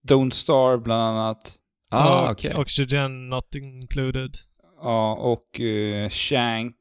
[0.09, 1.57] Don't Star bland annat.
[1.91, 2.55] Ah, och okej.
[2.55, 4.35] Oxygen not included.
[4.83, 6.77] Ja, och eh, Shank.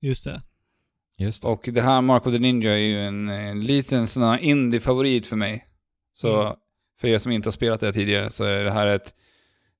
[0.00, 0.42] Just det.
[1.18, 1.48] Just det.
[1.48, 5.26] Och det här Mark of the Ninja är ju en, en liten sån här indie-favorit
[5.26, 5.66] för mig.
[6.12, 6.54] Så Mm.
[7.00, 9.14] för er som inte har spelat det tidigare så är det här ett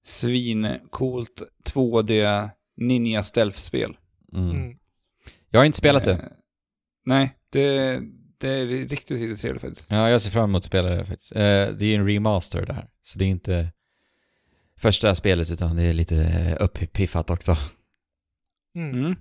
[0.04, 1.42] svincoolt
[1.74, 3.97] 2D ninja stealth-spel.
[4.32, 4.51] Mm.
[4.51, 4.78] Mm.
[5.51, 6.12] Jag har inte spelat det.
[6.12, 6.19] Eh,
[7.05, 8.01] nej, det,
[8.39, 9.90] det är riktigt, riktigt trevligt faktiskt.
[9.90, 11.32] Ja, jag ser fram emot att spela det faktiskt.
[11.32, 12.89] Eh, det är ju en remaster det här.
[13.03, 13.73] Så det är inte
[14.78, 17.57] första spelet utan det är lite uppiffat också.
[18.74, 18.94] Mm.
[18.94, 19.16] Mm.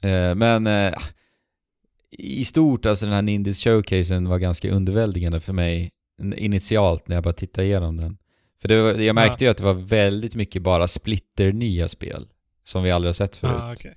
[0.00, 0.98] Eh, men eh,
[2.10, 5.90] i stort, alltså den här Nindies showcasen var ganska underväldigande för mig
[6.36, 8.18] initialt när jag bara tittade igenom den.
[8.60, 12.28] För det var, jag märkte ju att det var väldigt mycket bara splitter nya spel
[12.64, 13.60] som vi aldrig har sett förut.
[13.60, 13.94] Ah, okej.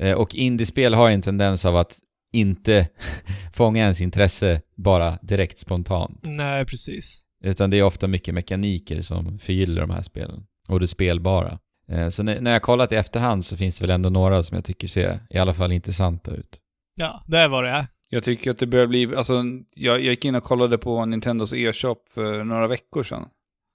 [0.00, 1.98] Eh, och indiespel har ju en tendens av att
[2.32, 2.88] inte
[3.54, 6.20] fånga ens intresse bara direkt spontant.
[6.24, 7.20] Nej, precis.
[7.44, 10.46] Utan det är ofta mycket mekaniker som förgyller de här spelen.
[10.68, 11.58] Och det spelbara.
[11.88, 14.54] Eh, Så när när jag kollat i efterhand så finns det väl ändå några som
[14.54, 16.60] jag tycker ser i alla fall intressanta ut.
[17.00, 17.86] Ja, det är vad det är.
[18.08, 19.42] Jag tycker att det börjar bli, alltså
[19.74, 23.28] jag, jag gick in och kollade på Nintendos e-shop för några veckor sedan.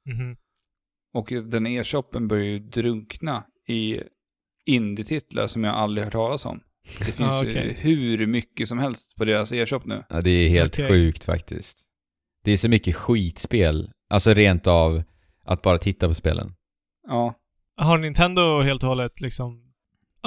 [0.05, 0.35] Mhm.
[1.13, 3.99] Och den e-shoppen börjar ju drunkna i
[4.69, 6.59] indie-titlar som jag aldrig hört talas om.
[6.99, 7.75] Det finns Ah, ju okej.
[7.79, 10.03] hur mycket som helst på deras e-shop nu.
[10.09, 10.87] Ja, det är helt Okej.
[10.87, 11.77] sjukt faktiskt.
[12.43, 13.91] Det är så mycket skitspel.
[14.09, 15.03] Alltså rent av
[15.45, 16.53] att bara titta på spelen.
[17.07, 17.33] Ja.
[17.77, 19.63] Har Nintendo helt och hållet liksom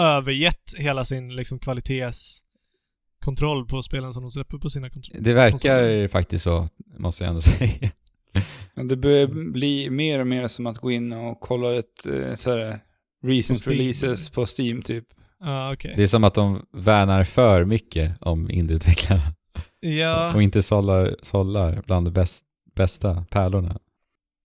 [0.01, 5.21] övergett hela sin liksom kvalitetskontroll på spelen som de släpper på sina kontroller?
[5.25, 6.09] Det verkar Konsoler.
[6.09, 7.91] faktiskt så, måste jag ändå säga.
[8.75, 12.51] Det börjar bli mer och mer som att gå in och kolla ett eh, så
[12.51, 12.79] här,
[13.23, 15.05] recent releases på Steam typ.
[15.41, 15.93] Ja, okej.
[15.97, 19.35] Det är som att de värnar för mycket om indieutvecklarna.
[19.81, 22.45] Ja, Och inte sållar, sållar bland de bäst,
[22.77, 23.79] bästa pärlorna.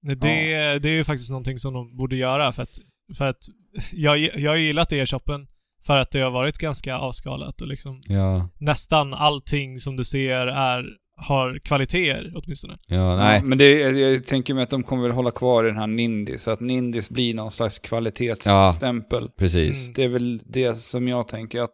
[0.02, 2.80] det, det är ju faktiskt någonting som de borde göra för att,
[3.18, 3.44] för att
[3.92, 5.48] jag, jag har gillat e-shoppen
[5.86, 10.48] för att det har varit ganska avskalat och liksom Ja, nästan allting som du ser
[10.48, 10.86] är,
[11.18, 12.78] har kvaliteter åtminstone.
[12.88, 13.38] ja, nej.
[13.38, 15.78] Ja, men det, jag, jag tänker mig att de kommer väl hålla kvar i den
[15.78, 19.30] här Nindy, så att Nindis blir någon slags kvalitetsstämpel.
[19.38, 19.82] Precis.
[19.82, 19.94] Mm.
[19.94, 21.74] Det är väl det som jag tänker att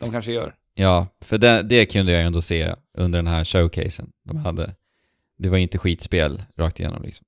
[0.00, 0.54] de kanske gör.
[0.74, 4.74] Ja, för det, det kunde jag ju ändå se under den här showcasen de hade.
[5.38, 7.26] Det var inte skitspel rakt igenom liksom.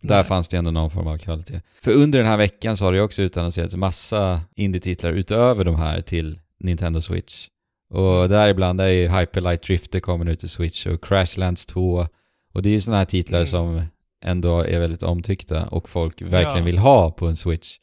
[0.00, 0.24] Där Nej.
[0.24, 1.60] fanns det ändå någon form av kvalitet.
[1.80, 5.76] För under den här veckan så har det ju också utannonserats massa indie-titlar utöver de
[5.76, 7.48] här till Nintendo Switch.
[7.92, 12.06] Och däribland är ju Hyperlight Drifter kommer nu till Switch och Crashlands 2.
[12.54, 13.46] Och det är ju sådana här titlar Mm.
[13.46, 13.82] som
[14.24, 16.64] ändå är väldigt omtyckta och folk verkligen Ja.
[16.64, 17.76] vill ha på en Switch.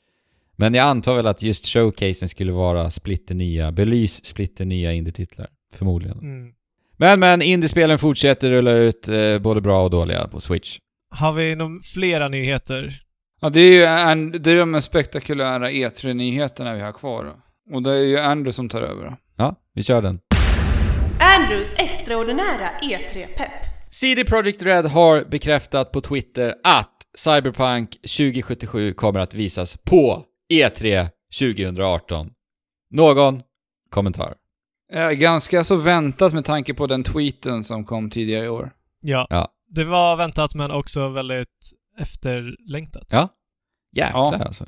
[0.56, 5.48] Men jag antar väl att just showcasen skulle vara splitter nya, belys splitter nya indie-titlar.
[5.73, 6.19] Förmodligen.
[6.19, 6.53] Mm.
[6.98, 10.77] Men men, indiespelen fortsätter rulla ut eh, både bra och dåliga på Switch.
[11.15, 13.02] Har vi någon flera nyheter?
[13.41, 17.34] Ja, det är ju en, det är de spektakulära E3-nyheterna vi har kvar.
[17.73, 19.15] Och det är ju Andrew som tar över.
[19.80, 20.19] Vi kör den.
[21.19, 23.51] Andrews extraordinära E3-pepp.
[23.91, 30.23] CD Projekt Red har bekräftat på Twitter att Cyberpunk 2077 kommer att visas på
[30.53, 31.07] E3
[31.39, 32.30] 2018.
[32.91, 33.41] Någon
[33.89, 34.34] kommentar?
[34.93, 38.72] Eh, ganska så väntat med tanke på den tweeten som kom tidigare i år.
[39.01, 39.27] Ja.
[39.30, 39.47] Ja.
[39.76, 43.07] Det var väntat men också väldigt efterlängtat.
[43.11, 43.30] Ja.
[43.95, 44.45] Jäklar Ja.
[44.45, 44.65] alltså.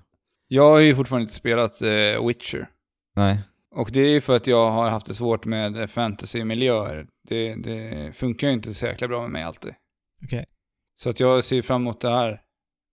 [0.47, 2.67] Jag har ju fortfarande inte spelat eh, Witcher.
[3.15, 3.39] Nej.
[3.75, 7.05] Och det är ju för att jag har haft det svårt med fantasy-miljöer.
[7.27, 9.73] Det, det funkar ju inte så jäkla bra med mig alltid.
[10.25, 10.45] Okej.
[10.95, 12.41] Så att jag ser fram emot det här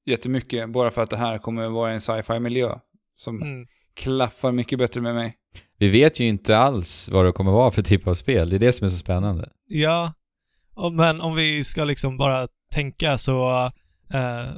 [0.06, 2.78] jättemycket, bara för att det här kommer att vara en sci-fi-miljö
[3.16, 3.66] som Mm.
[3.94, 5.34] klaffar mycket bättre med mig.
[5.78, 8.50] Vi vet ju inte alls vad det kommer vara för typ av spel.
[8.50, 9.50] Det är det som är så spännande.
[9.66, 10.12] Ja,
[10.92, 13.64] men om vi ska liksom bara tänka så...
[14.14, 14.50] Eh,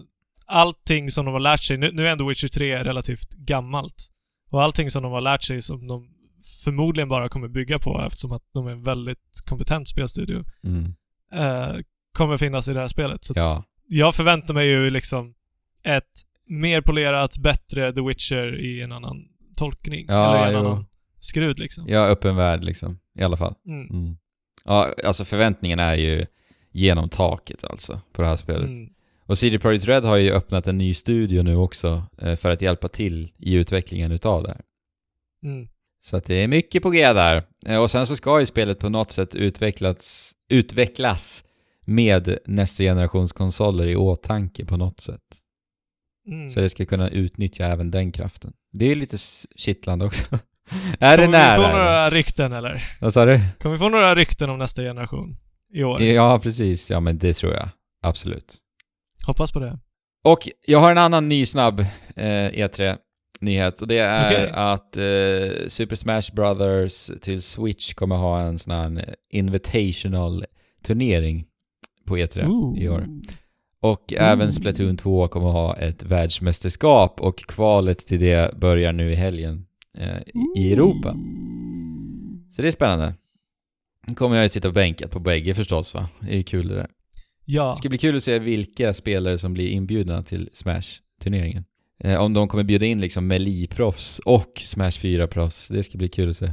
[0.46, 4.06] allting som de har lärt sig, nu, nu är ändå Witcher 3 relativt gammalt.
[4.50, 6.08] Och allting som de har lärt sig som de
[6.64, 10.94] förmodligen bara kommer bygga på eftersom att de är en väldigt kompetent spelstudio, Mm.
[11.32, 11.76] eh,
[12.12, 13.24] kommer finnas i det här spelet.
[13.24, 13.64] Så Ja.
[13.88, 15.34] jag förväntar mig ju liksom
[15.82, 16.04] ett
[16.46, 19.16] mer polerat, bättre The Witcher i en annan
[19.56, 20.06] tolkning.
[20.08, 20.70] Ja, eller i en jo.
[20.70, 20.86] annan
[21.20, 21.84] skrud liksom.
[21.88, 22.98] Ja, öppen värld liksom.
[23.18, 23.54] I alla fall.
[23.66, 23.86] Mm.
[23.90, 24.16] Mm.
[24.64, 26.26] Ja, alltså förväntningen är ju
[26.72, 28.70] genom taket alltså, på det här spelet.
[29.30, 32.62] Och CD Projekt Red har ju öppnat en ny studio nu också eh, för att
[32.62, 34.60] hjälpa till i utvecklingen utav det här.
[35.44, 35.68] Mm.
[36.04, 37.42] Så att det är mycket på G där.
[37.66, 41.44] Eh, Och sen så ska ju spelet på något sätt utvecklats, utvecklas
[41.84, 45.20] med nästa generations konsoler i åtanke på något sätt.
[46.28, 46.50] Mm.
[46.50, 48.52] Så det ska kunna utnyttja även den kraften.
[48.72, 49.16] Det är ju lite
[49.56, 50.26] kittlande också.
[50.98, 51.72] är det Kommer vi få nära?
[51.72, 52.82] några rykten eller?
[53.00, 53.40] Vad sa du?
[53.60, 55.36] Kommer vi få några rykten om nästa generation
[55.74, 56.02] i år?
[56.02, 56.90] Ja, precis.
[56.90, 57.68] Ja, men det tror jag.
[58.02, 58.58] Absolut.
[59.26, 59.78] Hoppas på det.
[60.24, 61.80] Och jag har en annan ny snabb
[62.16, 64.50] eh, E3-nyhet och det är Okej.
[64.54, 70.44] att eh, Super Smash Brothers till Switch kommer ha en sån här invitational
[70.82, 71.46] turnering
[72.06, 73.06] på E3 i år.
[73.80, 79.14] Och även Splatoon 2 kommer ha ett världsmästerskap och kvalet till det börjar nu i
[79.14, 79.66] helgen
[79.98, 80.18] eh,
[80.56, 81.16] i Europa.
[82.56, 83.14] Så det är spännande.
[84.06, 86.08] Nu kommer jag ju sitta bänkat på bägge förstås va?
[86.20, 86.88] Det är ju kul det där.
[87.52, 87.70] Ja.
[87.70, 91.64] Det ska bli kul att se vilka spelare som blir inbjudna till Smash-turneringen.
[91.98, 95.68] Eh, om de kommer bjuda in liksom Melee-proffs och Smash 4-proffs.
[95.72, 96.52] Det ska bli kul att se.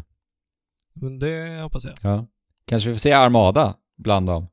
[0.94, 1.94] Men det hoppas jag.
[2.02, 2.28] Ja.
[2.66, 4.48] Kanske vi får se Armada bland dem.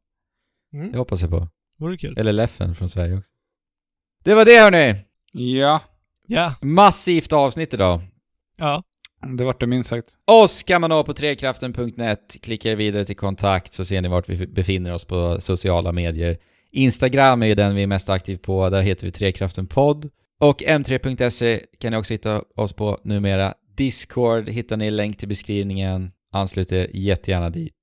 [0.72, 0.92] Mm.
[0.92, 1.48] Det hoppas jag på.
[1.78, 2.18] Vore kul.
[2.18, 3.30] Eller Leffen från Sverige också.
[4.24, 4.94] Det var det hörni!
[5.32, 5.80] Ja,
[6.26, 6.54] Ja.
[6.62, 8.00] Massivt avsnitt idag.
[8.58, 8.82] Ja
[9.26, 10.08] det vart det minst sagt.
[10.26, 12.36] Oss kan man nå på trekraften.net.
[12.42, 16.38] Klickar er vidare till kontakt så ser ni vart vi befinner oss på sociala medier.
[16.72, 18.70] Instagram är ju den vi är mest aktiv på.
[18.70, 20.10] Där heter vi Trekraftenpodd.
[20.40, 23.54] Och m3.se kan ni också hitta oss på numera.
[23.76, 26.10] Discord hittar ni länk till beskrivningen.
[26.32, 27.74] Anslut er jättegärna dit.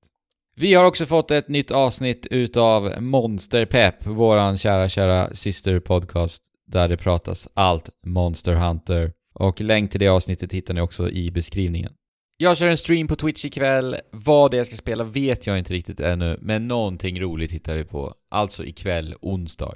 [0.56, 6.96] Vi har också fått ett nytt avsnitt utav Monsterpepp, våran kära, kära systerpodcast där det
[6.96, 9.12] pratas allt Monster Hunter.
[9.32, 11.92] Och länk till det avsnittet hittar ni också i beskrivningen.
[12.36, 13.96] Jag kör en stream på Twitch ikväll.
[14.12, 17.84] Vad det jag ska spela vet jag inte riktigt ännu, men någonting roligt hittar vi
[17.84, 18.14] på.
[18.30, 19.74] Alltså ikväll, onsdag.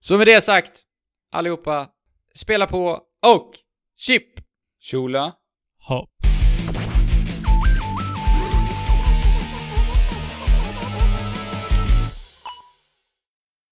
[0.00, 0.82] Så med det sagt,
[1.32, 1.88] allihopa,
[2.34, 3.00] spela på
[3.34, 3.50] och
[3.96, 4.40] chip!
[4.90, 5.32] Shula.
[5.88, 6.19] Hopp.